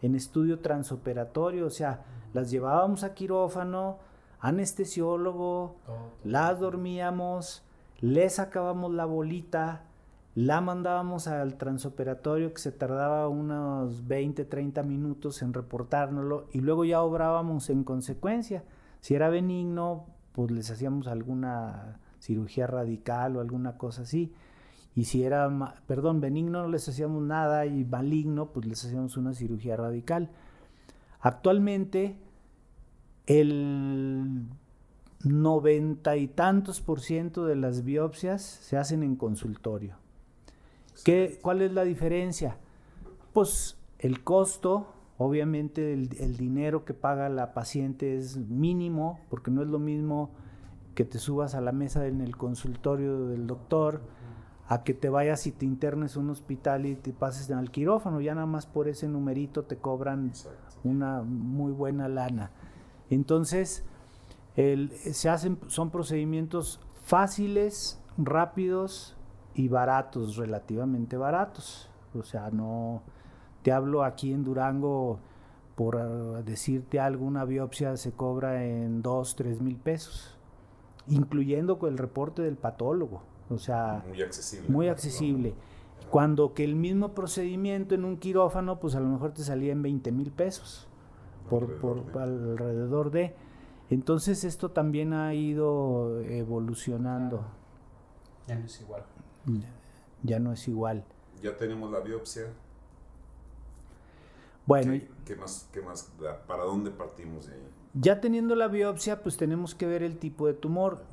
en 0.00 0.14
estudio 0.14 0.60
transoperatorio, 0.60 1.66
o 1.66 1.70
sea, 1.70 2.04
las 2.32 2.50
llevábamos 2.50 3.04
a 3.04 3.14
quirófano, 3.14 3.98
anestesiólogo, 4.40 5.76
las 6.24 6.60
dormíamos, 6.60 7.62
le 8.00 8.30
sacábamos 8.30 8.92
la 8.92 9.04
bolita, 9.04 9.82
la 10.34 10.60
mandábamos 10.60 11.26
al 11.26 11.56
transoperatorio 11.56 12.54
que 12.54 12.60
se 12.60 12.70
tardaba 12.70 13.28
unos 13.28 14.06
20, 14.06 14.44
30 14.44 14.84
minutos 14.84 15.42
en 15.42 15.52
reportárnoslo 15.52 16.46
y 16.52 16.60
luego 16.60 16.84
ya 16.84 17.02
obrábamos 17.02 17.70
en 17.70 17.82
consecuencia. 17.82 18.62
Si 19.00 19.14
era 19.14 19.30
benigno, 19.30 20.06
pues 20.38 20.52
les 20.52 20.70
hacíamos 20.70 21.08
alguna 21.08 21.98
cirugía 22.20 22.68
radical 22.68 23.36
o 23.36 23.40
alguna 23.40 23.76
cosa 23.76 24.02
así. 24.02 24.32
Y 24.94 25.06
si 25.06 25.24
era, 25.24 25.74
perdón, 25.88 26.20
benigno 26.20 26.62
no 26.62 26.68
les 26.68 26.88
hacíamos 26.88 27.24
nada 27.24 27.66
y 27.66 27.84
maligno, 27.84 28.52
pues 28.52 28.64
les 28.64 28.84
hacíamos 28.84 29.16
una 29.16 29.34
cirugía 29.34 29.76
radical. 29.76 30.30
Actualmente, 31.18 32.14
el 33.26 34.46
noventa 35.24 36.16
y 36.16 36.28
tantos 36.28 36.80
por 36.80 37.00
ciento 37.00 37.44
de 37.44 37.56
las 37.56 37.82
biopsias 37.82 38.40
se 38.40 38.76
hacen 38.76 39.02
en 39.02 39.16
consultorio. 39.16 39.96
¿Qué, 41.04 41.40
¿Cuál 41.42 41.62
es 41.62 41.72
la 41.72 41.82
diferencia? 41.82 42.58
Pues 43.32 43.76
el 43.98 44.22
costo, 44.22 44.86
obviamente 45.18 45.92
el, 45.92 46.08
el, 46.18 46.36
dinero 46.36 46.84
que 46.84 46.94
paga 46.94 47.28
la 47.28 47.52
paciente 47.52 48.16
es 48.16 48.36
mínimo, 48.36 49.20
porque 49.28 49.50
no 49.50 49.62
es 49.62 49.68
lo 49.68 49.78
mismo 49.78 50.30
que 50.94 51.04
te 51.04 51.18
subas 51.18 51.54
a 51.54 51.60
la 51.60 51.72
mesa 51.72 52.06
en 52.06 52.20
el 52.20 52.36
consultorio 52.36 53.26
del 53.26 53.46
doctor, 53.46 54.00
a 54.68 54.84
que 54.84 54.94
te 54.94 55.08
vayas 55.08 55.46
y 55.46 55.52
te 55.52 55.64
internes 55.64 56.16
a 56.16 56.20
un 56.20 56.30
hospital 56.30 56.86
y 56.86 56.94
te 56.94 57.12
pases 57.12 57.50
al 57.50 57.70
quirófano. 57.70 58.20
Ya 58.20 58.34
nada 58.34 58.46
más 58.46 58.66
por 58.66 58.88
ese 58.88 59.08
numerito 59.08 59.64
te 59.64 59.76
cobran 59.76 60.32
una 60.84 61.22
muy 61.22 61.72
buena 61.72 62.08
lana. 62.08 62.50
Entonces, 63.10 63.84
se 64.54 65.28
hacen, 65.28 65.58
son 65.68 65.90
procedimientos 65.90 66.80
fáciles, 67.04 68.00
rápidos 68.18 69.16
y 69.54 69.68
baratos, 69.68 70.36
relativamente 70.36 71.16
baratos. 71.16 71.88
O 72.14 72.22
sea, 72.22 72.50
no 72.50 73.02
te 73.62 73.72
hablo 73.72 74.04
aquí 74.04 74.32
en 74.32 74.44
Durango, 74.44 75.18
por 75.74 75.96
uh, 75.96 76.42
decirte 76.44 76.98
algo, 76.98 77.24
una 77.24 77.44
biopsia 77.44 77.96
se 77.96 78.12
cobra 78.12 78.64
en 78.64 79.02
2, 79.02 79.36
3 79.36 79.60
mil 79.60 79.76
pesos, 79.76 80.36
incluyendo 81.06 81.78
el 81.86 81.98
reporte 81.98 82.42
del 82.42 82.56
patólogo. 82.56 83.22
O 83.50 83.58
sea, 83.58 84.04
muy 84.08 84.22
accesible. 84.22 84.68
Muy 84.68 84.88
accesible. 84.88 85.54
Cuando 86.10 86.54
que 86.54 86.64
el 86.64 86.74
mismo 86.74 87.14
procedimiento 87.14 87.94
en 87.94 88.04
un 88.04 88.16
quirófano, 88.16 88.80
pues 88.80 88.94
a 88.94 89.00
lo 89.00 89.08
mejor 89.08 89.32
te 89.32 89.42
salía 89.42 89.72
en 89.72 89.82
20 89.82 90.12
mil 90.12 90.30
pesos 90.30 90.88
por, 91.48 91.64
alrededor, 91.64 92.02
por, 92.04 92.12
de. 92.12 92.22
alrededor 92.22 93.10
de. 93.10 93.34
Entonces 93.90 94.44
esto 94.44 94.70
también 94.70 95.12
ha 95.12 95.34
ido 95.34 96.20
evolucionando. 96.22 97.44
Ya 98.46 98.56
no 98.56 98.66
es 98.66 98.80
igual. 98.80 99.04
Ya 100.22 100.38
no 100.38 100.52
es 100.52 100.68
igual. 100.68 101.04
Ya 101.42 101.56
tenemos 101.56 101.90
la 101.90 102.00
biopsia. 102.00 102.46
Bueno. 104.68 104.92
¿Qué, 104.92 105.08
qué 105.24 105.36
más, 105.36 105.66
qué 105.72 105.80
más, 105.80 106.12
¿Para 106.46 106.64
dónde 106.64 106.90
partimos 106.90 107.46
de 107.46 107.54
ahí? 107.54 107.68
Ya 107.94 108.20
teniendo 108.20 108.54
la 108.54 108.68
biopsia, 108.68 109.22
pues 109.22 109.38
tenemos 109.38 109.74
que 109.74 109.86
ver 109.86 110.02
el 110.02 110.18
tipo 110.18 110.46
de 110.46 110.52
tumor. 110.52 111.04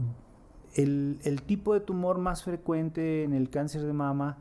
El, 0.74 1.20
el, 1.24 1.41
tipo 1.41 1.74
de 1.74 1.80
tumor 1.80 2.18
más 2.18 2.43
frecuente 2.43 3.24
en 3.24 3.34
el 3.34 3.49
cáncer 3.49 3.84
de 3.84 3.93
mama 3.93 4.39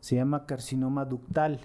se 0.00 0.16
llama 0.16 0.46
carcinoma 0.46 1.04
ductal. 1.04 1.60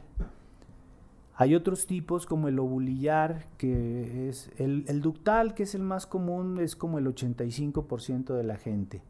Hay 1.35 1.55
otros 1.55 1.87
tipos 1.87 2.25
como 2.25 2.49
el 2.49 2.59
ovulillar, 2.59 3.47
que 3.57 4.27
es 4.27 4.51
el, 4.57 4.83
el, 4.89 4.99
ductal, 4.99 5.53
que 5.53 5.63
es 5.63 5.75
el 5.75 5.83
más 5.83 6.05
común, 6.05 6.59
es 6.59 6.75
como 6.75 6.99
el 6.99 7.07
85% 7.07 8.33
de 8.33 8.43
la 8.43 8.57
gente. 8.57 9.01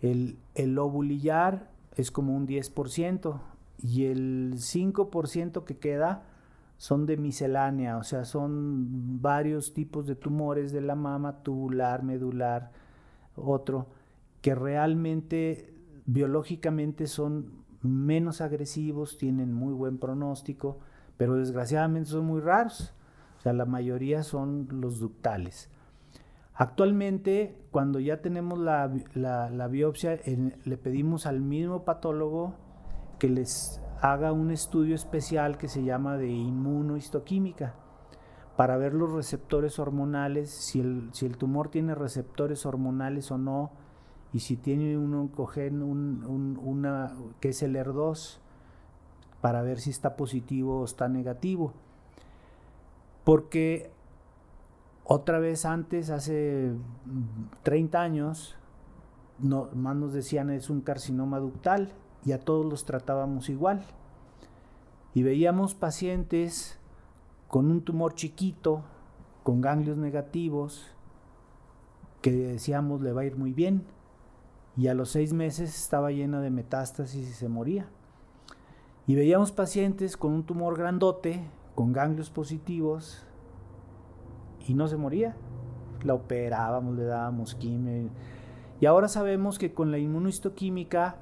El, 0.00 0.38
el 0.54 0.78
ovulillar 0.78 1.68
es 1.94 2.10
como 2.10 2.34
un 2.34 2.48
10% 2.48 3.38
y 3.82 4.06
el 4.06 4.54
5% 4.54 5.64
que 5.64 5.76
queda 5.76 6.31
son 6.82 7.06
de 7.06 7.16
miscelánea, 7.16 7.96
o 7.96 8.02
sea, 8.02 8.24
son 8.24 9.22
varios 9.22 9.72
tipos 9.72 10.04
de 10.04 10.16
tumores 10.16 10.72
de 10.72 10.80
la 10.80 10.96
mama, 10.96 11.44
tubular, 11.44 12.02
medular, 12.02 12.72
otro 13.36 13.86
que 14.40 14.56
realmente 14.56 15.76
biológicamente 16.06 17.06
son 17.06 17.52
menos 17.82 18.40
agresivos, 18.40 19.16
tienen 19.16 19.52
muy 19.52 19.72
buen 19.72 19.98
pronóstico, 19.98 20.80
pero 21.16 21.36
desgraciadamente 21.36 22.10
son 22.10 22.26
muy 22.26 22.40
raros. 22.40 22.92
O 23.38 23.42
sea, 23.42 23.52
la 23.52 23.64
mayoría 23.64 24.24
son 24.24 24.66
los 24.72 24.98
ductales. 24.98 25.70
Actualmente, 26.52 27.62
cuando 27.70 28.00
ya 28.00 28.22
tenemos 28.22 28.58
la, 28.58 28.92
la, 29.14 29.68
biopsia, 29.68 30.18
le 30.64 30.76
pedimos 30.78 31.26
al 31.26 31.42
mismo 31.42 31.84
patólogo 31.84 32.54
que 33.20 33.28
les 33.28 33.80
haga 34.02 34.32
un 34.32 34.50
estudio 34.50 34.96
especial 34.96 35.56
que 35.56 35.68
se 35.68 35.84
llama 35.84 36.16
de 36.16 36.26
inmunohistoquímica 36.26 37.76
para 38.56 38.76
ver 38.76 38.94
los 38.94 39.12
receptores 39.12 39.78
hormonales, 39.78 40.50
si 40.50 40.80
el, 40.80 41.10
si 41.12 41.24
el 41.24 41.36
tumor 41.36 41.68
tiene 41.68 41.94
receptores 41.94 42.66
hormonales 42.66 43.30
o 43.30 43.38
no, 43.38 43.70
y 44.32 44.40
si 44.40 44.56
tiene 44.56 44.98
un 44.98 45.14
oncogen, 45.14 45.82
un, 45.82 46.24
un, 46.24 46.58
una, 46.60 47.14
que 47.38 47.50
es 47.50 47.62
el 47.62 47.76
ER2, 47.76 48.38
para 49.40 49.62
ver 49.62 49.78
si 49.78 49.90
está 49.90 50.16
positivo 50.16 50.80
o 50.80 50.84
está 50.84 51.08
negativo. 51.08 51.72
Porque 53.22 53.92
otra 55.04 55.38
vez 55.38 55.64
antes, 55.64 56.10
hace 56.10 56.72
30 57.62 58.00
años, 58.00 58.56
no, 59.38 59.68
más 59.74 59.94
nos 59.94 60.12
decían 60.12 60.50
es 60.50 60.70
un 60.70 60.80
carcinoma 60.80 61.38
ductal 61.38 61.92
y 62.24 62.32
a 62.32 62.40
todos 62.40 62.64
los 62.64 62.84
tratábamos 62.84 63.48
igual. 63.48 63.82
Y 65.14 65.22
veíamos 65.22 65.74
pacientes 65.74 66.78
con 67.48 67.70
un 67.70 67.82
tumor 67.82 68.14
chiquito, 68.14 68.82
con 69.42 69.60
ganglios 69.60 69.96
negativos, 69.96 70.86
que 72.22 72.32
decíamos 72.32 73.02
le 73.02 73.12
va 73.12 73.22
a 73.22 73.24
ir 73.24 73.36
muy 73.36 73.52
bien 73.52 73.84
y 74.76 74.88
a 74.88 74.94
los 74.94 75.10
seis 75.10 75.32
meses 75.32 75.76
estaba 75.76 76.10
llena 76.10 76.40
de 76.40 76.50
metástasis 76.50 77.28
y 77.28 77.32
se 77.32 77.48
moría. 77.48 77.88
Y 79.06 79.14
veíamos 79.14 79.52
pacientes 79.52 80.16
con 80.16 80.32
un 80.32 80.44
tumor 80.44 80.78
grandote, 80.78 81.44
con 81.74 81.92
ganglios 81.92 82.30
positivos, 82.30 83.26
y 84.66 84.74
no 84.74 84.86
se 84.88 84.96
moría. 84.96 85.36
La 86.04 86.14
operábamos, 86.14 86.96
le 86.96 87.04
dábamos 87.04 87.54
quimio. 87.54 88.10
Y 88.80 88.86
ahora 88.86 89.08
sabemos 89.08 89.58
que 89.58 89.74
con 89.74 89.90
la 89.90 89.98
inmunohistoquímica 89.98 91.16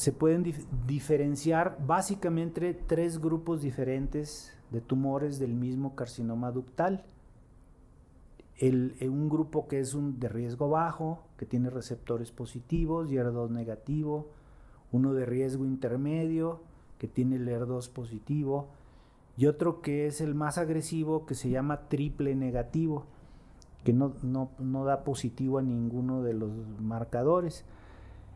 se 0.00 0.12
pueden 0.12 0.42
dif 0.42 0.64
diferenciar 0.86 1.76
básicamente 1.86 2.72
tres 2.72 3.20
grupos 3.20 3.60
diferentes 3.60 4.50
de 4.70 4.80
tumores 4.80 5.38
del 5.38 5.52
mismo 5.52 5.94
carcinoma 5.94 6.50
ductal 6.52 7.04
el, 8.60 8.94
un 9.02 9.28
grupo 9.28 9.66
que 9.68 9.80
es 9.80 9.94
un 9.94 10.20
de 10.20 10.28
riesgo 10.28 10.68
bajo, 10.68 11.22
que 11.38 11.46
tiene 11.46 11.70
receptores 11.70 12.30
positivos 12.30 13.10
y 13.10 13.16
ER2 13.16 13.50
negativo, 13.50 14.28
uno 14.92 15.14
de 15.14 15.24
riesgo 15.24 15.64
intermedio, 15.64 16.60
que 16.98 17.08
tiene 17.08 17.36
el 17.36 17.48
ER2 17.48 17.90
positivo, 17.90 18.68
y 19.36 19.46
otro 19.46 19.80
que 19.80 20.06
es 20.06 20.20
el 20.20 20.34
más 20.34 20.58
agresivo, 20.58 21.24
que 21.24 21.34
se 21.34 21.48
llama 21.48 21.88
triple 21.88 22.34
negativo, 22.34 23.06
que 23.82 23.94
no, 23.94 24.14
no, 24.22 24.50
no 24.58 24.84
da 24.84 25.04
positivo 25.04 25.58
a 25.58 25.62
ninguno 25.62 26.22
de 26.22 26.34
los 26.34 26.50
marcadores. 26.78 27.64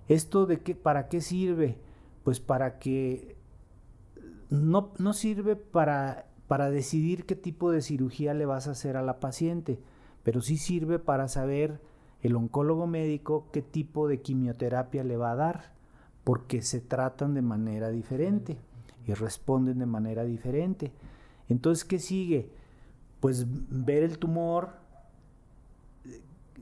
¿Esto 0.08 0.46
de 0.46 0.60
qué, 0.60 0.74
para 0.74 1.08
qué 1.08 1.20
sirve? 1.20 1.78
Pues 2.24 2.40
para 2.40 2.78
que 2.78 3.36
no, 4.50 4.92
no 4.98 5.12
sirve 5.12 5.56
para, 5.56 6.26
para 6.46 6.70
decidir 6.70 7.26
qué 7.26 7.36
tipo 7.36 7.70
de 7.70 7.82
cirugía 7.82 8.34
le 8.34 8.46
vas 8.46 8.68
a 8.68 8.72
hacer 8.72 8.96
a 8.96 9.02
la 9.02 9.20
paciente 9.20 9.78
pero 10.24 10.40
sí 10.40 10.56
sirve 10.56 10.98
para 10.98 11.28
saber 11.28 11.80
el 12.22 12.34
oncólogo 12.34 12.88
médico 12.88 13.46
qué 13.52 13.62
tipo 13.62 14.08
de 14.08 14.22
quimioterapia 14.22 15.04
le 15.04 15.16
va 15.16 15.32
a 15.32 15.36
dar, 15.36 15.74
porque 16.24 16.62
se 16.62 16.80
tratan 16.80 17.34
de 17.34 17.42
manera 17.42 17.90
diferente 17.90 18.56
y 19.06 19.12
responden 19.12 19.78
de 19.78 19.86
manera 19.86 20.24
diferente. 20.24 20.90
Entonces, 21.50 21.84
¿qué 21.84 21.98
sigue? 21.98 22.48
Pues 23.20 23.46
ver 23.68 24.02
el 24.02 24.18
tumor, 24.18 24.70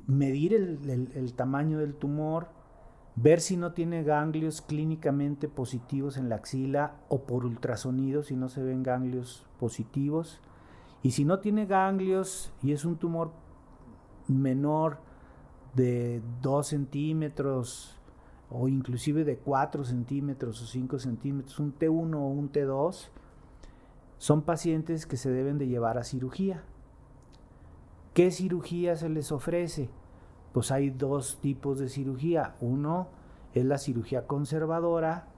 medir 0.09 0.53
el, 0.55 0.91
el, 0.91 1.13
el 1.15 1.35
tamaño 1.35 1.79
del 1.79 1.95
tumor, 1.95 2.49
ver 3.17 3.41
si 3.41 3.57
no 3.57 3.73
tiene 3.73 4.05
ganglios 4.05 4.63
clínicamente 4.63 5.49
positivos 5.49 6.17
en 6.17 6.29
la 6.29 6.37
axila 6.37 6.97
o 7.09 7.23
por 7.23 7.45
ultrasonido 7.45 8.23
si 8.23 8.37
no 8.37 8.49
se 8.49 8.63
ven 8.63 8.83
ganglios 8.83 9.47
positivos. 9.59 10.41
Y 11.03 11.11
si 11.11 11.25
no 11.25 11.41
tiene 11.41 11.67
ganglios 11.67 12.53
y 12.63 12.73
es 12.73 12.85
un 12.85 12.97
tumor 12.97 13.33
menor 14.29 14.99
de 15.75 16.23
2 16.41 16.67
centímetros 16.67 17.99
o 18.51 18.69
inclusive 18.69 19.25
de 19.25 19.39
4 19.39 19.85
centímetros 19.85 20.63
o 20.63 20.67
5 20.67 20.99
centímetros, 20.99 21.59
un 21.59 21.77
T1 21.77 22.15
o 22.15 22.27
un 22.27 22.53
T2, 22.53 23.09
son 24.19 24.43
pacientes 24.43 25.07
que 25.07 25.17
se 25.17 25.31
deben 25.31 25.59
de 25.59 25.67
llevar 25.67 25.99
a 25.99 26.05
cirugía. 26.05 26.63
¿Qué 28.15 28.31
cirugía 28.31 28.95
se 28.95 29.09
les 29.09 29.33
ofrece? 29.33 29.91
Pues 30.53 30.71
hay 30.71 30.91
dos 30.91 31.39
tipos 31.41 31.79
de 31.79 31.89
cirugía. 31.89 32.57
Uno 32.61 33.09
es 33.55 33.65
la 33.65 33.79
cirugía 33.79 34.27
conservadora, 34.27 35.29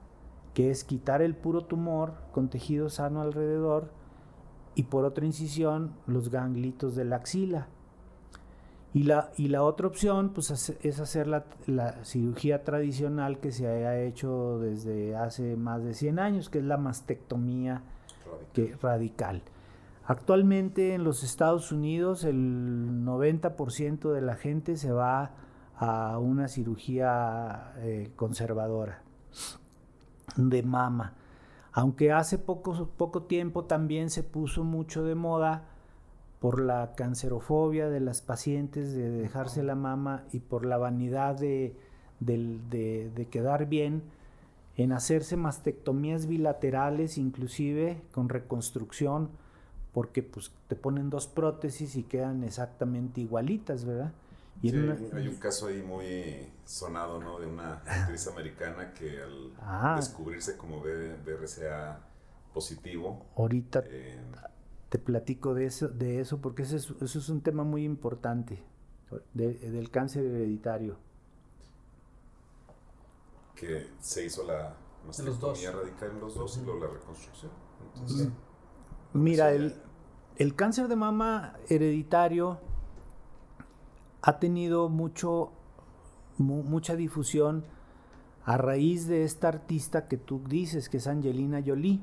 que 0.53 0.71
es 0.71 0.83
quitar 0.83 1.21
el 1.21 1.35
puro 1.35 1.65
tumor 1.65 2.13
con 2.31 2.49
tejido 2.49 2.89
sano 2.89 3.21
alrededor 3.21 3.91
y 4.75 4.83
por 4.83 5.05
otra 5.05 5.25
incisión 5.25 5.93
los 6.05 6.29
ganglitos 6.29 6.95
de 6.95 7.05
la 7.05 7.17
axila. 7.17 7.67
Y 8.93 9.03
la, 9.03 9.31
y 9.35 9.49
la 9.49 9.63
otra 9.63 9.87
opción 9.87 10.29
pues, 10.29 10.69
es 10.81 10.99
hacer 11.01 11.27
la, 11.27 11.43
cirugía 12.05 12.63
tradicional 12.63 13.39
que 13.39 13.51
se 13.51 13.67
haya 13.67 13.99
hecho 14.01 14.59
desde 14.59 15.17
hace 15.17 15.57
más 15.57 15.83
de 15.83 15.93
100 15.93 16.19
años, 16.19 16.49
que 16.49 16.59
es 16.59 16.63
la 16.63 16.77
mastectomía 16.77 17.81
radical. 18.23 18.53
Que, 18.53 18.75
radical. 18.81 19.41
Actualmente 20.07 20.93
en 20.93 21.03
los 21.03 21.23
Estados 21.23 21.71
Unidos 21.71 22.23
el 22.23 23.03
90% 23.03 24.11
de 24.11 24.21
la 24.21 24.35
gente 24.35 24.77
se 24.77 24.91
va 24.91 25.31
a 25.77 26.19
una 26.19 26.47
cirugía 26.47 27.73
eh, 27.77 28.11
conservadora 28.15 29.01
de 30.35 30.63
mama. 30.63 31.13
Aunque 31.71 32.11
hace 32.11 32.37
poco, 32.37 32.89
poco 32.97 33.23
tiempo 33.23 33.65
también 33.65 34.09
se 34.09 34.23
puso 34.23 34.63
mucho 34.63 35.03
de 35.03 35.15
moda 35.15 35.65
por 36.39 36.61
la 36.61 36.93
cancerofobia 36.95 37.89
de 37.89 37.99
las 37.99 38.21
pacientes 38.21 38.93
de 38.93 39.09
dejarse 39.09 39.63
la 39.63 39.75
mama 39.75 40.25
y 40.31 40.39
por 40.39 40.65
la 40.65 40.77
vanidad 40.77 41.35
de, 41.35 41.75
de, 42.19 43.27
quedar 43.31 43.65
bien 43.65 44.03
en 44.77 44.91
hacerse 44.91 45.37
mastectomías 45.37 46.27
bilaterales 46.27 47.17
inclusive 47.17 48.01
con 48.11 48.29
reconstrucción 48.29 49.31
porque 49.95 50.21
pues 50.21 50.51
te 50.67 50.75
ponen 50.75 51.09
dos 51.09 51.25
prótesis 51.25 51.95
y 51.95 52.03
quedan 52.03 52.43
exactamente 52.43 53.21
igualitas, 53.21 53.85
¿verdad? 53.85 54.11
hay 54.61 55.27
un 55.29 55.37
caso 55.39 55.67
ahí 55.67 55.81
muy 55.81 56.51
sonado, 56.65 57.21
¿no? 57.21 57.39
De 57.39 57.47
una 57.47 57.75
actriz 57.85 58.27
americana 58.27 58.93
que 58.93 59.21
al 59.21 59.53
ah. 59.61 59.95
descubrirse 59.95 60.57
como 60.57 60.81
BRCA 60.81 62.01
positivo. 62.53 63.25
Ahorita 63.37 63.85
eh, 63.87 64.19
te 64.89 64.99
platico 64.99 65.53
de 65.53 65.67
eso, 65.67 65.87
de 65.87 66.19
eso 66.19 66.41
porque 66.41 66.63
eso 66.63 66.75
es, 66.75 66.89
eso 67.01 67.19
es 67.19 67.29
un 67.29 67.39
tema 67.39 67.63
muy 67.63 67.85
importante, 67.85 68.61
del 69.33 69.89
cáncer 69.91 70.25
hereditario. 70.25 70.97
Que 73.55 73.91
se 74.01 74.25
hizo 74.25 74.43
la 74.43 74.75
mastectomía 75.07 75.71
radical 75.71 76.11
en 76.11 76.19
los 76.19 76.35
dos 76.35 76.57
y 76.57 76.65
luego 76.65 76.85
la 76.85 76.91
reconstrucción. 76.91 77.51
Entonces, 77.93 78.27
Mira, 79.15 79.53
el, 79.53 79.73
el 80.37 80.55
cáncer 80.55 80.87
de 80.87 80.95
mama 80.95 81.53
hereditario 81.69 82.59
ha 84.21 84.39
tenido 84.39 84.89
mucho, 84.89 85.51
mucha 86.37 86.95
difusión 86.95 87.63
a 88.43 88.57
raíz 88.57 89.07
de 89.07 89.23
esta 89.23 89.47
artista 89.47 90.07
que 90.07 90.17
tú 90.17 90.41
dices, 90.47 90.89
que 90.89 90.97
es 90.97 91.07
Angelina 91.07 91.63
Jolie. 91.65 92.01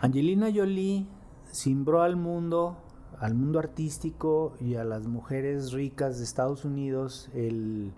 Angelina 0.00 0.50
Jolie 0.54 1.06
simbró 1.50 2.02
al 2.02 2.16
mundo, 2.16 2.76
al 3.18 3.34
mundo 3.34 3.58
artístico 3.58 4.54
y 4.60 4.74
a 4.74 4.84
las 4.84 5.06
mujeres 5.06 5.72
ricas 5.72 6.18
de 6.18 6.24
Estados 6.24 6.64
Unidos 6.64 7.30
el, 7.34 7.92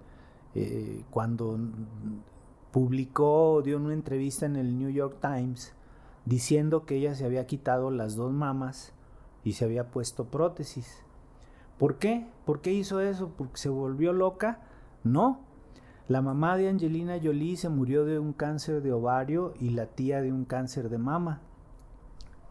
eh, 0.55 1.03
cuando 1.11 1.59
publicó, 2.71 3.63
dio 3.63 3.79
una 3.79 3.95
entrevista 3.95 4.47
en 4.47 4.57
el 4.57 4.79
New 4.79 4.91
York 4.91 5.19
Times 5.21 5.75
diciendo 6.25 6.87
que 6.87 6.97
ella 6.97 7.15
se 7.15 7.25
había 7.25 7.47
quitado 7.47 7.91
las 7.91 8.17
dos 8.17 8.33
mamas 8.33 8.93
y 9.45 9.53
se 9.53 9.65
había 9.65 9.91
puesto 9.91 10.25
prótesis. 10.25 11.05
¿Por 11.79 11.99
qué? 11.99 12.27
¿Por 12.47 12.61
qué 12.61 12.73
hizo 12.73 13.01
eso? 13.01 13.33
¿Porque 13.37 13.59
se 13.59 13.69
volvió 13.69 14.13
loca? 14.13 14.61
No. 15.05 15.41
La 16.09 16.23
mamá 16.23 16.57
de 16.57 16.69
Angelina 16.69 17.19
Jolie 17.23 17.57
se 17.57 17.69
murió 17.69 18.05
de 18.05 18.19
un 18.19 18.33
cáncer 18.33 18.83
de 18.83 18.93
ovario 18.93 19.55
y 19.61 19.71
la 19.71 19.87
tía 19.87 20.21
de 20.23 20.33
un 20.33 20.45
cáncer 20.45 20.89
de 20.89 20.99
mama. 20.99 21.41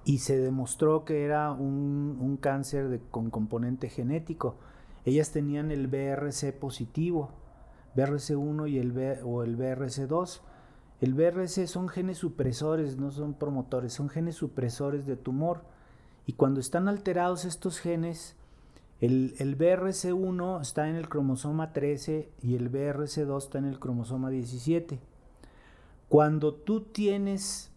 Y 0.05 0.19
se 0.19 0.37
demostró 0.37 1.05
que 1.05 1.23
era 1.23 1.51
un, 1.51 2.37
cáncer 2.41 3.01
con 3.09 3.29
componente 3.29 3.89
genético. 3.89 4.55
Ellas 5.05 5.31
tenían 5.31 5.71
el 5.71 5.87
BRC 5.87 6.51
positivo, 6.59 7.29
BRC1 7.95 8.69
y 8.69 8.79
el 8.79 9.19
o 9.23 9.43
el 9.43 9.57
BRC2. 9.57 10.41
El 10.99 11.13
BRC 11.13 11.67
son 11.67 11.89
genes 11.89 12.17
supresores, 12.17 12.97
no 12.97 13.11
son 13.11 13.33
promotores, 13.33 13.93
son 13.93 14.09
genes 14.09 14.35
supresores 14.35 15.05
de 15.05 15.15
tumor. 15.15 15.63
Y 16.25 16.33
cuando 16.33 16.59
están 16.59 16.87
alterados 16.87 17.45
estos 17.45 17.79
genes, 17.79 18.35
el, 19.01 19.57
BRC1 19.57 20.61
está 20.61 20.87
en 20.87 20.95
el 20.95 21.09
cromosoma 21.09 21.73
13 21.73 22.29
y 22.41 22.55
el 22.55 22.71
BRC2 22.71 23.37
está 23.37 23.57
en 23.57 23.65
el 23.65 23.77
cromosoma 23.77 24.29
17. 24.29 24.99
Cuando 26.07 26.53
tú 26.53 26.81
tienes 26.81 27.71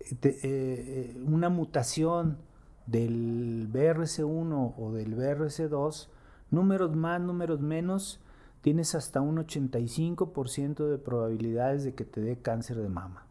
eh, 0.00 0.16
eh, 0.22 1.22
una 1.24 1.48
mutación 1.48 2.38
del 2.86 3.68
BRC1 3.72 4.74
o 4.76 4.92
del 4.92 5.16
BRC2, 5.16 6.08
números 6.50 6.96
más, 6.96 7.20
números 7.20 7.60
menos, 7.60 8.20
tienes 8.60 8.96
hasta 8.96 9.20
un 9.20 9.36
85% 9.36 10.88
de 10.88 10.98
probabilidades 10.98 11.84
de 11.84 11.94
que 11.94 12.04
te 12.04 12.20
dé 12.20 12.38
cáncer 12.38 12.78
de 12.78 12.88
mama. 12.88 13.26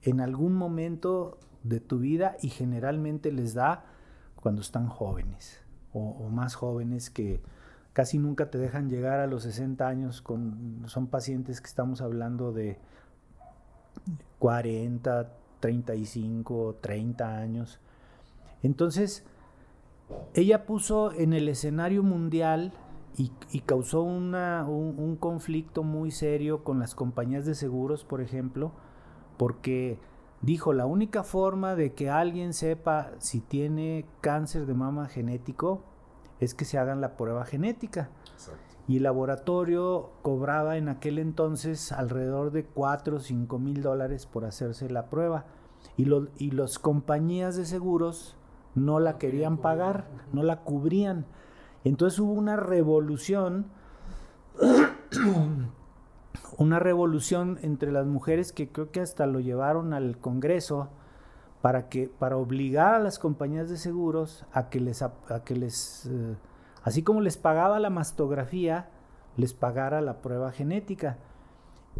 En 0.00 0.20
algún 0.20 0.54
momento 0.54 1.38
de 1.64 1.80
tu 1.80 1.98
vida 1.98 2.36
y 2.42 2.48
generalmente 2.48 3.32
les 3.32 3.54
da 3.54 3.84
cuando 4.36 4.60
están 4.60 4.88
jóvenes 4.88 5.62
o, 5.92 6.28
más 6.30 6.54
jóvenes 6.54 7.10
que 7.10 7.40
casi 7.92 8.18
nunca 8.18 8.50
te 8.50 8.58
dejan 8.58 8.88
llegar 8.88 9.20
a 9.20 9.26
los 9.26 9.42
60 9.42 9.86
años, 9.86 10.22
con, 10.22 10.82
son 10.86 11.06
pacientes 11.08 11.60
que 11.60 11.66
estamos 11.66 12.00
hablando 12.00 12.52
de 12.52 12.78
40, 14.38 15.30
35, 15.60 16.78
30 16.80 17.36
años. 17.36 17.78
Entonces, 18.62 19.24
ella 20.34 20.64
puso 20.64 21.12
en 21.12 21.32
el 21.34 21.48
escenario 21.48 22.02
mundial 22.02 22.72
y, 23.18 23.60
causó 23.60 24.02
una, 24.02 24.64
un, 24.66 24.98
un, 24.98 25.16
conflicto 25.16 25.82
muy 25.82 26.10
serio 26.10 26.64
con 26.64 26.78
las 26.78 26.94
compañías 26.94 27.44
de 27.44 27.54
seguros, 27.54 28.04
por 28.04 28.22
ejemplo, 28.22 28.72
porque 29.36 29.98
dijo, 30.42 30.72
la 30.72 30.86
única 30.86 31.22
forma 31.22 31.74
de 31.74 31.94
que 31.94 32.10
alguien 32.10 32.52
sepa 32.52 33.12
si 33.18 33.40
tiene 33.40 34.06
cáncer 34.20 34.66
de 34.66 34.74
mama 34.74 35.08
genético 35.08 35.82
es 36.40 36.54
que 36.54 36.64
se 36.64 36.78
hagan 36.78 37.00
la 37.00 37.16
prueba 37.16 37.44
genética. 37.44 38.10
Y 38.88 38.96
el 38.96 39.04
laboratorio 39.04 40.10
cobraba 40.22 40.76
en 40.76 40.88
aquel 40.88 41.18
entonces 41.20 41.92
alrededor 41.92 42.50
de 42.50 42.64
4 42.64 43.16
o 43.16 43.20
5 43.20 43.58
mil 43.60 43.80
dólares 43.80 44.26
por 44.26 44.44
hacerse 44.44 44.90
la 44.90 45.08
prueba. 45.08 45.46
Y, 45.96 46.08
y 46.38 46.50
las 46.50 46.80
compañías 46.80 47.56
de 47.56 47.64
seguros 47.64 48.36
no 48.74 48.98
la 48.98 49.18
querían 49.18 49.58
pagar, 49.58 50.08
no 50.32 50.42
la 50.42 50.60
cubrían. 50.60 51.26
Entonces 51.84 52.18
hubo 52.18 52.32
una 52.32 52.56
revolución 52.56 53.66
una 56.58 56.78
revolución 56.78 57.58
entre 57.62 57.92
las 57.92 58.06
mujeres 58.06 58.52
que 58.52 58.68
creo 58.68 58.90
que 58.90 59.00
hasta 59.00 59.26
lo 59.26 59.40
llevaron 59.40 59.92
al 59.92 60.18
Congreso 60.18 60.90
para 61.60 61.88
que 61.88 62.08
para 62.08 62.36
obligar 62.36 62.94
a 62.94 62.98
las 62.98 63.18
compañías 63.18 63.70
de 63.70 63.76
seguros 63.76 64.44
a 64.52 64.68
que 64.68 64.80
les 64.80 65.02
a, 65.02 65.12
que 65.44 65.54
les 65.54 66.06
eh, 66.06 66.36
así 66.82 67.02
como 67.02 67.20
les 67.20 67.36
pagaba 67.36 67.78
la 67.78 67.90
mastografía 67.90 68.88
les 69.36 69.54
pagara 69.54 70.00
la 70.00 70.20
prueba 70.20 70.52
genética. 70.52 71.18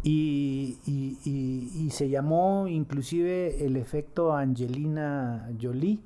Y, 0.01 0.79
y, 0.85 1.89
se 1.91 2.09
llamó 2.09 2.67
inclusive 2.67 3.65
el 3.65 3.77
efecto 3.77 4.35
Angelina 4.35 5.49
Jolie. 5.61 5.99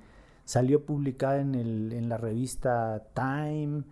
Salió 0.44 0.86
publicada 0.86 1.40
en, 1.40 1.56
el, 1.56 1.94
en 1.94 2.10
la 2.10 2.18
revista 2.18 3.04
Time. 3.14 3.84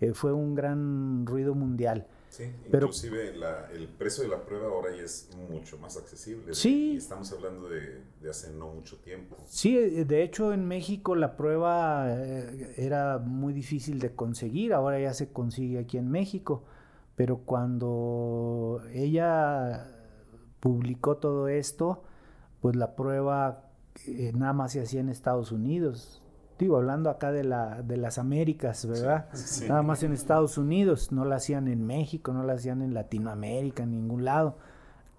Eh, 0.00 0.12
fue 0.12 0.32
un 0.32 0.54
gran 0.54 1.24
ruido 1.24 1.54
mundial 1.54 2.06
Sí, 2.34 2.50
inclusive 2.66 3.32
el 3.74 3.86
precio 3.96 4.24
de 4.24 4.30
la 4.30 4.44
prueba 4.44 4.66
ahora 4.66 4.90
ya 4.96 5.04
es 5.04 5.30
mucho 5.48 5.78
más 5.78 5.96
accesible. 5.96 6.52
Sí. 6.52 6.96
estamos 6.96 7.30
hablando 7.30 7.68
de, 7.68 8.02
hace 8.28 8.52
no 8.52 8.72
mucho 8.72 8.96
tiempo. 8.96 9.36
Sí, 9.46 9.78
eh, 9.78 10.04
de 10.04 10.24
hecho 10.24 10.52
en 10.52 10.66
México 10.66 11.14
la 11.14 11.36
prueba 11.36 12.06
eh, 12.08 12.74
era 12.76 13.18
muy 13.18 13.52
difícil 13.52 14.00
de 14.00 14.16
conseguir, 14.16 14.72
ahora 14.72 14.98
ya 14.98 15.14
se 15.14 15.32
consigue 15.32 15.78
aquí 15.78 15.96
en 15.96 16.10
México, 16.10 16.64
pero 17.14 17.38
cuando 17.44 18.82
ella 18.92 19.86
publicó 20.58 21.18
todo 21.18 21.46
esto, 21.46 22.02
pues 22.60 22.74
la 22.74 22.96
prueba 22.96 23.70
eh, 24.08 24.32
nada 24.34 24.54
más 24.54 24.72
se 24.72 24.80
hacía 24.80 24.98
en 24.98 25.08
Estados 25.08 25.52
Unidos 25.52 26.23
digo, 26.58 26.76
hablando 26.76 27.10
acá 27.10 27.32
de, 27.32 27.44
la, 27.44 27.82
de 27.82 27.96
las 27.96 28.18
Américas, 28.18 28.86
¿verdad? 28.86 29.28
Nada 29.68 29.82
más 29.82 30.02
en 30.02 30.12
Estados 30.12 30.56
Unidos, 30.58 31.12
no 31.12 31.24
la 31.24 31.36
hacían 31.36 31.68
en 31.68 31.86
México, 31.86 32.32
no 32.32 32.42
la 32.44 32.54
hacían 32.54 32.82
en 32.82 32.94
Latinoamérica, 32.94 33.82
en 33.82 33.90
ningún 33.90 34.24
lado, 34.24 34.56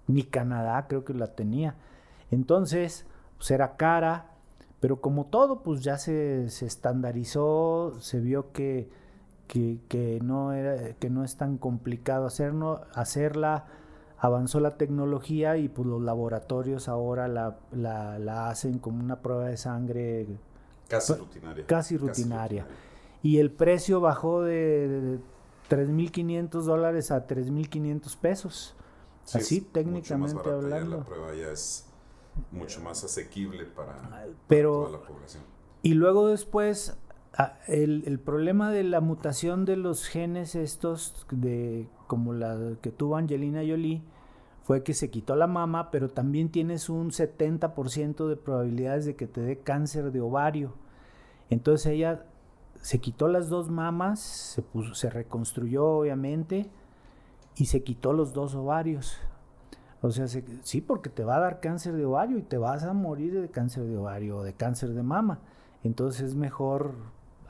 ni 0.06 0.22
Canadá 0.22 0.86
creo 0.88 1.04
que 1.04 1.14
la 1.14 1.28
tenía. 1.34 1.74
Entonces, 2.30 3.06
pues 3.38 3.50
era 3.50 3.76
cara, 3.76 4.30
Pero 4.80 5.00
como 5.00 5.26
todo, 5.26 5.62
pues 5.62 5.82
ya 5.82 5.96
se, 5.98 6.50
se 6.50 6.66
estandarizó, 6.66 7.94
se 8.00 8.20
vio 8.20 8.52
que, 8.52 8.88
que, 9.48 9.80
que, 9.88 10.20
no 10.22 10.52
era, 10.52 10.94
que 10.94 11.10
no 11.10 11.24
es 11.24 11.36
tan 11.36 11.58
complicado 11.58 12.26
hacerlo, 12.26 12.82
hacerla, 12.94 13.64
avanzó 14.18 14.60
la 14.60 14.76
tecnología 14.76 15.56
y 15.56 15.68
pues 15.68 15.86
los 15.88 16.02
laboratorios 16.02 16.88
ahora 16.88 17.26
la, 17.28 17.56
la, 17.72 18.18
la 18.18 18.48
hacen 18.50 18.78
como 18.78 19.02
una 19.02 19.20
prueba 19.22 19.46
de 19.46 19.56
sangre 19.56 20.26
casi 20.88 21.14
rutinaria. 21.14 21.66
Casi 21.66 21.96
rutinaria. 21.96 22.64
Casi 22.64 22.66
rutinaria. 22.66 22.66
Y 23.22 23.38
el 23.38 23.50
precio 23.50 24.00
bajó 24.00 24.42
de, 24.42 24.88
de 24.88 25.18
3.500 25.68 26.62
dólares 26.62 27.10
a 27.10 27.26
3.500 27.26 28.16
pesos. 28.18 28.74
Sí, 29.24 29.38
Así 29.38 29.60
técnicamente 29.60 30.48
hablando. 30.48 30.98
la 30.98 31.04
prueba 31.04 31.34
ya 31.34 31.50
es 31.50 31.86
mucho 32.52 32.80
más 32.80 33.02
asequible 33.02 33.64
para, 33.64 34.26
Pero, 34.46 34.86
toda 34.86 34.98
la 34.98 35.06
población. 35.06 35.42
Y 35.82 35.94
luego 35.94 36.28
después, 36.28 36.96
el, 37.66 38.04
el, 38.06 38.20
problema 38.20 38.70
de 38.70 38.84
la 38.84 39.00
mutación 39.00 39.64
de 39.64 39.76
los 39.76 40.06
genes 40.06 40.54
estos, 40.54 41.26
de 41.30 41.88
como 42.06 42.32
la 42.32 42.76
que 42.80 42.90
tuvo 42.90 43.16
Angelina 43.16 43.60
Jolie, 43.60 44.02
fue 44.66 44.82
que 44.82 44.94
se 44.94 45.10
quitó 45.10 45.36
la 45.36 45.46
mama, 45.46 45.92
pero 45.92 46.08
también 46.08 46.50
tienes 46.50 46.88
un 46.88 47.12
70% 47.12 48.26
de 48.26 48.34
probabilidades 48.34 49.04
de 49.04 49.14
que 49.14 49.28
te 49.28 49.40
dé 49.40 49.60
cáncer 49.60 50.10
de 50.10 50.20
ovario. 50.20 50.74
Entonces 51.50 51.86
ella 51.92 52.24
se 52.82 52.98
quitó 52.98 53.28
las 53.28 53.48
dos 53.48 53.70
mamas, 53.70 54.18
se, 54.18 54.62
puso, 54.62 54.96
se 54.96 55.08
reconstruyó 55.08 55.86
obviamente 55.86 56.68
y 57.54 57.66
se 57.66 57.84
quitó 57.84 58.12
los 58.12 58.32
dos 58.32 58.56
ovarios. 58.56 59.16
O 60.00 60.10
sea, 60.10 60.26
se, 60.26 60.44
sí, 60.64 60.80
porque 60.80 61.10
te 61.10 61.22
va 61.22 61.36
a 61.36 61.40
dar 61.40 61.60
cáncer 61.60 61.94
de 61.94 62.04
ovario 62.04 62.36
y 62.36 62.42
te 62.42 62.58
vas 62.58 62.82
a 62.82 62.92
morir 62.92 63.40
de 63.40 63.48
cáncer 63.48 63.84
de 63.84 63.96
ovario 63.96 64.38
o 64.38 64.42
de 64.42 64.52
cáncer 64.52 64.94
de 64.94 65.04
mama. 65.04 65.38
Entonces 65.84 66.22
es 66.22 66.34
mejor 66.34 66.96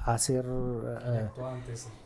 hacer... 0.00 0.46
Uh, 0.46 0.98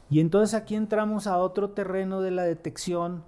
y 0.08 0.20
entonces 0.20 0.54
aquí 0.54 0.76
entramos 0.76 1.26
a 1.26 1.38
otro 1.38 1.70
terreno 1.70 2.20
de 2.20 2.30
la 2.30 2.44
detección 2.44 3.24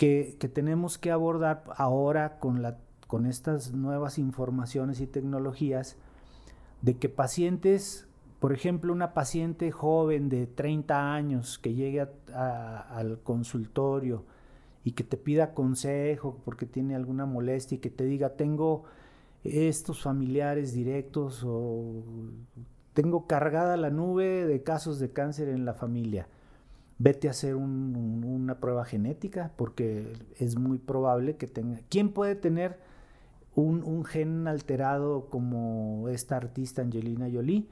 que, 0.00 0.50
tenemos 0.54 0.96
que 0.96 1.10
abordar 1.10 1.62
ahora 1.76 2.38
con, 2.38 2.62
la, 2.62 2.78
con 3.06 3.26
estas 3.26 3.74
nuevas 3.74 4.16
informaciones 4.16 4.98
y 5.02 5.06
tecnologías, 5.06 5.98
de 6.80 6.96
que 6.96 7.10
pacientes 7.10 8.08
por 8.38 8.54
ejemplo, 8.54 8.94
una 8.94 9.12
paciente 9.12 9.70
joven 9.70 10.30
de 10.30 10.46
30 10.46 11.12
años 11.12 11.58
que 11.58 11.74
llegue 11.74 12.08
al 12.32 13.20
consultorio 13.22 14.24
y 14.82 14.92
que 14.92 15.04
te 15.04 15.18
pida 15.18 15.52
consejo 15.52 16.40
porque 16.46 16.64
tiene 16.64 16.96
alguna 16.96 17.26
molestia 17.26 17.76
y 17.76 17.80
que 17.80 17.90
te 17.90 18.04
diga, 18.04 18.36
tengo 18.36 18.84
estos 19.44 20.00
familiares 20.00 20.72
directos 20.72 21.44
o 21.44 22.02
tengo 22.94 23.26
cargada 23.26 23.76
la 23.76 23.90
nube 23.90 24.46
de 24.46 24.62
casos 24.62 24.98
de 24.98 25.12
cáncer 25.12 25.50
en 25.50 25.66
la 25.66 25.74
familia. 25.74 26.26
Vete 27.00 27.26
a 27.26 27.32
hacer 27.32 27.56
un, 27.56 27.96
un, 27.96 28.24
una 28.24 28.60
prueba 28.60 28.84
genética 28.84 29.50
porque 29.56 30.12
es 30.38 30.56
muy 30.56 30.78
probable 30.78 31.34
que 31.34 31.48
tenga... 31.48 31.80
¿Quién 31.88 32.10
puede 32.10 32.36
tener 32.36 32.78
un, 33.56 33.82
un 33.82 34.04
gen 34.04 34.46
alterado 34.46 35.28
como 35.30 36.08
esta 36.08 36.36
artista 36.36 36.82
Angelina 36.82 37.28
Jolie? 37.32 37.66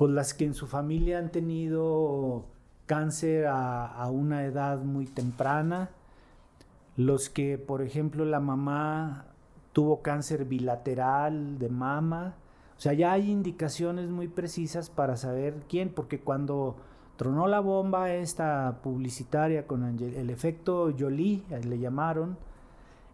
pues 0.00 0.12
las 0.12 0.32
que 0.32 0.46
en 0.46 0.54
su 0.54 0.66
familia 0.66 1.18
han 1.18 1.30
tenido 1.30 2.46
cáncer 2.86 3.44
a, 3.48 3.84
a, 3.84 4.10
una 4.10 4.46
edad 4.46 4.78
muy 4.78 5.04
temprana, 5.04 5.90
los 6.96 7.28
que, 7.28 7.58
por 7.58 7.82
ejemplo, 7.82 8.24
la 8.24 8.40
mamá 8.40 9.26
tuvo 9.74 10.00
cáncer 10.00 10.46
bilateral 10.46 11.58
de 11.58 11.68
mama, 11.68 12.34
o 12.78 12.80
sea, 12.80 12.94
ya 12.94 13.12
hay 13.12 13.30
indicaciones 13.30 14.08
muy 14.08 14.26
precisas 14.26 14.88
para 14.88 15.18
saber 15.18 15.64
quién, 15.68 15.90
porque 15.90 16.18
cuando 16.18 16.76
tronó 17.20 17.48
la 17.48 17.60
bomba 17.60 18.14
esta 18.14 18.78
publicitaria 18.82 19.66
con 19.66 19.84
el 19.84 20.30
efecto 20.30 20.90
Jolie, 20.98 21.42
le 21.64 21.78
llamaron, 21.78 22.38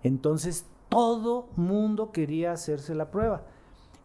entonces 0.04 0.64
todo 0.88 1.48
mundo 1.57 2.12
quería 2.12 2.52
hacerse 2.52 2.94
la 2.94 3.11
prueba 3.11 3.42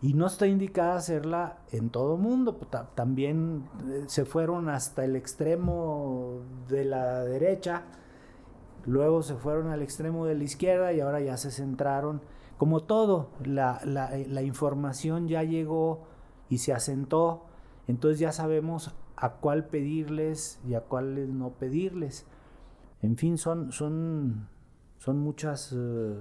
y 0.02 0.16
no 0.16 0.26
está 0.26 0.48
indicada 0.48 0.96
hacerla 0.96 1.60
en 1.72 1.92
todo 1.92 2.18
mundo. 2.18 2.60
También 2.96 3.70
eh, 3.92 4.06
se 4.08 4.26
fueron 4.26 4.70
hasta 4.70 5.06
el 5.06 5.16
extremo 5.16 6.40
de 6.68 6.84
la 6.84 7.24
derecha, 7.24 7.84
luego 8.88 9.22
se 9.22 9.36
fueron 9.36 9.68
al 9.68 9.84
extremo 9.84 10.26
de 10.26 10.34
la 10.34 10.44
izquierda 10.44 10.94
y 10.94 11.00
ahora 11.02 11.20
ya 11.20 11.38
se 11.38 11.52
centraron. 11.52 12.24
Como 12.58 12.82
todo, 12.82 13.30
la, 13.46 13.80
la, 13.86 14.18
eh, 14.18 14.26
la 14.28 14.42
información 14.42 15.28
ya 15.28 15.44
llegó 15.44 16.02
y 16.50 16.58
se 16.58 16.74
asentó, 16.74 17.46
entonces 17.88 18.18
ya 18.18 18.32
sabemos 18.32 18.96
a 19.22 19.34
cuál 19.34 19.68
pedirles 19.68 20.60
y 20.68 20.74
a 20.74 20.82
cuál 20.82 21.38
no 21.38 21.52
pedirles. 21.52 22.26
En 23.04 23.18
fin, 23.18 23.38
son, 23.38 23.72
son, 23.72 24.50
son 24.98 25.20
muchas... 25.20 25.72
Uh, 25.72 26.16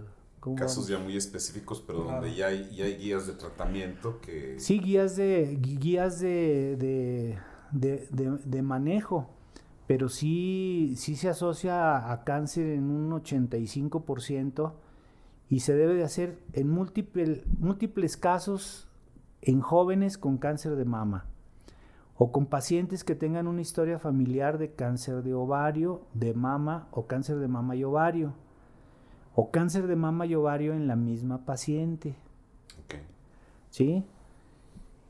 casos 0.55 0.87
ya 0.87 0.99
muy 0.99 1.17
específicos, 1.17 1.83
pero 1.87 2.05
donde 2.05 2.35
ya 2.35 2.49
hay, 2.49 2.71
ya 2.75 2.85
hay, 2.85 2.97
guías 2.97 3.27
de 3.27 3.33
tratamiento 3.33 4.21
que... 4.21 4.61
Sí, 4.61 4.81
guías 4.81 5.17
de, 5.17 5.59
guías 5.61 6.21
de, 6.21 7.39
de, 7.73 8.07
de, 8.11 8.39
de 8.45 8.63
manejo, 8.63 9.31
pero 9.87 10.11
sí, 10.11 10.95
sí 10.97 11.17
se 11.17 11.31
asocia 11.31 12.13
a 12.13 12.25
cáncer 12.25 12.67
en 12.67 12.91
un 12.91 13.11
85% 13.13 14.75
y 15.49 15.61
se 15.61 15.75
debe 15.75 15.95
de 15.95 16.05
hacer 16.05 16.39
en 16.53 16.69
múltiple, 16.69 17.45
múltiples 17.59 18.19
casos 18.19 18.89
en 19.41 19.61
jóvenes 19.61 20.19
con 20.19 20.37
cáncer 20.37 20.77
de 20.77 20.85
mama 20.85 21.30
o 22.23 22.33
con 22.33 22.45
pacientes 22.45 23.03
que 23.03 23.15
tengan 23.15 23.49
una 23.49 23.63
historia 23.63 23.99
familiar 23.99 24.59
de 24.59 24.75
cáncer 24.75 25.23
de 25.23 25.33
ovario, 25.33 26.03
de 26.13 26.35
mama 26.35 26.87
o 26.91 27.07
cáncer 27.07 27.39
de 27.39 27.49
mama 27.49 27.77
y 27.77 27.83
ovario 27.83 28.35
o 29.35 29.51
cáncer 29.51 29.87
de 29.87 29.97
mama 29.97 30.27
y 30.27 30.35
ovario 30.35 30.75
en 30.75 30.87
la 30.87 30.97
misma 30.97 31.47
paciente. 31.47 32.19
Okay. 32.85 33.01
¿Sí? 33.71 34.05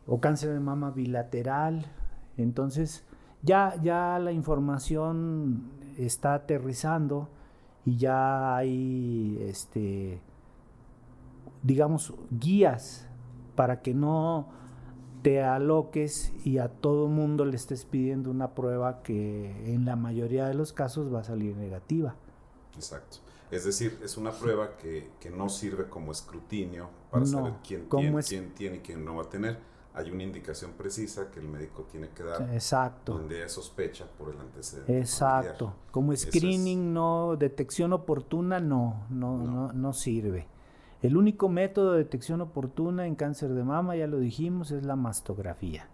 O 0.06 0.20
cáncer 0.20 0.52
de 0.52 0.60
mama 0.60 0.92
bilateral. 0.92 1.84
Entonces, 2.36 3.04
ya, 3.42 3.74
ya 3.82 4.20
la 4.20 4.30
información 4.30 5.64
está 5.98 6.34
aterrizando 6.34 7.28
y 7.84 7.96
ya 7.96 8.54
hay, 8.54 9.36
este, 9.48 10.20
digamos, 11.64 12.14
guías 12.30 13.08
para 13.56 13.82
que 13.82 13.94
no 13.94 14.59
te 15.22 15.42
aloques 15.42 16.32
y 16.44 16.58
a 16.58 16.68
todo 16.68 17.08
mundo 17.08 17.44
le 17.44 17.56
estés 17.56 17.84
pidiendo 17.84 18.30
una 18.30 18.54
prueba 18.54 19.02
que 19.02 19.72
en 19.72 19.84
la 19.84 19.96
mayoría 19.96 20.46
de 20.46 20.54
los 20.54 20.72
casos 20.72 21.12
va 21.12 21.20
a 21.20 21.24
salir 21.24 21.56
negativa. 21.56 22.14
Exacto. 22.74 23.18
Es 23.50 23.64
decir, 23.64 23.98
es 24.02 24.16
una 24.16 24.30
prueba 24.30 24.76
que, 24.76 25.10
que 25.18 25.28
no 25.28 25.48
sirve 25.48 25.88
como 25.88 26.12
escrutinio 26.12 26.88
para 27.10 27.26
saber 27.26 27.54
quién 27.66 27.88
tiene, 27.88 28.22
quién 28.22 28.54
tiene 28.54 28.76
y 28.76 28.80
quién 28.80 29.04
no 29.04 29.16
va 29.16 29.24
a 29.24 29.28
tener. 29.28 29.58
Hay 29.92 30.08
una 30.12 30.22
indicación 30.22 30.72
precisa 30.72 31.32
que 31.32 31.40
el 31.40 31.48
médico 31.48 31.82
tiene 31.90 32.10
que 32.10 32.22
dar 32.22 32.42
Exacto. 32.54 33.14
donde 33.14 33.48
sospecha 33.48 34.06
por 34.06 34.32
el 34.32 34.40
antecedente. 34.40 34.96
Exacto. 34.96 35.66
Familiar. 35.66 35.90
Como 35.90 36.16
screening, 36.16 36.78
es... 36.78 36.94
no, 36.94 37.36
detección 37.36 37.92
oportuna, 37.92 38.60
no, 38.60 39.04
no, 39.10 39.36
no, 39.36 39.50
no, 39.50 39.72
no 39.72 39.92
sirve. 39.92 40.46
El 41.02 41.16
único 41.16 41.48
método 41.48 41.92
de 41.92 41.98
detección 41.98 42.42
oportuna 42.42 43.06
en 43.06 43.14
cáncer 43.14 43.50
de 43.54 43.64
mama, 43.64 43.96
ya 43.96 44.06
lo 44.06 44.18
dijimos, 44.18 44.70
es 44.70 44.84
la 44.84 44.96
mastografía 44.96 45.88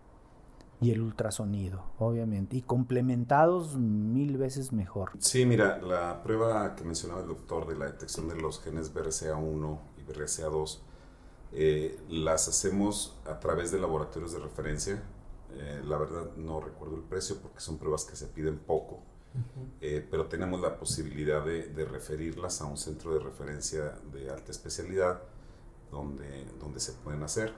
y 0.81 0.91
el 0.91 1.01
ultrasonido, 1.01 1.85
obviamente, 1.99 2.57
y 2.57 2.63
complementados 2.63 3.77
mil 3.77 4.37
veces 4.37 4.73
mejor. 4.73 5.13
Sí, 5.19 5.47
mira, 5.47 5.79
la 5.79 6.23
prueba 6.23 6.75
que 6.75 6.85
mencionaba 6.85 7.23
el 7.23 7.29
doctor 7.29 7.67
de 7.67 7.77
la 7.77 7.87
detección 7.87 8.29
de 8.29 8.37
los 8.37 8.61
genes 8.61 8.93
BRCA1 8.93 9.79
y 9.97 10.13
BRCA2, 10.13 10.79
eh, 11.53 11.99
las 12.11 12.49
hacemos 12.49 13.17
a 13.27 13.39
través 13.39 13.71
de 13.71 13.79
laboratorios 13.79 14.33
de 14.33 14.41
referencia. 14.41 15.03
Eh, 15.53 15.83
la 15.87 15.97
verdad 15.97 16.37
no 16.37 16.61
recuerdo 16.61 16.97
el 16.97 17.03
precio 17.03 17.37
porque 17.41 17.61
son 17.61 17.79
pruebas 17.79 18.05
que 18.05 18.17
se 18.17 18.27
piden 18.27 18.59
poco, 18.59 19.01
uh 19.37 19.61
-huh. 19.61 19.69
eh, 19.81 20.07
pero 20.11 20.27
tenemos 20.27 20.61
la 20.61 20.77
posibilidad 20.79 21.45
de, 21.45 21.69
de, 21.69 21.85
referirlas 21.85 22.61
a 22.61 22.65
un 22.65 22.77
centro 22.77 23.15
de 23.15 23.21
referencia 23.21 23.99
de 24.13 24.31
alta 24.31 24.51
especialidad 24.51 25.23
donde, 25.91 26.47
donde 26.59 26.81
se 26.81 26.93
pueden 26.93 27.23
hacer 27.23 27.53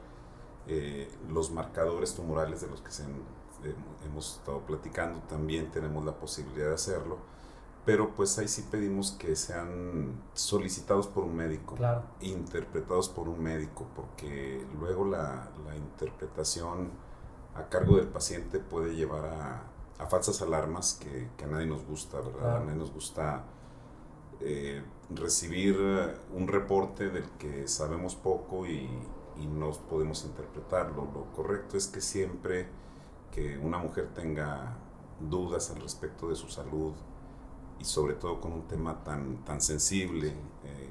eh, 0.67 1.09
los 1.31 1.51
marcadores 1.51 2.15
tumorales 2.15 2.61
de 2.61 2.69
los 2.69 2.83
que 2.83 2.91
se, 2.91 3.03
eh, 3.03 3.75
hemos 4.05 4.37
estado 4.37 4.61
platicando, 4.61 5.21
también 5.21 5.71
tenemos 5.71 6.05
la 6.05 6.13
posibilidad 6.13 6.69
de 6.69 6.75
hacerlo, 6.75 7.17
pero 7.87 8.15
pues 8.15 8.39
ahí 8.39 8.49
sí 8.49 8.67
pedimos 8.71 9.13
que 9.13 9.35
sean 9.35 10.23
solicitados 10.35 11.07
por 11.07 11.25
un 11.25 11.37
médico, 11.37 11.75
claro. 11.75 12.03
interpretados 12.21 13.09
por 13.09 13.29
un 13.31 13.43
médico, 13.43 13.87
porque 13.97 14.63
luego 14.79 15.07
la, 15.07 15.49
la, 15.65 15.75
interpretación 15.75 16.91
a 17.55 17.71
cargo 17.71 17.97
del 17.97 18.09
paciente 18.09 18.59
puede 18.59 18.95
llevar 18.95 19.25
a, 19.25 19.63
a 19.99 20.07
falsas 20.07 20.41
alarmas 20.43 20.95
que, 20.95 21.29
que, 21.37 21.45
a 21.45 21.49
nadie 21.49 21.67
nos 21.67 21.85
gusta, 21.85 22.21
¿verdad? 22.21 22.59
A 22.59 22.61
nadie 22.61 22.79
nos 22.79 22.93
gusta 22.93 23.45
eh, 24.41 24.83
recibir 25.11 25.77
un 26.33 26.47
reporte 26.47 27.11
del 27.11 27.29
que 27.39 27.67
sabemos 27.67 28.15
poco 28.15 28.67
y, 28.67 28.89
y 29.41 29.47
no 29.47 29.71
podemos 29.73 30.25
interpretarlo. 30.25 31.09
Lo 31.13 31.33
correcto 31.35 31.77
es 31.77 31.87
que 31.87 32.01
siempre 32.01 32.69
que 33.33 33.59
una 33.59 33.79
mujer 33.79 34.09
tenga 34.15 34.77
dudas 35.21 35.71
al 35.71 35.81
respecto 35.81 36.29
de 36.29 36.37
su 36.37 36.49
salud 36.49 36.95
y 37.79 37.85
sobre 37.85 38.15
todo 38.15 38.41
con 38.41 38.53
un 38.53 38.63
tema 38.67 39.03
tan, 39.05 39.45
tan 39.45 39.61
sensible, 39.61 40.29
eh, 40.65 40.91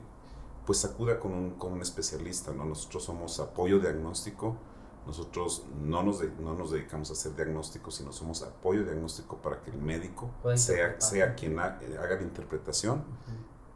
pues 0.65 0.83
acuda 0.85 1.19
con 1.19 1.33
un, 1.33 1.51
con 1.51 1.73
un 1.73 1.81
especialista. 1.81 2.53
¿no? 2.53 2.65
Nosotros 2.65 3.03
somos 3.03 3.39
apoyo 3.39 3.79
diagnóstico, 3.79 4.55
nosotros 5.07 5.65
no 5.81 6.03
nos, 6.03 6.21
no 6.39 6.53
nos 6.53 6.71
dedicamos 6.71 7.09
a 7.09 7.13
hacer 7.13 7.35
diagnósticos, 7.35 7.95
sino 7.95 8.11
somos 8.11 8.43
apoyo 8.43 8.83
diagnóstico 8.83 9.37
para 9.41 9.61
que 9.61 9.71
el 9.71 9.77
médico 9.77 10.29
sea, 10.55 10.99
sea 10.99 11.33
quien 11.33 11.57
haga 11.57 11.79
la 11.81 12.21
interpretación 12.21 13.03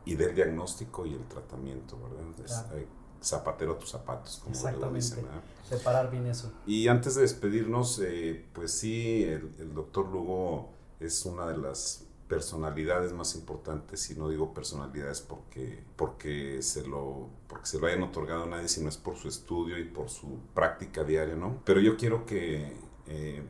y 0.06 0.16
dé 0.16 0.26
el 0.26 0.36
diagnóstico 0.36 1.06
y 1.06 1.14
el 1.14 1.26
tratamiento, 1.28 1.98
¿verdad? 1.98 2.86
zapatero 3.24 3.74
a 3.74 3.80
tus 3.80 3.92
zapatos, 3.92 4.44
como 4.44 4.78
lo 4.78 4.92
dicen. 4.92 5.26
Separar 5.68 6.10
bien 6.10 6.26
eso. 6.26 6.52
Y 6.66 6.88
antes 6.88 7.16
de 7.16 7.22
despedirnos, 7.22 8.00
eh, 8.04 8.48
pues 8.52 8.72
sí, 8.72 9.24
el, 9.24 9.54
el 9.60 9.74
doctor 9.74 10.10
Lugo 10.10 10.72
es 11.00 11.24
una 11.26 11.48
de 11.48 11.58
las 11.58 12.08
personalidades 12.32 13.12
más 13.12 13.36
importantes, 13.36 14.10
y 14.10 14.16
no 14.16 14.30
digo 14.30 14.54
personalidades 14.54 15.20
porque, 15.20 15.84
porque, 15.98 16.62
se 16.62 16.88
lo, 16.88 17.28
porque 17.50 17.66
se 17.66 17.78
lo 17.78 17.88
hayan 17.88 18.04
otorgado 18.04 18.44
a 18.44 18.46
nadie, 18.46 18.70
sino 18.70 18.88
es 18.88 18.96
por 18.96 19.18
su 19.18 19.28
estudio 19.28 19.78
y 19.78 19.84
por 19.84 20.10
su 20.10 20.40
práctica 20.54 21.04
diaria, 21.04 21.36
¿no? 21.36 21.60
Pero 21.66 21.82
yo 21.82 21.98
quiero 21.98 22.26
que, 22.26 22.72
eh, 23.08 23.44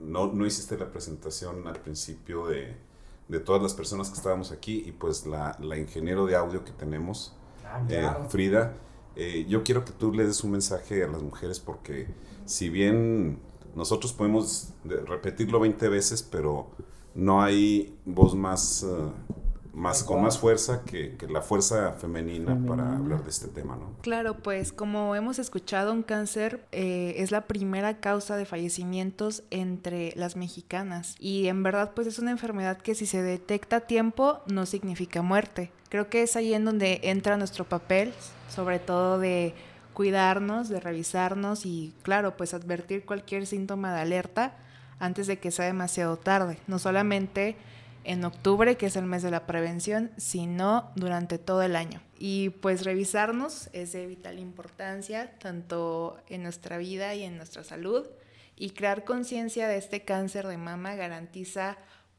no, 0.00 0.32
no 0.32 0.46
hiciste 0.46 0.78
la 0.78 0.90
presentación 0.90 1.66
al 1.68 1.82
principio 1.82 2.46
de, 2.46 2.76
de, 3.28 3.40
todas 3.40 3.60
las 3.60 3.74
personas 3.74 4.08
que 4.08 4.16
estábamos 4.16 4.52
aquí 4.52 4.84
y 4.86 4.92
pues 4.92 5.26
la, 5.26 5.54
la 5.60 5.76
ingeniero 5.76 6.24
de 6.24 6.34
audio 6.34 6.64
que 6.64 6.72
tenemos, 6.72 7.36
ah, 7.66 7.84
eh, 7.90 8.08
Frida, 8.30 8.72
eh, 9.16 9.44
yo 9.46 9.62
quiero 9.64 9.84
que 9.84 9.92
tú 9.92 10.14
le 10.14 10.24
des 10.24 10.42
un 10.44 10.52
mensaje 10.52 11.04
a 11.04 11.08
las 11.08 11.22
mujeres 11.22 11.60
porque 11.60 12.06
si 12.46 12.70
bien 12.70 13.38
nosotros 13.74 14.14
podemos 14.14 14.72
repetirlo 14.84 15.60
20 15.60 15.90
veces, 15.90 16.22
pero 16.22 16.70
no 17.18 17.42
hay 17.42 17.92
voz 18.04 18.36
más, 18.36 18.84
eh, 18.84 18.86
más 19.74 20.04
con 20.04 20.22
más 20.22 20.38
fuerza 20.38 20.84
que, 20.84 21.16
la 21.28 21.42
fuerza 21.42 21.92
femenina, 21.92 22.56
para 22.64 22.96
hablar 22.96 23.24
de 23.24 23.30
este 23.30 23.48
tema, 23.48 23.74
¿no? 23.74 23.90
Claro, 24.02 24.36
pues 24.36 24.72
como 24.72 25.16
hemos 25.16 25.40
escuchado, 25.40 25.92
un 25.92 26.04
cáncer 26.04 26.64
eh, 26.70 27.14
es 27.18 27.32
la 27.32 27.48
primera 27.48 27.98
causa 27.98 28.36
de 28.36 28.46
fallecimientos 28.46 29.42
entre 29.50 30.12
las 30.14 30.36
mexicanas 30.36 31.16
y 31.18 31.48
en 31.48 31.64
verdad 31.64 31.90
pues 31.94 32.06
es 32.06 32.20
una 32.20 32.30
enfermedad 32.30 32.78
que 32.78 32.94
si 32.94 33.04
se 33.04 33.20
detecta 33.20 33.76
a 33.76 33.80
tiempo 33.80 34.38
no 34.46 34.64
significa 34.64 35.20
muerte. 35.20 35.72
Creo 35.88 36.08
que 36.08 36.22
es 36.22 36.36
ahí 36.36 36.54
en 36.54 36.64
donde 36.64 37.00
entra 37.02 37.36
nuestro 37.36 37.64
papel, 37.64 38.12
sobre 38.48 38.78
todo 38.78 39.18
de 39.18 39.54
cuidarnos, 39.92 40.68
de 40.68 40.78
revisarnos 40.78 41.66
y 41.66 41.92
claro, 42.02 42.36
pues 42.36 42.54
advertir 42.54 43.04
cualquier 43.04 43.44
síntoma 43.46 43.92
de 43.92 44.02
alerta 44.02 44.56
antes 44.98 45.26
de 45.26 45.38
que 45.38 45.50
sea 45.50 45.66
demasiado 45.66 46.16
tarde, 46.16 46.58
no 46.66 46.78
solamente 46.78 47.56
en 48.04 48.24
octubre, 48.24 48.76
que 48.76 48.86
es 48.86 48.96
el 48.96 49.04
mes 49.04 49.22
de 49.22 49.30
la 49.30 49.46
prevención, 49.46 50.10
sino 50.16 50.90
durante 50.94 51.38
todo 51.38 51.62
el 51.62 51.76
año. 51.76 52.00
Y 52.18 52.50
pues 52.50 52.84
revisarnos 52.84 53.68
es 53.72 53.92
de 53.92 54.06
vital 54.06 54.38
importancia, 54.38 55.32
tanto 55.38 56.16
en 56.28 56.42
nuestra 56.42 56.78
vida 56.78 57.14
y 57.14 57.24
en 57.24 57.36
nuestra 57.36 57.64
salud, 57.64 58.06
y 58.56 58.70
crear 58.70 59.04
conciencia 59.04 59.68
de 59.68 59.76
este 59.76 60.04
cáncer 60.04 60.46
de 60.46 60.56
mama 60.56 60.94
garantiza 60.94 61.76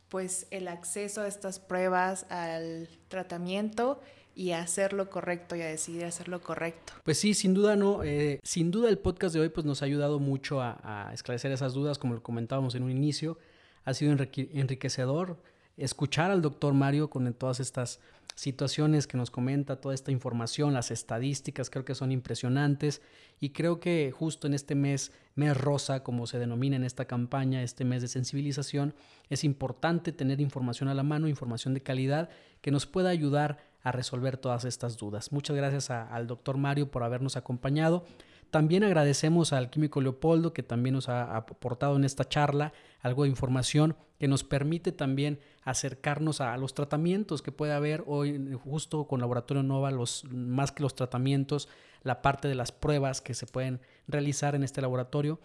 pues 0.09 0.47
el 0.51 0.67
acceso 0.67 1.21
a 1.21 1.27
estas 1.27 1.59
pruebas, 1.59 2.25
al 2.30 2.89
tratamiento 3.09 4.01
y 4.40 4.54
a 4.54 4.62
hacer 4.62 4.94
lo 4.94 5.10
correcto 5.10 5.58
y 5.58 5.62
a 5.62 5.66
decidir 5.66 6.06
hacer 6.06 6.30
lo 6.30 6.42
correcto. 6.42 6.94
Pues 7.04 7.20
sí, 7.20 7.34
sin 7.34 7.54
duda 7.54 7.76
no, 7.76 8.06
eh, 8.06 8.40
sin 8.42 8.72
duda 8.72 8.88
el 8.88 8.98
podcast 8.98 9.36
de 9.36 9.42
hoy 9.42 9.50
pues 9.50 9.66
nos 9.66 9.82
ha 9.82 9.86
ayudado 9.86 10.18
mucho 10.18 10.62
a, 10.62 11.12
esclarecer 11.14 11.52
esas 11.52 11.74
dudas, 11.74 11.98
como 11.98 12.14
lo 12.14 12.24
comentábamos 12.24 12.74
en 12.74 12.84
un 12.84 12.92
inicio, 12.92 13.38
ha 13.84 13.94
sido 13.94 14.14
enriquecedor 14.14 15.44
escuchar 15.76 16.32
al 16.32 16.42
doctor 16.42 16.74
Mario 16.74 17.10
con 17.10 17.34
todas 17.34 17.60
estas 17.60 18.00
situaciones 18.34 19.08
que 19.08 19.18
nos 19.18 19.30
comenta, 19.30 19.82
toda 19.82 19.94
esta 19.94 20.12
información, 20.12 20.74
las 20.74 20.92
estadísticas, 20.92 21.70
creo 21.70 21.84
que 21.84 21.94
son 21.94 22.14
impresionantes 22.14 23.02
y 23.42 23.50
creo 23.50 23.82
que 23.82 24.14
justo 24.18 24.48
en 24.48 24.54
este 24.54 24.74
mes, 24.74 25.12
mes 25.36 25.58
rosa, 25.58 26.02
como 26.02 26.28
se 26.28 26.40
denomina 26.40 26.78
en 26.78 26.86
esta 26.86 27.04
campaña, 27.04 27.62
este 27.62 27.84
mes 27.84 28.02
de 28.02 28.08
sensibilización, 28.08 28.94
es 29.30 29.44
importante 29.44 30.14
tener 30.14 30.40
información 30.40 30.88
a 30.88 30.94
la 30.94 31.04
mano, 31.04 31.28
información 31.28 31.74
de 31.74 31.84
calidad 31.84 32.30
que 32.62 32.72
nos 32.72 32.86
pueda 32.86 33.10
ayudar 33.10 33.68
a 33.82 33.91
resolver 33.91 34.38
todas 34.38 34.65
estas 34.65 34.97
dudas. 34.97 35.32
Muchas 35.32 35.55
gracias 35.55 35.89
al 35.89 36.27
doctor 36.27 36.57
Mario 36.57 36.91
por 36.91 37.03
habernos 37.03 37.38
acompañado. 37.38 38.05
También 38.51 38.84
agradecemos 38.84 39.53
al 39.53 39.69
químico 39.69 40.01
Leopoldo 40.01 40.53
que 40.53 40.63
también 40.63 40.95
nos 40.95 41.07
ha 41.07 41.36
aportado 41.36 41.95
en 41.95 42.03
esta 42.03 42.27
charla 42.27 42.73
algo 43.01 43.23
de 43.23 43.30
información 43.30 43.95
que 44.17 44.27
nos 44.27 44.43
permite 44.43 44.91
también 44.91 45.39
acercarnos 45.63 46.41
a 46.41 46.57
los 46.57 46.73
tratamientos 46.73 47.41
que 47.41 47.51
puede 47.51 47.73
haber 47.73 48.03
hoy 48.07 48.57
justo 48.63 49.05
con 49.07 49.19
Laboratorio 49.19 49.63
Nova, 49.63 49.91
los, 49.91 50.25
más 50.25 50.71
que 50.71 50.84
los 50.84 50.95
tratamientos, 50.95 51.69
la 52.01 52.21
parte 52.21 52.47
de 52.47 52.55
las 52.55 52.71
pruebas 52.71 53.21
que 53.21 53.34
se 53.34 53.45
pueden 53.45 53.82
realizar 54.07 54.55
en 54.55 54.63
este 54.63 54.82
laboratorio 54.82 55.39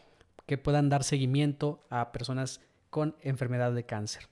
que 0.46 0.58
puedan 0.58 0.88
dar 0.88 1.04
seguimiento 1.04 1.84
a 1.90 2.10
personas 2.10 2.60
con 2.90 3.16
enfermedad 3.20 3.72
de 3.72 3.84
cáncer. 3.84 4.28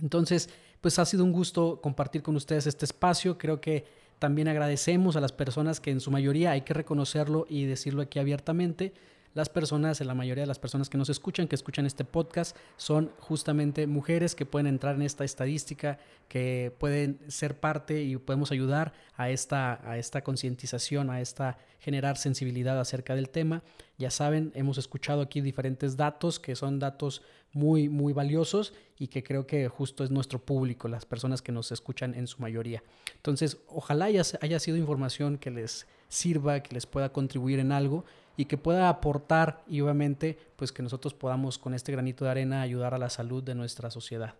Entonces, 0.00 0.50
pues 0.80 0.98
ha 0.98 1.04
sido 1.04 1.24
un 1.24 1.32
gusto 1.32 1.80
compartir 1.82 2.22
con 2.22 2.36
ustedes 2.36 2.66
este 2.66 2.84
espacio. 2.84 3.38
Creo 3.38 3.60
que 3.60 3.84
también 4.18 4.48
agradecemos 4.48 5.16
a 5.16 5.20
las 5.20 5.32
personas 5.32 5.80
que 5.80 5.90
en 5.90 6.00
su 6.00 6.10
mayoría 6.10 6.52
hay 6.52 6.62
que 6.62 6.74
reconocerlo 6.74 7.46
y 7.48 7.64
decirlo 7.64 8.02
aquí 8.02 8.18
abiertamente. 8.18 8.92
Las 9.32 9.48
personas, 9.48 10.00
la 10.00 10.14
mayoría 10.14 10.42
de 10.42 10.48
las 10.48 10.58
personas 10.58 10.90
que 10.90 10.98
nos 10.98 11.08
escuchan, 11.08 11.46
que 11.46 11.54
escuchan 11.54 11.86
este 11.86 12.04
podcast, 12.04 12.56
son 12.76 13.12
justamente 13.20 13.86
mujeres 13.86 14.34
que 14.34 14.44
pueden 14.44 14.66
entrar 14.66 14.96
en 14.96 15.02
esta 15.02 15.24
estadística, 15.24 15.98
que 16.28 16.74
pueden 16.78 17.20
ser 17.28 17.60
parte 17.60 18.02
y 18.02 18.16
podemos 18.16 18.50
ayudar 18.50 18.92
a 19.16 19.30
esta, 19.30 19.88
a 19.88 19.98
esta 19.98 20.22
concientización, 20.24 21.10
a 21.10 21.20
esta 21.20 21.58
generar 21.78 22.16
sensibilidad 22.18 22.78
acerca 22.80 23.14
del 23.14 23.30
tema. 23.30 23.62
Ya 23.98 24.10
saben, 24.10 24.50
hemos 24.54 24.78
escuchado 24.78 25.22
aquí 25.22 25.40
diferentes 25.40 25.96
datos 25.96 26.40
que 26.40 26.56
son 26.56 26.80
datos 26.80 27.22
muy, 27.52 27.88
muy 27.88 28.12
valiosos 28.12 28.74
y 28.98 29.08
que 29.08 29.22
creo 29.22 29.46
que 29.46 29.68
justo 29.68 30.04
es 30.04 30.10
nuestro 30.10 30.40
público, 30.40 30.88
las 30.88 31.06
personas 31.06 31.40
que 31.40 31.52
nos 31.52 31.70
escuchan 31.72 32.14
en 32.14 32.26
su 32.26 32.40
mayoría. 32.40 32.82
Entonces, 33.14 33.58
ojalá 33.68 34.06
haya, 34.06 34.22
haya 34.40 34.58
sido 34.58 34.76
información 34.76 35.38
que 35.38 35.50
les 35.50 35.86
sirva, 36.08 36.60
que 36.60 36.74
les 36.74 36.86
pueda 36.86 37.12
contribuir 37.12 37.60
en 37.60 37.72
algo 37.72 38.04
y 38.40 38.46
que 38.46 38.56
pueda 38.56 38.88
aportar 38.88 39.62
y 39.68 39.82
obviamente 39.82 40.38
pues 40.56 40.72
que 40.72 40.82
nosotros 40.82 41.12
podamos 41.12 41.58
con 41.58 41.74
este 41.74 41.92
granito 41.92 42.24
de 42.24 42.30
arena 42.30 42.62
ayudar 42.62 42.94
a 42.94 42.98
la 42.98 43.10
salud 43.10 43.42
de 43.42 43.54
nuestra 43.54 43.90
sociedad. 43.90 44.34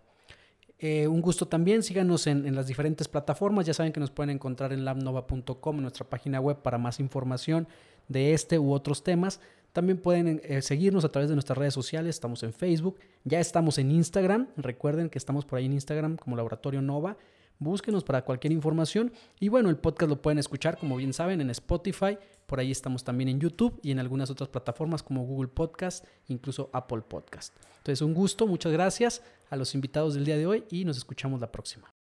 Eh, 0.79 1.07
un 1.07 1.21
gusto 1.21 1.47
también, 1.47 1.83
síganos 1.83 2.25
en, 2.25 2.55
las 2.55 2.65
diferentes 2.65 3.07
plataformas, 3.07 3.67
ya 3.67 3.75
saben 3.75 3.93
que 3.93 3.99
nos 3.99 4.09
pueden 4.09 4.31
encontrar 4.31 4.73
en 4.73 4.85
labnova.com, 4.85 5.75
en 5.75 5.81
nuestra 5.83 6.09
página 6.09 6.39
web 6.39 6.57
para 6.63 6.79
más 6.79 6.99
información 6.99 7.67
de 8.07 8.33
este 8.33 8.57
u 8.57 8.73
otros 8.73 9.03
temas. 9.03 9.39
También 9.71 9.99
pueden 9.99 10.41
eh, 10.45 10.63
seguirnos 10.63 11.05
a 11.05 11.09
través 11.09 11.29
de 11.29 11.35
nuestras 11.35 11.59
redes 11.59 11.75
sociales, 11.75 12.15
estamos 12.15 12.41
en 12.41 12.53
Facebook, 12.53 12.97
ya 13.23 13.39
estamos 13.39 13.77
en 13.77 13.91
Instagram, 13.91 14.47
recuerden 14.57 15.11
que 15.11 15.19
estamos 15.19 15.45
por 15.45 15.59
ahí 15.59 15.67
en 15.67 15.73
Instagram 15.73 16.17
como 16.17 16.35
Laboratorio 16.35 16.81
Nova, 16.81 17.17
búsquenos 17.59 18.03
para 18.03 18.23
cualquier 18.23 18.51
información 18.51 19.13
y 19.39 19.49
bueno, 19.49 19.69
el 19.69 19.77
podcast 19.77 20.09
lo 20.09 20.19
pueden 20.23 20.39
escuchar 20.39 20.79
como 20.79 20.95
bien 20.95 21.13
saben 21.13 21.39
en 21.39 21.51
Spotify, 21.51 22.17
por 22.51 22.59
ahí 22.59 22.69
estamos 22.69 23.05
también 23.05 23.29
en 23.29 23.39
YouTube 23.39 23.79
y 23.81 23.91
en 23.91 23.99
algunas 23.99 24.29
otras 24.29 24.49
plataformas 24.49 25.01
como 25.01 25.23
Google 25.23 25.47
Podcast, 25.47 26.03
incluso 26.27 26.69
Apple 26.73 26.99
Podcast. 26.99 27.55
Entonces 27.77 28.01
un 28.01 28.13
gusto, 28.13 28.45
muchas 28.45 28.73
gracias 28.73 29.21
a 29.49 29.55
los 29.55 29.73
invitados 29.73 30.15
del 30.15 30.25
día 30.25 30.35
de 30.35 30.45
hoy 30.45 30.65
y 30.69 30.83
nos 30.83 30.97
escuchamos 30.97 31.39
la 31.39 31.49
próxima. 31.49 31.93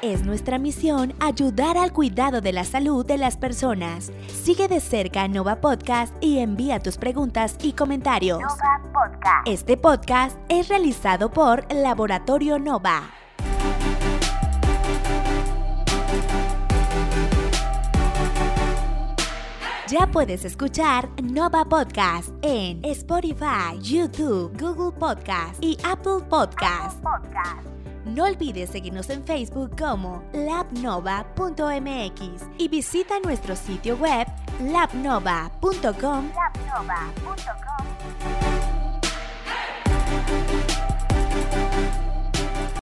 Es 0.00 0.24
nuestra 0.24 0.58
misión 0.58 1.12
ayudar 1.18 1.76
al 1.76 1.92
cuidado 1.92 2.40
de 2.40 2.52
la 2.52 2.62
salud 2.62 3.04
de 3.04 3.18
las 3.18 3.36
personas. 3.36 4.12
Sigue 4.28 4.68
de 4.68 4.78
cerca 4.78 5.26
Nova 5.26 5.60
Podcast 5.60 6.14
y 6.20 6.38
envía 6.38 6.78
tus 6.78 6.98
preguntas 6.98 7.56
y 7.64 7.72
comentarios. 7.72 8.38
Nova 8.38 8.80
Podcast. 8.92 9.48
Este 9.48 9.76
podcast 9.76 10.38
es 10.48 10.68
realizado 10.68 11.32
por 11.32 11.66
Laboratorio 11.74 12.60
Nova. 12.60 13.10
Ya 19.92 20.06
puedes 20.06 20.46
escuchar 20.46 21.10
Nova 21.22 21.66
Podcast 21.66 22.30
en 22.40 22.82
Spotify, 22.82 23.78
YouTube, 23.78 24.58
Google 24.58 24.98
Podcast 24.98 25.62
y 25.62 25.76
Apple 25.84 26.24
Podcast. 26.30 26.96
No 28.06 28.24
olvides 28.24 28.70
seguirnos 28.70 29.10
en 29.10 29.22
Facebook 29.26 29.78
como 29.78 30.24
labnova.mx 30.32 31.26
y 32.56 32.68
visita 32.68 33.20
nuestro 33.22 33.54
sitio 33.54 33.96
web 33.96 34.26
labnova.com. 34.60 35.82
labnova.com. 35.82 38.81